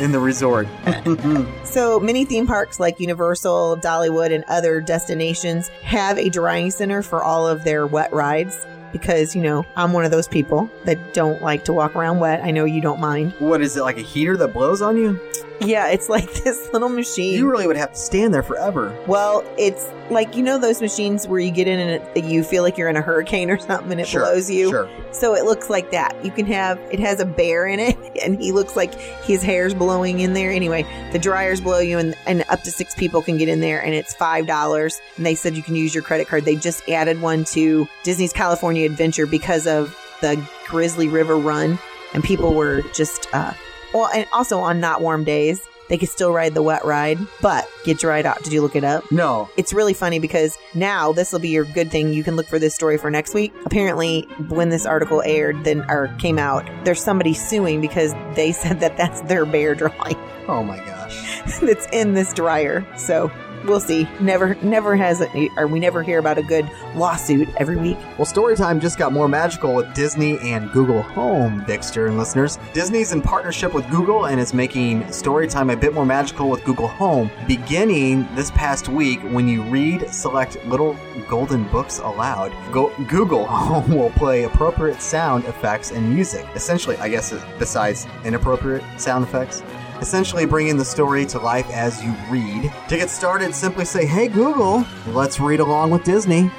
in 0.00 0.12
the 0.12 0.20
resort?" 0.20 0.66
So 1.64 2.00
many 2.00 2.24
theme 2.24 2.46
parks 2.46 2.80
like 2.80 2.98
Universal, 3.00 3.78
Dollywood, 3.78 4.34
and 4.34 4.44
other 4.48 4.80
destinations 4.80 5.68
have 5.82 6.18
a 6.18 6.28
drying 6.28 6.70
center 6.70 7.02
for 7.02 7.22
all 7.22 7.46
of 7.46 7.64
their 7.64 7.86
wet 7.86 8.12
rides. 8.12 8.66
Because, 8.92 9.36
you 9.36 9.42
know, 9.42 9.64
I'm 9.76 9.92
one 9.92 10.04
of 10.04 10.10
those 10.10 10.26
people 10.26 10.68
that 10.84 11.14
don't 11.14 11.40
like 11.42 11.64
to 11.66 11.72
walk 11.72 11.94
around 11.94 12.18
wet. 12.18 12.42
I 12.42 12.50
know 12.50 12.64
you 12.64 12.80
don't 12.80 12.98
mind. 12.98 13.32
what 13.38 13.60
is 13.62 13.76
it 13.76 13.82
like 13.82 13.98
a 13.98 14.02
heater 14.02 14.36
that 14.38 14.48
blows 14.52 14.82
on 14.82 14.96
you? 14.96 15.20
Yeah, 15.60 15.88
it's 15.88 16.08
like 16.08 16.32
this 16.44 16.68
little 16.72 16.88
machine. 16.88 17.34
You 17.34 17.50
really 17.50 17.66
would 17.66 17.76
have 17.76 17.92
to 17.92 17.98
stand 17.98 18.32
there 18.34 18.42
forever. 18.42 18.96
well, 19.06 19.44
it's 19.58 19.86
like, 20.10 20.34
you 20.34 20.42
know, 20.42 20.58
those 20.58 20.80
machines 20.80 21.28
where 21.28 21.38
you 21.38 21.50
get 21.52 21.68
in 21.68 21.78
and 21.78 22.02
it, 22.16 22.24
you 22.24 22.42
feel 22.42 22.62
like 22.64 22.76
you're 22.76 22.88
in 22.88 22.96
a 22.96 23.00
hurricane 23.02 23.48
or 23.50 23.58
something 23.58 23.92
and 23.92 24.00
it 24.00 24.08
Sure, 24.08 24.22
blows 24.22 24.50
you. 24.50 24.70
Sure. 24.70 24.88
So 25.12 25.34
it 25.34 25.44
looks 25.44 25.70
like 25.70 25.90
that. 25.92 26.16
You 26.24 26.30
can 26.32 26.46
have 26.46 26.78
it 26.90 26.98
has 26.98 27.20
a 27.20 27.24
bear 27.24 27.66
in 27.66 27.78
it, 27.78 27.96
and 28.24 28.40
he 28.40 28.50
looks 28.52 28.74
like 28.76 28.94
his 29.22 29.42
hair's 29.42 29.74
blowing 29.74 30.20
in 30.20 30.32
there. 30.32 30.50
Anyway, 30.50 30.84
the 31.12 31.18
dryers 31.18 31.60
blow 31.60 31.78
you, 31.78 31.98
and, 31.98 32.16
and 32.26 32.44
up 32.48 32.62
to 32.62 32.72
six 32.72 32.94
people 32.94 33.22
can 33.22 33.36
get 33.38 33.48
in 33.48 33.60
there, 33.60 33.80
and 33.84 33.94
it's 33.94 34.14
five 34.14 34.46
dollars. 34.46 35.00
And 35.16 35.24
they 35.26 35.34
said 35.34 35.56
you 35.56 35.62
can 35.62 35.76
use 35.76 35.94
your 35.94 36.02
credit 36.02 36.26
card. 36.26 36.44
They 36.44 36.56
just 36.56 36.88
added 36.88 37.20
one 37.20 37.44
to 37.46 37.86
Disney's 38.02 38.32
California 38.32 38.86
Adventure 38.86 39.26
because 39.26 39.66
of 39.66 39.96
the 40.20 40.42
Grizzly 40.66 41.08
River 41.08 41.36
Run, 41.36 41.78
and 42.14 42.24
people 42.24 42.54
were 42.54 42.82
just 42.94 43.28
uh, 43.32 43.52
well, 43.92 44.08
and 44.14 44.26
also 44.32 44.58
on 44.60 44.80
not 44.80 45.00
warm 45.00 45.24
days. 45.24 45.60
they 45.88 45.98
could 45.98 46.08
still 46.08 46.32
ride 46.32 46.54
the 46.54 46.62
wet 46.62 46.84
ride, 46.84 47.18
but 47.42 47.68
get 47.84 47.98
dried 47.98 48.24
out. 48.24 48.40
Did 48.44 48.52
you 48.52 48.62
look 48.62 48.76
it 48.76 48.84
up? 48.84 49.10
No. 49.10 49.50
It's 49.56 49.72
really 49.72 49.92
funny 49.92 50.20
because 50.20 50.56
now 50.72 51.10
this 51.12 51.32
will 51.32 51.40
be 51.40 51.48
your 51.48 51.64
good 51.64 51.90
thing. 51.90 52.12
You 52.12 52.22
can 52.22 52.36
look 52.36 52.46
for 52.46 52.60
this 52.60 52.76
story 52.76 52.96
for 52.96 53.10
next 53.10 53.34
week. 53.34 53.52
Apparently, 53.66 54.22
when 54.50 54.68
this 54.68 54.86
article 54.86 55.20
aired, 55.26 55.64
then 55.64 55.84
or 55.90 56.06
came 56.20 56.38
out, 56.38 56.64
there's 56.84 57.02
somebody 57.02 57.34
suing 57.34 57.80
because 57.80 58.14
they 58.36 58.52
said 58.62 58.78
that 58.80 58.96
that's 58.96 59.20
their 59.22 59.44
bear 59.44 59.74
drawing 59.74 60.16
Oh 60.48 60.62
my 60.62 60.78
gosh. 60.78 61.40
that's 61.60 61.86
in 61.92 62.14
this 62.14 62.32
dryer. 62.34 62.86
So 62.96 63.30
we'll 63.64 63.80
see. 63.80 64.08
Never, 64.20 64.54
never 64.56 64.96
has 64.96 65.20
it, 65.20 65.30
or 65.56 65.66
we 65.66 65.80
never 65.80 66.02
hear 66.02 66.18
about 66.18 66.38
a 66.38 66.42
good 66.42 66.70
lawsuit 66.94 67.48
every 67.56 67.76
week. 67.76 67.96
Well, 68.18 68.26
Storytime 68.26 68.80
just 68.80 68.98
got 68.98 69.12
more 69.12 69.28
magical 69.28 69.74
with 69.74 69.92
Disney 69.94 70.38
and 70.40 70.70
Google 70.72 71.02
Home, 71.02 71.64
Dexter 71.66 72.06
and 72.06 72.16
listeners. 72.18 72.58
Disney's 72.72 73.12
in 73.12 73.22
partnership 73.22 73.74
with 73.74 73.88
Google 73.90 74.26
and 74.26 74.40
is 74.40 74.54
making 74.54 75.02
Storytime 75.04 75.72
a 75.72 75.76
bit 75.76 75.94
more 75.94 76.06
magical 76.06 76.48
with 76.50 76.64
Google 76.64 76.88
Home, 76.88 77.30
beginning 77.46 78.26
this 78.34 78.50
past 78.52 78.88
week 78.88 79.20
when 79.22 79.46
you 79.48 79.62
read 79.64 80.08
select 80.10 80.64
little 80.66 80.96
golden 81.28 81.64
books 81.68 81.98
aloud. 81.98 82.52
Go- 82.72 82.92
Google 83.08 83.46
Home 83.60 83.94
will 83.96 84.10
play 84.10 84.44
appropriate 84.44 85.00
sound 85.00 85.44
effects 85.44 85.90
and 85.90 86.12
music. 86.12 86.46
Essentially, 86.54 86.96
I 86.98 87.08
guess, 87.08 87.34
besides 87.58 88.06
inappropriate 88.24 88.82
sound 88.98 89.24
effects. 89.24 89.62
Essentially, 90.00 90.46
bringing 90.46 90.76
the 90.76 90.84
story 90.84 91.26
to 91.26 91.38
life 91.38 91.68
as 91.70 92.02
you 92.02 92.14
read. 92.30 92.72
To 92.88 92.96
get 92.96 93.10
started, 93.10 93.54
simply 93.54 93.84
say, 93.84 94.06
Hey 94.06 94.28
Google, 94.28 94.84
let's 95.08 95.38
read 95.38 95.60
along 95.60 95.90
with 95.90 96.04
Disney 96.04 96.50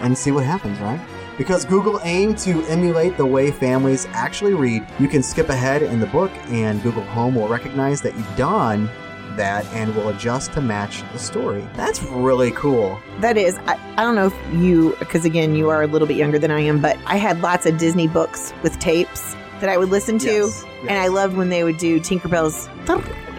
and 0.00 0.16
see 0.16 0.30
what 0.30 0.44
happens, 0.44 0.78
right? 0.80 1.00
Because 1.38 1.64
Google 1.64 1.98
aimed 2.02 2.36
to 2.38 2.62
emulate 2.64 3.16
the 3.16 3.24
way 3.24 3.50
families 3.50 4.06
actually 4.10 4.52
read, 4.52 4.86
you 4.98 5.08
can 5.08 5.22
skip 5.22 5.48
ahead 5.48 5.82
in 5.82 5.98
the 5.98 6.06
book, 6.08 6.30
and 6.48 6.82
Google 6.82 7.04
Home 7.04 7.34
will 7.34 7.48
recognize 7.48 8.02
that 8.02 8.14
you've 8.14 8.36
done 8.36 8.90
that 9.36 9.64
and 9.72 9.94
will 9.96 10.10
adjust 10.10 10.52
to 10.52 10.60
match 10.60 11.02
the 11.12 11.18
story. 11.18 11.66
That's 11.74 12.02
really 12.02 12.50
cool. 12.50 13.00
That 13.20 13.38
is, 13.38 13.56
I, 13.64 13.80
I 13.96 14.02
don't 14.02 14.14
know 14.14 14.26
if 14.26 14.54
you, 14.54 14.94
because 14.98 15.24
again, 15.24 15.54
you 15.54 15.70
are 15.70 15.82
a 15.82 15.86
little 15.86 16.06
bit 16.06 16.18
younger 16.18 16.38
than 16.38 16.50
I 16.50 16.60
am, 16.60 16.80
but 16.80 16.98
I 17.06 17.16
had 17.16 17.40
lots 17.40 17.64
of 17.64 17.78
Disney 17.78 18.06
books 18.08 18.52
with 18.62 18.78
tapes 18.78 19.34
that 19.60 19.68
I 19.68 19.76
would 19.76 19.90
listen 19.90 20.18
to. 20.20 20.26
Yes, 20.26 20.64
And 20.82 20.92
I 20.98 21.08
loved 21.08 21.36
when 21.36 21.48
they 21.48 21.64
would 21.64 21.78
do 21.78 22.00
Tinkerbell's, 22.00 22.68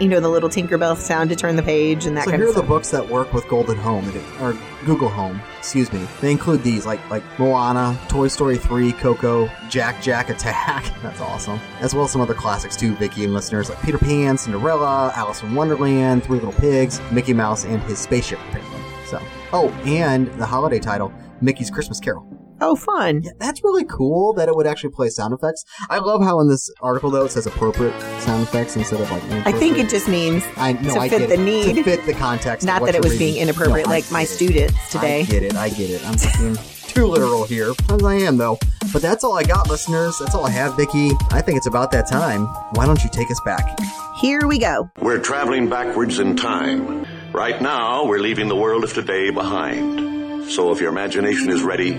you 0.00 0.08
know, 0.08 0.20
the 0.20 0.28
little 0.28 0.48
Tinkerbell 0.48 0.96
sound 0.96 1.30
to 1.30 1.36
turn 1.36 1.56
the 1.56 1.62
page 1.62 2.06
and 2.06 2.16
that 2.16 2.24
So 2.24 2.30
kind 2.30 2.42
here 2.42 2.50
are 2.50 2.54
the 2.54 2.62
books 2.62 2.90
that 2.90 3.08
work 3.08 3.32
with 3.32 3.46
Golden 3.48 3.76
Home 3.76 4.08
or 4.40 4.56
Google 4.84 5.08
Home. 5.08 5.40
Excuse 5.58 5.92
me. 5.92 6.06
They 6.20 6.30
include 6.32 6.62
these 6.62 6.86
like 6.86 7.00
like 7.10 7.22
Moana, 7.38 7.98
Toy 8.08 8.28
Story 8.28 8.56
3, 8.58 8.92
Coco, 8.92 9.48
Jack 9.68 10.02
Jack 10.02 10.30
Attack. 10.30 10.84
That's 11.02 11.20
awesome. 11.20 11.60
As 11.80 11.94
well 11.94 12.04
as 12.04 12.10
some 12.10 12.20
other 12.20 12.34
classics 12.34 12.76
too, 12.76 12.94
Vicky 12.96 13.24
and 13.24 13.34
listeners 13.34 13.68
like 13.68 13.80
Peter 13.82 13.98
Pan, 13.98 14.36
Cinderella, 14.38 15.12
Alice 15.14 15.42
in 15.42 15.54
Wonderland, 15.54 16.24
Three 16.24 16.38
Little 16.38 16.52
Pigs, 16.60 17.00
Mickey 17.10 17.32
Mouse 17.32 17.64
and 17.64 17.80
his 17.82 17.98
spaceship 17.98 18.38
apparently. 18.48 18.80
So 19.06 19.20
oh, 19.52 19.68
and 19.84 20.28
the 20.38 20.46
holiday 20.46 20.78
title, 20.78 21.12
Mickey's 21.40 21.70
Christmas 21.70 22.00
Carol. 22.00 22.26
Oh, 22.62 22.76
fun. 22.76 23.22
Yeah, 23.22 23.32
that's 23.38 23.62
really 23.64 23.84
cool 23.84 24.32
that 24.34 24.48
it 24.48 24.54
would 24.56 24.66
actually 24.66 24.90
play 24.90 25.08
sound 25.08 25.34
effects. 25.34 25.64
I 25.90 25.98
love 25.98 26.22
how 26.22 26.40
in 26.40 26.48
this 26.48 26.70
article 26.80 27.10
though 27.10 27.24
it 27.24 27.32
says 27.32 27.46
appropriate 27.46 27.98
sound 28.20 28.42
effects 28.44 28.76
instead 28.76 29.00
of 29.00 29.10
like. 29.10 29.22
I 29.46 29.52
think 29.52 29.78
it 29.78 29.88
just 29.90 30.08
means 30.08 30.44
I 30.56 30.72
no, 30.74 30.94
to 30.94 31.00
I 31.00 31.08
fit 31.08 31.18
get 31.18 31.28
the 31.28 31.34
it. 31.34 31.40
need. 31.40 31.74
to 31.76 31.82
fit 31.82 32.06
the 32.06 32.14
context. 32.14 32.66
not 32.66 32.80
that 32.86 32.90
it 32.94 33.02
you're 33.02 33.10
was 33.10 33.18
being 33.18 33.36
inappropriate 33.36 33.86
No, 33.86 33.92
like 33.92 34.10
my 34.12 34.22
it. 34.22 34.28
students 34.28 34.90
today. 34.90 35.20
I 35.20 35.24
get 35.24 35.42
it. 35.42 35.54
I 35.56 35.68
get 35.68 35.90
it. 35.90 36.06
I'm 36.06 36.12
just 36.14 36.38
being 36.38 36.56
too 36.86 37.06
literal 37.06 37.44
here, 37.44 37.72
as 37.90 38.02
I 38.04 38.14
am 38.14 38.36
though. 38.36 38.58
But 38.92 39.02
that's 39.02 39.24
all 39.24 39.36
I 39.36 39.42
got, 39.42 39.68
listeners. 39.68 40.18
That's 40.18 40.34
all 40.34 40.46
I 40.46 40.50
have, 40.50 40.76
Vicky. 40.76 41.10
I 41.30 41.40
think 41.40 41.56
it's 41.56 41.66
about 41.66 41.90
that 41.92 42.06
time. 42.08 42.46
Why 42.74 42.86
don't 42.86 43.02
you 43.02 43.10
take 43.10 43.30
us 43.30 43.40
back? 43.44 43.78
Here 44.20 44.46
we 44.46 44.58
go. 44.58 44.90
We're 45.00 45.18
traveling 45.18 45.68
backwards 45.68 46.18
in 46.18 46.36
time. 46.36 47.06
Right 47.32 47.60
now, 47.62 48.04
we're 48.04 48.18
leaving 48.20 48.48
the 48.48 48.56
world 48.56 48.84
of 48.84 48.92
today 48.92 49.30
behind. 49.30 50.50
So 50.50 50.70
if 50.72 50.80
your 50.80 50.90
imagination 50.90 51.48
is 51.50 51.62
ready, 51.62 51.92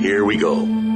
here 0.00 0.24
we 0.24 0.36
go. 0.36 0.93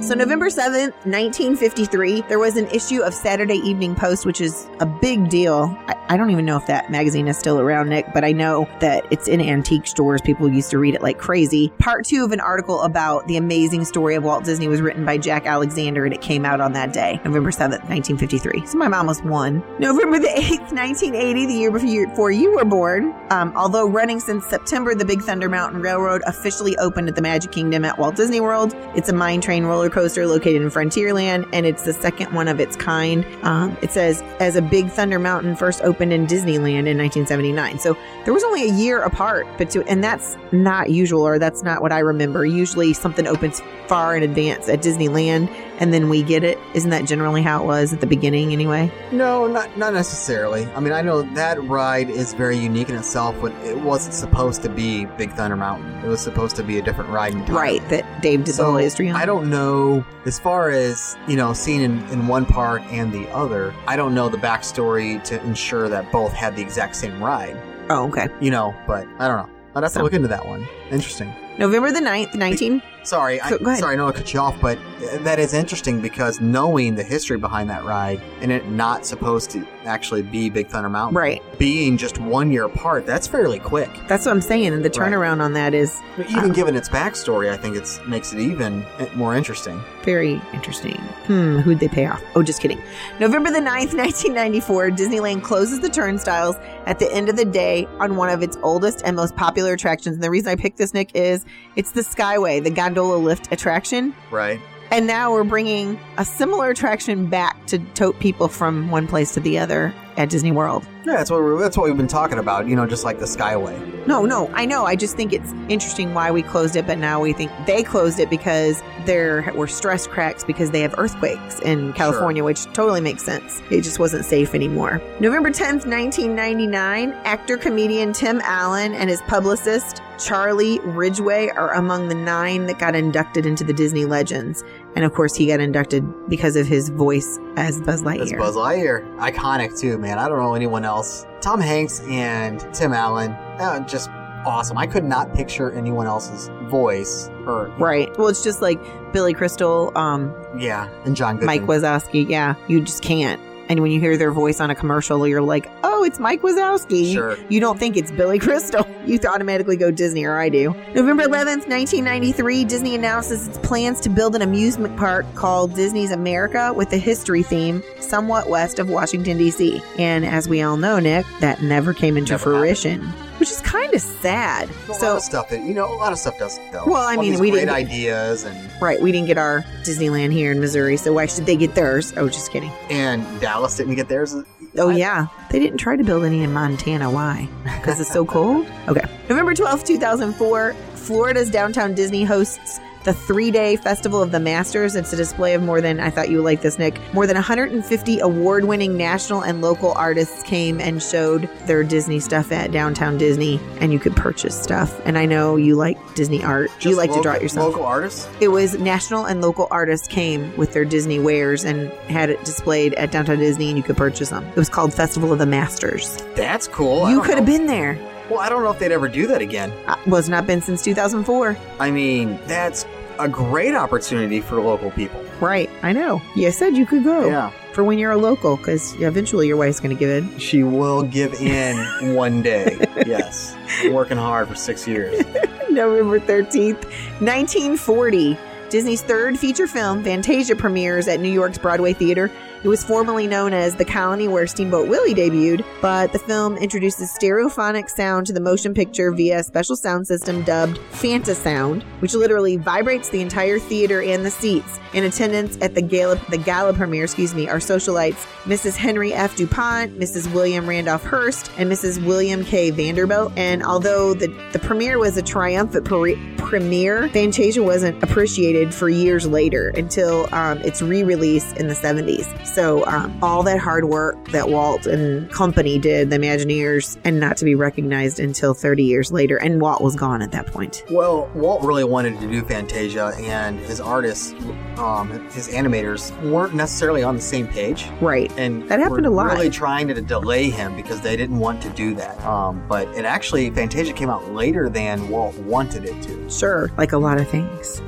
So, 0.00 0.14
November 0.14 0.46
7th, 0.46 0.94
1953, 1.04 2.22
there 2.22 2.38
was 2.38 2.56
an 2.56 2.66
issue 2.68 3.02
of 3.02 3.12
Saturday 3.12 3.56
Evening 3.56 3.94
Post, 3.94 4.24
which 4.24 4.40
is 4.40 4.66
a 4.80 4.86
big 4.86 5.28
deal. 5.28 5.76
I, 5.88 5.94
I 6.08 6.16
don't 6.16 6.30
even 6.30 6.46
know 6.46 6.56
if 6.56 6.66
that 6.68 6.90
magazine 6.90 7.28
is 7.28 7.36
still 7.36 7.60
around, 7.60 7.90
Nick, 7.90 8.06
but 8.14 8.24
I 8.24 8.32
know 8.32 8.66
that 8.80 9.04
it's 9.10 9.28
in 9.28 9.42
antique 9.42 9.86
stores. 9.86 10.22
People 10.22 10.48
used 10.48 10.70
to 10.70 10.78
read 10.78 10.94
it 10.94 11.02
like 11.02 11.18
crazy. 11.18 11.68
Part 11.78 12.06
two 12.06 12.24
of 12.24 12.32
an 12.32 12.40
article 12.40 12.80
about 12.80 13.28
the 13.28 13.36
amazing 13.36 13.84
story 13.84 14.14
of 14.14 14.24
Walt 14.24 14.42
Disney 14.42 14.68
was 14.68 14.80
written 14.80 15.04
by 15.04 15.18
Jack 15.18 15.46
Alexander, 15.46 16.06
and 16.06 16.14
it 16.14 16.22
came 16.22 16.46
out 16.46 16.62
on 16.62 16.72
that 16.72 16.94
day, 16.94 17.20
November 17.26 17.50
7th, 17.50 17.84
1953. 17.90 18.66
So, 18.66 18.78
my 18.78 18.88
mom 18.88 19.06
was 19.06 19.22
one. 19.22 19.62
November 19.78 20.18
the 20.18 20.28
8th, 20.28 20.72
1980, 20.72 21.44
the 21.44 21.52
year 21.52 21.70
before 21.70 22.30
you 22.30 22.56
were 22.56 22.64
born, 22.64 23.14
um, 23.28 23.52
although 23.54 23.86
running 23.86 24.18
since 24.18 24.46
September, 24.46 24.94
the 24.94 25.04
Big 25.04 25.20
Thunder 25.20 25.50
Mountain 25.50 25.82
Railroad 25.82 26.22
officially 26.26 26.74
opened 26.78 27.10
at 27.10 27.16
the 27.16 27.22
Magic 27.22 27.52
Kingdom 27.52 27.84
at 27.84 27.98
Walt 27.98 28.16
Disney 28.16 28.40
World. 28.40 28.74
It's 28.96 29.10
a 29.10 29.14
mine 29.14 29.42
train 29.42 29.66
roller 29.66 29.89
coaster 29.90 30.26
located 30.26 30.62
in 30.62 30.68
Frontierland, 30.70 31.48
and 31.52 31.66
it's 31.66 31.84
the 31.84 31.92
second 31.92 32.32
one 32.32 32.48
of 32.48 32.60
its 32.60 32.76
kind. 32.76 33.24
Um, 33.42 33.76
it 33.82 33.90
says 33.90 34.22
as 34.40 34.56
a 34.56 34.62
Big 34.62 34.90
Thunder 34.90 35.18
Mountain 35.18 35.56
first 35.56 35.82
opened 35.82 36.12
in 36.12 36.26
Disneyland 36.26 36.86
in 36.88 36.98
1979. 36.98 37.78
So 37.78 37.96
there 38.24 38.34
was 38.34 38.44
only 38.44 38.68
a 38.68 38.72
year 38.72 39.02
apart, 39.02 39.46
but 39.58 39.70
to 39.70 39.82
and 39.84 40.02
that's 40.02 40.36
not 40.52 40.90
usual, 40.90 41.26
or 41.26 41.38
that's 41.38 41.62
not 41.62 41.82
what 41.82 41.92
I 41.92 41.98
remember. 41.98 42.44
Usually 42.44 42.92
something 42.92 43.26
opens 43.26 43.62
far 43.86 44.16
in 44.16 44.22
advance 44.22 44.68
at 44.68 44.80
Disneyland, 44.82 45.48
and 45.78 45.92
then 45.92 46.08
we 46.08 46.22
get 46.22 46.44
it. 46.44 46.58
Isn't 46.74 46.90
that 46.90 47.04
generally 47.04 47.42
how 47.42 47.62
it 47.62 47.66
was 47.66 47.92
at 47.92 48.00
the 48.00 48.06
beginning, 48.06 48.52
anyway? 48.52 48.92
No, 49.12 49.46
not 49.46 49.76
not 49.76 49.94
necessarily. 49.94 50.66
I 50.74 50.80
mean, 50.80 50.92
I 50.92 51.02
know 51.02 51.22
that 51.22 51.62
ride 51.64 52.10
is 52.10 52.34
very 52.34 52.56
unique 52.56 52.88
in 52.88 52.94
itself, 52.94 53.34
but 53.40 53.52
it 53.64 53.78
wasn't 53.78 54.14
supposed 54.14 54.62
to 54.62 54.68
be 54.68 55.06
Big 55.16 55.32
Thunder 55.32 55.56
Mountain. 55.56 55.90
It 56.04 56.08
was 56.08 56.20
supposed 56.20 56.56
to 56.56 56.62
be 56.62 56.78
a 56.78 56.82
different 56.82 57.10
ride 57.10 57.32
entirely. 57.32 57.78
Right, 57.78 57.88
that 57.88 58.22
Dave 58.22 58.44
did 58.44 58.54
the 58.54 58.64
whole 58.64 58.76
history 58.76 59.08
on. 59.10 59.16
I 59.16 59.26
don't 59.26 59.50
know 59.50 59.79
as 60.26 60.38
far 60.38 60.70
as 60.70 61.16
you 61.28 61.36
know, 61.36 61.52
seen 61.52 61.80
in, 61.82 62.00
in 62.08 62.26
one 62.26 62.46
park 62.46 62.82
and 62.90 63.12
the 63.12 63.28
other. 63.30 63.74
I 63.86 63.96
don't 63.96 64.14
know 64.14 64.28
the 64.28 64.38
backstory 64.38 65.22
to 65.24 65.40
ensure 65.44 65.88
that 65.88 66.10
both 66.12 66.32
had 66.32 66.56
the 66.56 66.62
exact 66.62 66.96
same 66.96 67.22
ride. 67.22 67.56
Oh, 67.88 68.08
okay. 68.08 68.28
You 68.40 68.50
know, 68.50 68.74
but 68.86 69.06
I 69.18 69.28
don't 69.28 69.38
know. 69.38 69.50
I'd 69.74 69.82
have 69.84 69.92
to 69.94 70.02
look 70.02 70.12
into 70.12 70.28
that 70.28 70.46
one. 70.46 70.66
Interesting. 70.90 71.32
November 71.58 71.92
the 71.92 72.00
9th, 72.00 72.34
19. 72.34 72.82
Sorry, 73.04 73.40
I, 73.40 73.50
Go- 73.50 73.74
sorry, 73.74 73.94
I 73.94 73.96
know 73.96 74.08
I 74.08 74.12
cut 74.12 74.32
you 74.32 74.40
off, 74.40 74.60
but 74.60 74.78
that 75.22 75.38
is 75.38 75.54
interesting 75.54 76.00
because 76.00 76.40
knowing 76.40 76.94
the 76.94 77.02
history 77.02 77.38
behind 77.38 77.70
that 77.70 77.84
ride 77.84 78.20
and 78.40 78.52
it 78.52 78.66
not 78.68 79.06
supposed 79.06 79.50
to 79.50 79.66
actually 79.84 80.22
be 80.22 80.50
Big 80.50 80.68
Thunder 80.68 80.88
Mountain, 80.90 81.16
Right. 81.16 81.42
Being 81.58 81.96
just 81.96 82.18
one 82.18 82.50
year 82.50 82.64
apart, 82.64 83.06
that's 83.06 83.26
fairly 83.26 83.58
quick. 83.58 83.88
That's 84.08 84.26
what 84.26 84.32
I'm 84.32 84.40
saying. 84.42 84.72
And 84.74 84.84
the 84.84 84.90
Right. 85.00 85.10
turnaround 85.12 85.40
on 85.40 85.52
that 85.54 85.72
is 85.74 85.98
Even 86.30 86.52
given 86.52 86.76
its 86.76 86.88
backstory, 86.88 87.50
I 87.50 87.56
think 87.56 87.76
it's 87.76 87.98
makes 88.06 88.32
it 88.32 88.40
even 88.40 88.84
more 89.14 89.34
interesting. 89.34 89.80
very 90.04 90.40
interesting. 90.54 90.96
Hmm, 91.26 91.58
who'd 91.58 91.78
they 91.80 91.88
pay 91.88 92.06
off? 92.06 92.22
Oh, 92.34 92.42
just 92.42 92.60
kidding. 92.60 92.80
November 93.20 93.50
the 93.50 93.60
9th, 93.60 93.92
1994, 93.94 94.90
Disneyland 94.92 95.42
closes 95.42 95.80
the 95.80 95.88
turnstiles 95.90 96.56
at 96.86 96.98
the 96.98 97.10
end 97.12 97.28
of 97.28 97.36
the 97.36 97.44
day 97.44 97.86
on 97.98 98.16
one 98.16 98.28
of 98.30 98.42
its 98.42 98.56
oldest 98.62 99.02
and 99.04 99.14
most 99.16 99.36
popular 99.36 99.74
attractions. 99.74 100.14
And 100.16 100.22
the 100.22 100.30
reason 100.30 100.50
I 100.50 100.56
picked 100.56 100.78
this, 100.78 100.94
Nick, 100.94 101.10
is 101.14 101.44
it's 101.76 101.92
the 101.92 102.00
Skyway, 102.02 102.62
the 102.64 102.70
gondola 102.70 103.16
lift 103.16 103.52
attraction. 103.52 104.14
Right. 104.30 104.58
And 104.92 105.06
now 105.06 105.32
we're 105.32 105.44
bringing 105.44 106.00
a 106.18 106.24
similar 106.24 106.70
attraction 106.70 107.26
back 107.26 107.64
to 107.66 107.78
tote 107.94 108.18
people 108.18 108.48
from 108.48 108.90
one 108.90 109.06
place 109.06 109.32
to 109.34 109.40
the 109.40 109.56
other 109.56 109.94
at 110.16 110.30
Disney 110.30 110.50
World. 110.50 110.84
Yeah, 111.06 111.16
that's 111.16 111.30
what 111.30 111.40
we're, 111.40 111.58
that's 111.60 111.76
what 111.76 111.86
we've 111.86 111.96
been 111.96 112.08
talking 112.08 112.38
about. 112.38 112.66
You 112.66 112.74
know, 112.74 112.86
just 112.86 113.04
like 113.04 113.20
the 113.20 113.24
Skyway. 113.24 114.06
No, 114.06 114.24
no, 114.24 114.50
I 114.52 114.66
know. 114.66 114.86
I 114.86 114.96
just 114.96 115.16
think 115.16 115.32
it's 115.32 115.52
interesting 115.68 116.12
why 116.12 116.32
we 116.32 116.42
closed 116.42 116.74
it, 116.74 116.86
but 116.88 116.98
now 116.98 117.20
we 117.20 117.32
think 117.32 117.52
they 117.66 117.84
closed 117.84 118.18
it 118.18 118.28
because 118.28 118.82
there 119.06 119.52
were 119.54 119.68
stress 119.68 120.08
cracks 120.08 120.42
because 120.42 120.72
they 120.72 120.80
have 120.80 120.94
earthquakes 120.98 121.60
in 121.60 121.92
California, 121.92 122.42
which 122.42 122.64
totally 122.72 123.00
makes 123.00 123.22
sense. 123.22 123.62
It 123.70 123.82
just 123.82 123.98
wasn't 123.98 124.24
safe 124.24 124.54
anymore. 124.54 125.00
November 125.20 125.50
10th, 125.50 125.86
1999, 125.86 127.12
actor 127.24 127.56
comedian 127.56 128.12
Tim 128.12 128.40
Allen 128.42 128.92
and 128.92 129.08
his 129.08 129.20
publicist 129.22 130.02
Charlie 130.18 130.80
Ridgway 130.80 131.48
are 131.48 131.72
among 131.72 132.08
the 132.08 132.14
nine 132.14 132.66
that 132.66 132.78
got 132.78 132.94
inducted 132.94 133.46
into 133.46 133.64
the 133.64 133.72
Disney 133.72 134.04
Legends. 134.04 134.62
And 134.96 135.04
of 135.04 135.14
course, 135.14 135.34
he 135.36 135.46
got 135.46 135.60
inducted 135.60 136.04
because 136.28 136.56
of 136.56 136.66
his 136.66 136.88
voice 136.88 137.38
as 137.56 137.80
Buzz 137.80 138.02
Lightyear. 138.02 138.18
That's 138.18 138.32
Buzz 138.32 138.56
Lightyear. 138.56 139.16
Iconic 139.18 139.78
too, 139.78 139.98
man. 139.98 140.18
I 140.18 140.28
don't 140.28 140.38
know 140.38 140.54
anyone 140.54 140.84
else. 140.84 141.26
Tom 141.40 141.60
Hanks 141.60 142.00
and 142.08 142.60
Tim 142.74 142.92
Allen, 142.92 143.30
uh, 143.32 143.80
just 143.86 144.10
awesome. 144.44 144.76
I 144.78 144.86
could 144.86 145.04
not 145.04 145.34
picture 145.34 145.70
anyone 145.72 146.06
else's 146.06 146.48
voice 146.68 147.30
or 147.46 147.68
Right. 147.78 148.10
Well, 148.18 148.28
it's 148.28 148.42
just 148.42 148.62
like 148.62 148.80
Billy 149.12 149.34
Crystal, 149.34 149.92
um, 149.96 150.34
Yeah, 150.56 150.88
and 151.04 151.14
John 151.14 151.36
Goodman. 151.36 151.46
Mike 151.46 151.62
Wazowski. 151.62 152.28
Yeah, 152.28 152.54
you 152.68 152.80
just 152.80 153.02
can't. 153.02 153.40
And 153.68 153.80
when 153.80 153.92
you 153.92 154.00
hear 154.00 154.16
their 154.16 154.32
voice 154.32 154.60
on 154.60 154.70
a 154.70 154.74
commercial, 154.74 155.26
you're 155.28 155.42
like, 155.42 155.70
oh 155.84 155.89
oh, 156.00 156.04
it's 156.04 156.18
Mike 156.18 156.40
Wazowski. 156.42 157.12
Sure. 157.12 157.36
You 157.48 157.60
don't 157.60 157.78
think 157.78 157.96
it's 157.96 158.10
Billy 158.10 158.38
Crystal. 158.38 158.86
You 159.06 159.18
automatically 159.26 159.76
go 159.78 159.90
Disney, 159.90 160.24
or 160.24 160.38
I 160.38 160.50
do. 160.50 160.74
November 160.94 161.22
11th, 161.24 161.66
1993, 161.66 162.64
Disney 162.66 162.94
announces 162.94 163.48
its 163.48 163.58
plans 163.58 163.98
to 164.02 164.10
build 164.10 164.36
an 164.36 164.42
amusement 164.42 164.94
park 164.98 165.24
called 165.34 165.74
Disney's 165.74 166.10
America 166.12 166.72
with 166.76 166.92
a 166.92 166.98
history 166.98 167.42
theme 167.42 167.82
somewhat 167.98 168.48
west 168.50 168.78
of 168.78 168.90
Washington, 168.90 169.38
D.C. 169.38 169.80
And 169.98 170.26
as 170.26 170.48
we 170.48 170.60
all 170.62 170.76
know, 170.76 170.98
Nick, 171.00 171.24
that 171.40 171.62
never 171.62 171.94
came 171.94 172.16
into 172.18 172.34
Never 172.34 172.42
fruition, 172.42 173.00
which 173.40 173.50
is 173.50 173.60
kind 173.62 173.92
of 173.94 174.02
sad. 174.02 174.68
A 174.68 174.90
lot 174.92 175.00
So, 175.00 175.16
of 175.16 175.22
stuff 175.22 175.48
that 175.48 175.62
you 175.64 175.72
know, 175.72 175.92
a 175.92 175.96
lot 175.96 176.12
of 176.12 176.18
stuff 176.18 176.38
doesn't 176.38 176.70
though. 176.70 176.84
Well, 176.86 177.02
I 177.08 177.16
mean, 177.16 177.38
we 177.40 177.50
great 177.50 177.60
didn't- 177.60 177.74
ideas 177.74 178.44
and 178.44 178.70
right, 178.82 179.00
we 179.00 179.12
didn't 179.12 179.28
get 179.28 179.38
our 179.38 179.62
Disneyland 179.82 180.32
here 180.32 180.52
in 180.52 180.60
Missouri, 180.60 180.98
so 180.98 181.14
why 181.14 181.24
should 181.26 181.46
they 181.46 181.56
get 181.56 181.74
theirs? 181.74 182.12
Oh, 182.18 182.28
just 182.28 182.52
kidding. 182.52 182.70
and 182.90 183.24
Dallas 183.40 183.76
didn't 183.78 183.94
get 183.94 184.08
theirs. 184.08 184.36
Oh, 184.80 184.88
yeah. 184.88 185.26
They 185.50 185.58
didn't 185.58 185.78
try 185.78 185.96
to 185.96 186.04
build 186.04 186.24
any 186.24 186.42
in 186.42 186.52
Montana. 186.52 187.10
Why? 187.10 187.48
Because 187.62 188.00
it's 188.00 188.12
so 188.12 188.24
cold? 188.24 188.66
Okay. 188.88 189.04
November 189.28 189.54
12th, 189.54 189.84
2004, 189.86 190.74
Florida's 190.94 191.48
downtown 191.50 191.94
Disney 191.94 192.24
hosts 192.24 192.80
the 193.04 193.12
three 193.12 193.50
day 193.50 193.76
Festival 193.76 194.22
of 194.22 194.30
the 194.30 194.40
Masters. 194.40 194.94
It's 194.94 195.12
a 195.12 195.16
display 195.16 195.54
of 195.54 195.62
more 195.62 195.80
than, 195.80 196.00
I 196.00 196.10
thought 196.10 196.28
you 196.28 196.38
would 196.38 196.44
like 196.44 196.60
this, 196.62 196.78
Nick, 196.78 196.98
more 197.14 197.26
than 197.26 197.34
150 197.36 198.20
award 198.20 198.64
winning 198.64 198.96
national 198.96 199.42
and 199.42 199.62
local 199.62 199.92
artists 199.92 200.42
came 200.42 200.80
and 200.80 201.02
showed 201.02 201.48
their 201.66 201.82
Disney 201.82 202.20
stuff 202.20 202.52
at 202.52 202.72
downtown 202.72 203.18
Disney, 203.18 203.60
and 203.80 203.92
you 203.92 203.98
could 203.98 204.14
purchase 204.16 204.60
stuff. 204.60 205.00
And 205.06 205.16
I 205.16 205.26
know 205.26 205.56
you 205.56 205.76
like 205.76 205.98
Disney 206.14 206.42
art. 206.44 206.70
you 206.80 206.90
Just 206.90 206.96
like 206.98 207.12
to 207.12 207.22
draw 207.22 207.34
it 207.34 207.42
yourself. 207.42 207.72
Local 207.72 207.86
artists. 207.86 208.28
It 208.40 208.48
was 208.48 208.78
national 208.78 209.24
and 209.24 209.40
local 209.40 209.68
artists 209.70 210.06
came 210.06 210.54
with 210.56 210.72
their 210.72 210.84
Disney 210.84 211.18
wares 211.18 211.64
and 211.64 211.90
had 212.10 212.30
it 212.30 212.44
displayed 212.44 212.94
at 212.94 213.10
downtown 213.10 213.38
Disney, 213.38 213.68
and 213.68 213.76
you 213.76 213.82
could 213.82 213.96
purchase 213.96 214.30
them. 214.30 214.44
It 214.44 214.56
was 214.56 214.68
called 214.68 214.92
Festival 214.92 215.32
of 215.32 215.38
the 215.38 215.46
Masters. 215.46 216.16
That's 216.34 216.68
cool. 216.68 217.08
You 217.10 217.22
could 217.22 217.36
have 217.36 217.46
been 217.46 217.66
there. 217.66 217.98
Well, 218.30 218.38
I 218.38 218.48
don't 218.48 218.62
know 218.62 218.70
if 218.70 218.78
they'd 218.78 218.92
ever 218.92 219.08
do 219.08 219.26
that 219.26 219.42
again. 219.42 219.72
Uh, 219.86 219.96
was 220.06 220.28
not 220.28 220.46
been 220.46 220.60
since 220.62 220.82
2004. 220.82 221.56
I 221.80 221.90
mean, 221.90 222.38
that's 222.46 222.86
a 223.18 223.28
great 223.28 223.74
opportunity 223.74 224.40
for 224.40 224.60
local 224.62 224.90
people. 224.92 225.22
Right, 225.40 225.68
I 225.82 225.92
know. 225.92 226.22
You 226.36 226.50
said 226.52 226.76
you 226.76 226.86
could 226.86 227.02
go 227.04 227.26
Yeah. 227.26 227.50
for 227.72 227.82
when 227.82 227.98
you're 227.98 228.12
a 228.12 228.16
local, 228.16 228.56
because 228.56 228.94
eventually 229.00 229.46
your 229.48 229.56
wife's 229.56 229.80
going 229.80 229.94
to 229.94 229.98
give 229.98 230.10
in. 230.10 230.38
She 230.38 230.62
will 230.62 231.02
give 231.02 231.34
in 231.34 232.14
one 232.14 232.40
day. 232.42 232.78
Yes. 233.06 233.56
Been 233.82 233.92
working 233.94 234.16
hard 234.16 234.48
for 234.48 234.54
six 234.54 234.86
years. 234.86 235.18
November 235.70 236.20
13th, 236.20 236.84
1940. 237.20 238.38
Disney's 238.68 239.02
third 239.02 239.38
feature 239.38 239.66
film, 239.66 240.04
Fantasia, 240.04 240.54
premieres 240.54 241.08
at 241.08 241.18
New 241.20 241.28
York's 241.30 241.58
Broadway 241.58 241.92
Theater. 241.92 242.30
It 242.62 242.68
was 242.68 242.84
formerly 242.84 243.26
known 243.26 243.54
as 243.54 243.76
The 243.76 243.86
Colony, 243.86 244.28
where 244.28 244.46
Steamboat 244.46 244.86
Willie 244.86 245.14
debuted, 245.14 245.64
but 245.80 246.12
the 246.12 246.18
film 246.18 246.58
introduces 246.58 247.10
stereophonic 247.10 247.88
sound 247.88 248.26
to 248.26 248.34
the 248.34 248.40
motion 248.40 248.74
picture 248.74 249.10
via 249.12 249.38
a 249.38 249.42
special 249.42 249.76
sound 249.76 250.06
system 250.06 250.42
dubbed 250.42 250.78
Fantasound, 250.90 251.82
which 252.02 252.12
literally 252.12 252.58
vibrates 252.58 253.08
the 253.08 253.22
entire 253.22 253.58
theater 253.58 254.02
and 254.02 254.26
the 254.26 254.30
seats. 254.30 254.78
In 254.92 255.04
attendance 255.04 255.56
at 255.62 255.74
the 255.74 255.80
gala, 255.80 256.20
the 256.28 256.36
gala 256.36 256.74
premiere, 256.74 257.04
excuse 257.04 257.34
me, 257.34 257.48
are 257.48 257.60
socialites 257.60 258.26
Mrs. 258.44 258.76
Henry 258.76 259.14
F. 259.14 259.36
DuPont, 259.36 259.98
Mrs. 259.98 260.30
William 260.34 260.68
Randolph 260.68 261.04
Hearst, 261.04 261.50
and 261.56 261.70
Mrs. 261.70 262.04
William 262.04 262.44
K. 262.44 262.70
Vanderbilt. 262.70 263.32
And 263.36 263.62
although 263.62 264.12
the, 264.12 264.26
the 264.52 264.58
premiere 264.58 264.98
was 264.98 265.16
a 265.16 265.22
triumphant 265.22 265.86
pre- 265.86 266.18
premiere, 266.36 267.08
Fantasia 267.10 267.62
wasn't 267.62 268.02
appreciated 268.02 268.74
for 268.74 268.88
years 268.88 269.26
later 269.26 269.68
until 269.76 270.32
um, 270.34 270.58
its 270.58 270.82
re 270.82 271.04
release 271.04 271.52
in 271.52 271.68
the 271.68 271.74
70s. 271.74 272.49
So, 272.54 272.84
um, 272.86 273.16
all 273.22 273.42
that 273.44 273.58
hard 273.58 273.84
work 273.84 274.28
that 274.28 274.48
Walt 274.48 274.86
and 274.86 275.30
company 275.30 275.78
did, 275.78 276.10
the 276.10 276.16
Imagineers, 276.16 276.98
and 277.04 277.20
not 277.20 277.36
to 277.38 277.44
be 277.44 277.54
recognized 277.54 278.18
until 278.18 278.54
30 278.54 278.82
years 278.82 279.12
later. 279.12 279.36
And 279.36 279.60
Walt 279.60 279.80
was 279.80 279.94
gone 279.94 280.20
at 280.20 280.32
that 280.32 280.46
point. 280.46 280.84
Well, 280.90 281.30
Walt 281.34 281.62
really 281.62 281.84
wanted 281.84 282.20
to 282.20 282.28
do 282.28 282.42
Fantasia, 282.42 283.12
and 283.18 283.58
his 283.60 283.80
artists, 283.80 284.34
um, 284.78 285.10
his 285.30 285.48
animators, 285.48 286.10
weren't 286.28 286.54
necessarily 286.54 287.02
on 287.02 287.16
the 287.16 287.22
same 287.22 287.46
page. 287.46 287.86
Right. 288.00 288.30
And 288.36 288.68
That 288.68 288.80
happened 288.80 289.06
were 289.06 289.12
a 289.12 289.14
lot. 289.14 289.32
Really 289.32 289.50
trying 289.50 289.88
to 289.88 290.00
delay 290.00 290.50
him 290.50 290.74
because 290.74 291.00
they 291.00 291.16
didn't 291.16 291.38
want 291.38 291.62
to 291.62 291.70
do 291.70 291.94
that. 291.94 292.20
Um, 292.24 292.64
but 292.68 292.88
it 292.88 293.04
actually 293.04 293.50
Fantasia 293.50 293.92
came 293.92 294.10
out 294.10 294.32
later 294.32 294.68
than 294.68 295.08
Walt 295.08 295.36
wanted 295.38 295.84
it 295.84 296.02
to. 296.02 296.30
Sure. 296.30 296.70
Like 296.76 296.92
a 296.92 296.98
lot 296.98 297.20
of 297.20 297.28
things. 297.28 297.80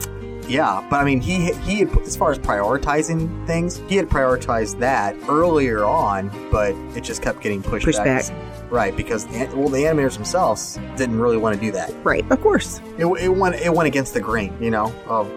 Yeah, 0.53 0.87
but 0.91 1.01
I 1.01 1.05
mean, 1.05 1.21
he 1.21 1.53
he 1.55 1.79
had, 1.81 1.99
as 2.01 2.15
far 2.15 2.31
as 2.31 2.39
prioritizing 2.39 3.47
things, 3.47 3.81
he 3.89 3.97
had 3.97 4.09
prioritized 4.09 4.79
that 4.81 5.17
earlier 5.29 5.85
on, 5.85 6.29
but 6.51 6.75
it 6.95 7.03
just 7.03 7.23
kept 7.23 7.41
getting 7.41 7.63
pushed, 7.63 7.87
Pushed 7.87 8.05
back. 8.05 8.25
Right, 8.73 8.97
because 8.97 9.27
the, 9.27 9.51
well, 9.55 9.69
the 9.69 9.83
animators 9.85 10.15
themselves 10.15 10.79
didn't 10.97 11.21
really 11.21 11.37
want 11.37 11.55
to 11.55 11.61
do 11.61 11.71
that. 11.73 11.93
Right. 12.03 12.25
Of 12.33 12.41
course. 12.41 12.81
It, 12.97 13.05
it 13.05 13.29
went 13.29 13.55
it 13.57 13.73
went 13.73 13.87
against 13.87 14.15
the 14.15 14.21
grain, 14.21 14.57
you 14.63 14.71
know. 14.71 14.89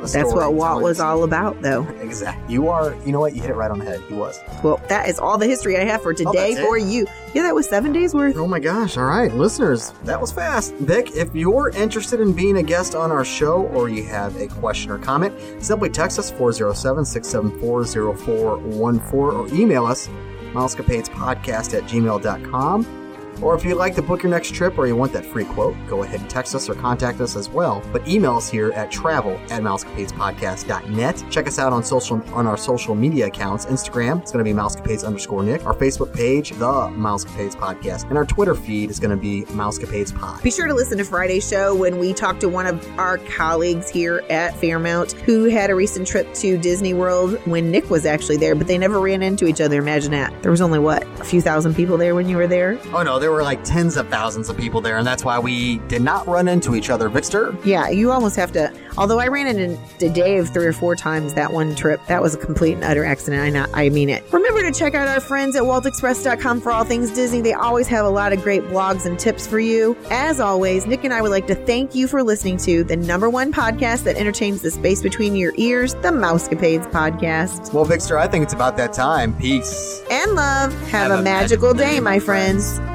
That's 0.01 0.33
what 0.33 0.53
Walt 0.53 0.81
was 0.81 1.01
all 1.01 1.23
about, 1.23 1.61
though. 1.61 1.83
Exactly. 1.99 2.53
You 2.53 2.69
are. 2.69 2.95
You 3.05 3.11
know 3.11 3.19
what? 3.19 3.35
You 3.35 3.41
hit 3.41 3.49
it 3.49 3.55
right 3.55 3.69
on 3.69 3.79
the 3.79 3.85
head. 3.85 3.99
He 4.07 4.13
was. 4.13 4.39
Well, 4.63 4.79
that 4.87 5.09
is 5.09 5.19
all 5.19 5.37
the 5.37 5.47
history 5.47 5.77
I 5.77 5.83
have 5.83 6.01
for 6.01 6.13
today 6.13 6.29
Oh, 6.29 6.33
that's 6.33 6.59
it? 6.59 6.65
for 6.65 6.77
you. 6.77 7.05
Yeah, 7.33 7.41
that 7.43 7.53
was 7.53 7.67
seven 7.67 7.91
days 7.91 8.13
worth. 8.13 8.37
Oh 8.37 8.47
my 8.47 8.59
gosh. 8.61 8.97
All 8.97 9.03
right, 9.03 9.33
listeners, 9.33 9.91
that 10.05 10.21
was 10.21 10.31
fast. 10.31 10.73
Vic, 10.75 11.11
if 11.13 11.35
you're 11.35 11.71
interested 11.71 12.21
in 12.21 12.31
being 12.31 12.55
a 12.55 12.63
guest 12.63 12.95
on 12.95 13.11
our 13.11 13.25
show 13.25 13.63
or 13.67 13.89
you 13.89 14.05
have 14.05 14.33
a 14.39 14.47
question 14.47 14.91
or 14.91 14.97
comment, 14.97 15.33
simply 15.61 15.89
text 15.89 16.17
us 16.19 16.31
407 16.31 17.03
674 17.03 18.15
0414 18.15 19.19
or 19.19 19.47
email 19.59 19.85
us 19.85 20.07
mousecapadespodcast 20.53 21.77
at 21.77 21.83
gmail.com. 21.83 23.04
Or 23.41 23.55
if 23.55 23.63
you'd 23.63 23.75
like 23.75 23.95
to 23.95 24.01
book 24.01 24.23
your 24.23 24.31
next 24.31 24.53
trip 24.53 24.77
or 24.77 24.87
you 24.87 24.95
want 24.95 25.13
that 25.13 25.25
free 25.25 25.45
quote, 25.45 25.75
go 25.87 26.03
ahead 26.03 26.21
and 26.21 26.29
text 26.29 26.55
us 26.55 26.69
or 26.69 26.75
contact 26.75 27.21
us 27.21 27.35
as 27.35 27.49
well. 27.49 27.83
But 27.91 28.07
email 28.07 28.35
us 28.35 28.49
here 28.49 28.71
at 28.71 28.91
travel 28.91 29.33
at 29.49 29.61
mousecapadespodcast.net. 29.61 31.23
Check 31.29 31.47
us 31.47 31.59
out 31.59 31.73
on 31.73 31.83
social 31.83 32.21
on 32.33 32.47
our 32.47 32.57
social 32.57 32.95
media 32.95 33.27
accounts. 33.27 33.65
Instagram, 33.65 34.21
it's 34.21 34.31
going 34.31 34.43
to 34.43 34.49
be 34.49 34.55
mousecapades 34.55 35.05
underscore 35.05 35.43
Nick. 35.43 35.65
Our 35.65 35.73
Facebook 35.73 36.13
page, 36.13 36.51
the 36.51 36.55
Mousecapades 36.65 37.55
Podcast. 37.55 38.07
And 38.09 38.17
our 38.17 38.25
Twitter 38.25 38.55
feed 38.55 38.89
is 38.89 38.99
going 38.99 39.11
to 39.11 39.17
be 39.17 39.43
Mousecapades 39.45 40.17
Pod. 40.17 40.41
Be 40.41 40.51
sure 40.51 40.67
to 40.67 40.73
listen 40.73 40.97
to 40.97 41.03
Friday's 41.03 41.47
show 41.47 41.75
when 41.75 41.97
we 41.97 42.13
talk 42.13 42.39
to 42.39 42.49
one 42.49 42.67
of 42.67 42.87
our 42.99 43.17
colleagues 43.17 43.89
here 43.89 44.23
at 44.29 44.55
Fairmount 44.57 45.13
who 45.13 45.45
had 45.45 45.69
a 45.69 45.75
recent 45.75 46.07
trip 46.07 46.33
to 46.35 46.57
Disney 46.57 46.93
World 46.93 47.39
when 47.45 47.71
Nick 47.71 47.89
was 47.89 48.05
actually 48.05 48.37
there, 48.37 48.55
but 48.55 48.67
they 48.67 48.77
never 48.77 48.99
ran 48.99 49.21
into 49.21 49.45
each 49.45 49.61
other. 49.61 49.79
Imagine 49.79 50.11
that. 50.11 50.41
There 50.41 50.51
was 50.51 50.61
only, 50.61 50.79
what, 50.79 51.03
a 51.19 51.23
few 51.23 51.41
thousand 51.41 51.75
people 51.75 51.97
there 51.97 52.15
when 52.15 52.29
you 52.29 52.37
were 52.37 52.47
there? 52.47 52.79
Oh 52.93 53.03
no, 53.03 53.19
there 53.25 53.31
were 53.31 53.41
like 53.41 53.63
tens 53.63 53.97
of 53.97 54.07
thousands 54.09 54.51
of 54.51 54.55
people 54.55 54.81
there, 54.81 54.99
and 54.99 55.07
that's 55.07 55.25
why 55.25 55.39
we 55.39 55.79
did 55.87 56.03
not 56.03 56.27
run 56.27 56.47
into 56.47 56.75
each 56.75 56.91
other. 56.91 57.09
Vixter, 57.09 57.57
Yeah, 57.65 57.89
you 57.89 58.11
almost 58.11 58.35
have 58.35 58.51
to. 58.51 58.71
Although 58.99 59.17
I 59.17 59.29
ran 59.29 59.47
into 59.47 60.09
Dave 60.09 60.49
three 60.49 60.67
or 60.67 60.73
four 60.73 60.95
times 60.95 61.33
that 61.33 61.51
one 61.51 61.73
trip, 61.73 61.99
that 62.05 62.21
was 62.21 62.35
a 62.35 62.37
complete 62.37 62.73
and 62.73 62.83
utter 62.83 63.03
accident. 63.03 63.41
I 63.41 63.49
not, 63.49 63.71
I 63.73 63.89
mean 63.89 64.09
it. 64.09 64.23
Remember 64.31 64.61
to 64.61 64.71
check 64.71 64.93
out 64.93 65.07
our 65.07 65.19
friends 65.19 65.55
at 65.55 65.63
WaltExpress.com 65.63 66.61
for 66.61 66.71
all 66.71 66.83
things 66.83 67.09
Disney. 67.09 67.41
They 67.41 67.53
always 67.53 67.87
have 67.87 68.05
a 68.05 68.09
lot 68.09 68.31
of 68.31 68.43
great 68.43 68.61
blogs 68.65 69.07
and 69.07 69.17
tips 69.17 69.47
for 69.47 69.59
you. 69.59 69.97
As 70.11 70.39
always, 70.39 70.85
Nick 70.85 71.03
and 71.03 71.11
I 71.11 71.23
would 71.23 71.31
like 71.31 71.47
to 71.47 71.55
thank 71.55 71.95
you 71.95 72.07
for 72.07 72.21
listening 72.21 72.57
to 72.57 72.83
the 72.83 72.95
number 72.95 73.27
one 73.27 73.51
podcast 73.51 74.03
that 74.03 74.17
entertains 74.17 74.61
the 74.61 74.69
space 74.69 75.01
between 75.01 75.35
your 75.35 75.53
ears, 75.57 75.95
the 75.95 76.11
Mousecapades 76.11 76.91
podcast. 76.91 77.73
well, 77.73 77.87
Vixter, 77.87 78.19
I 78.19 78.27
think 78.27 78.43
it's 78.43 78.53
about 78.53 78.77
that 78.77 78.93
time. 78.93 79.35
Peace. 79.35 80.03
And 80.11 80.35
love. 80.35 80.79
Have, 80.89 81.09
a, 81.09 81.23
magical, 81.23 81.73
day, 81.73 81.99
my 81.99 82.19
friends. 82.19 82.77
You've 82.77 82.94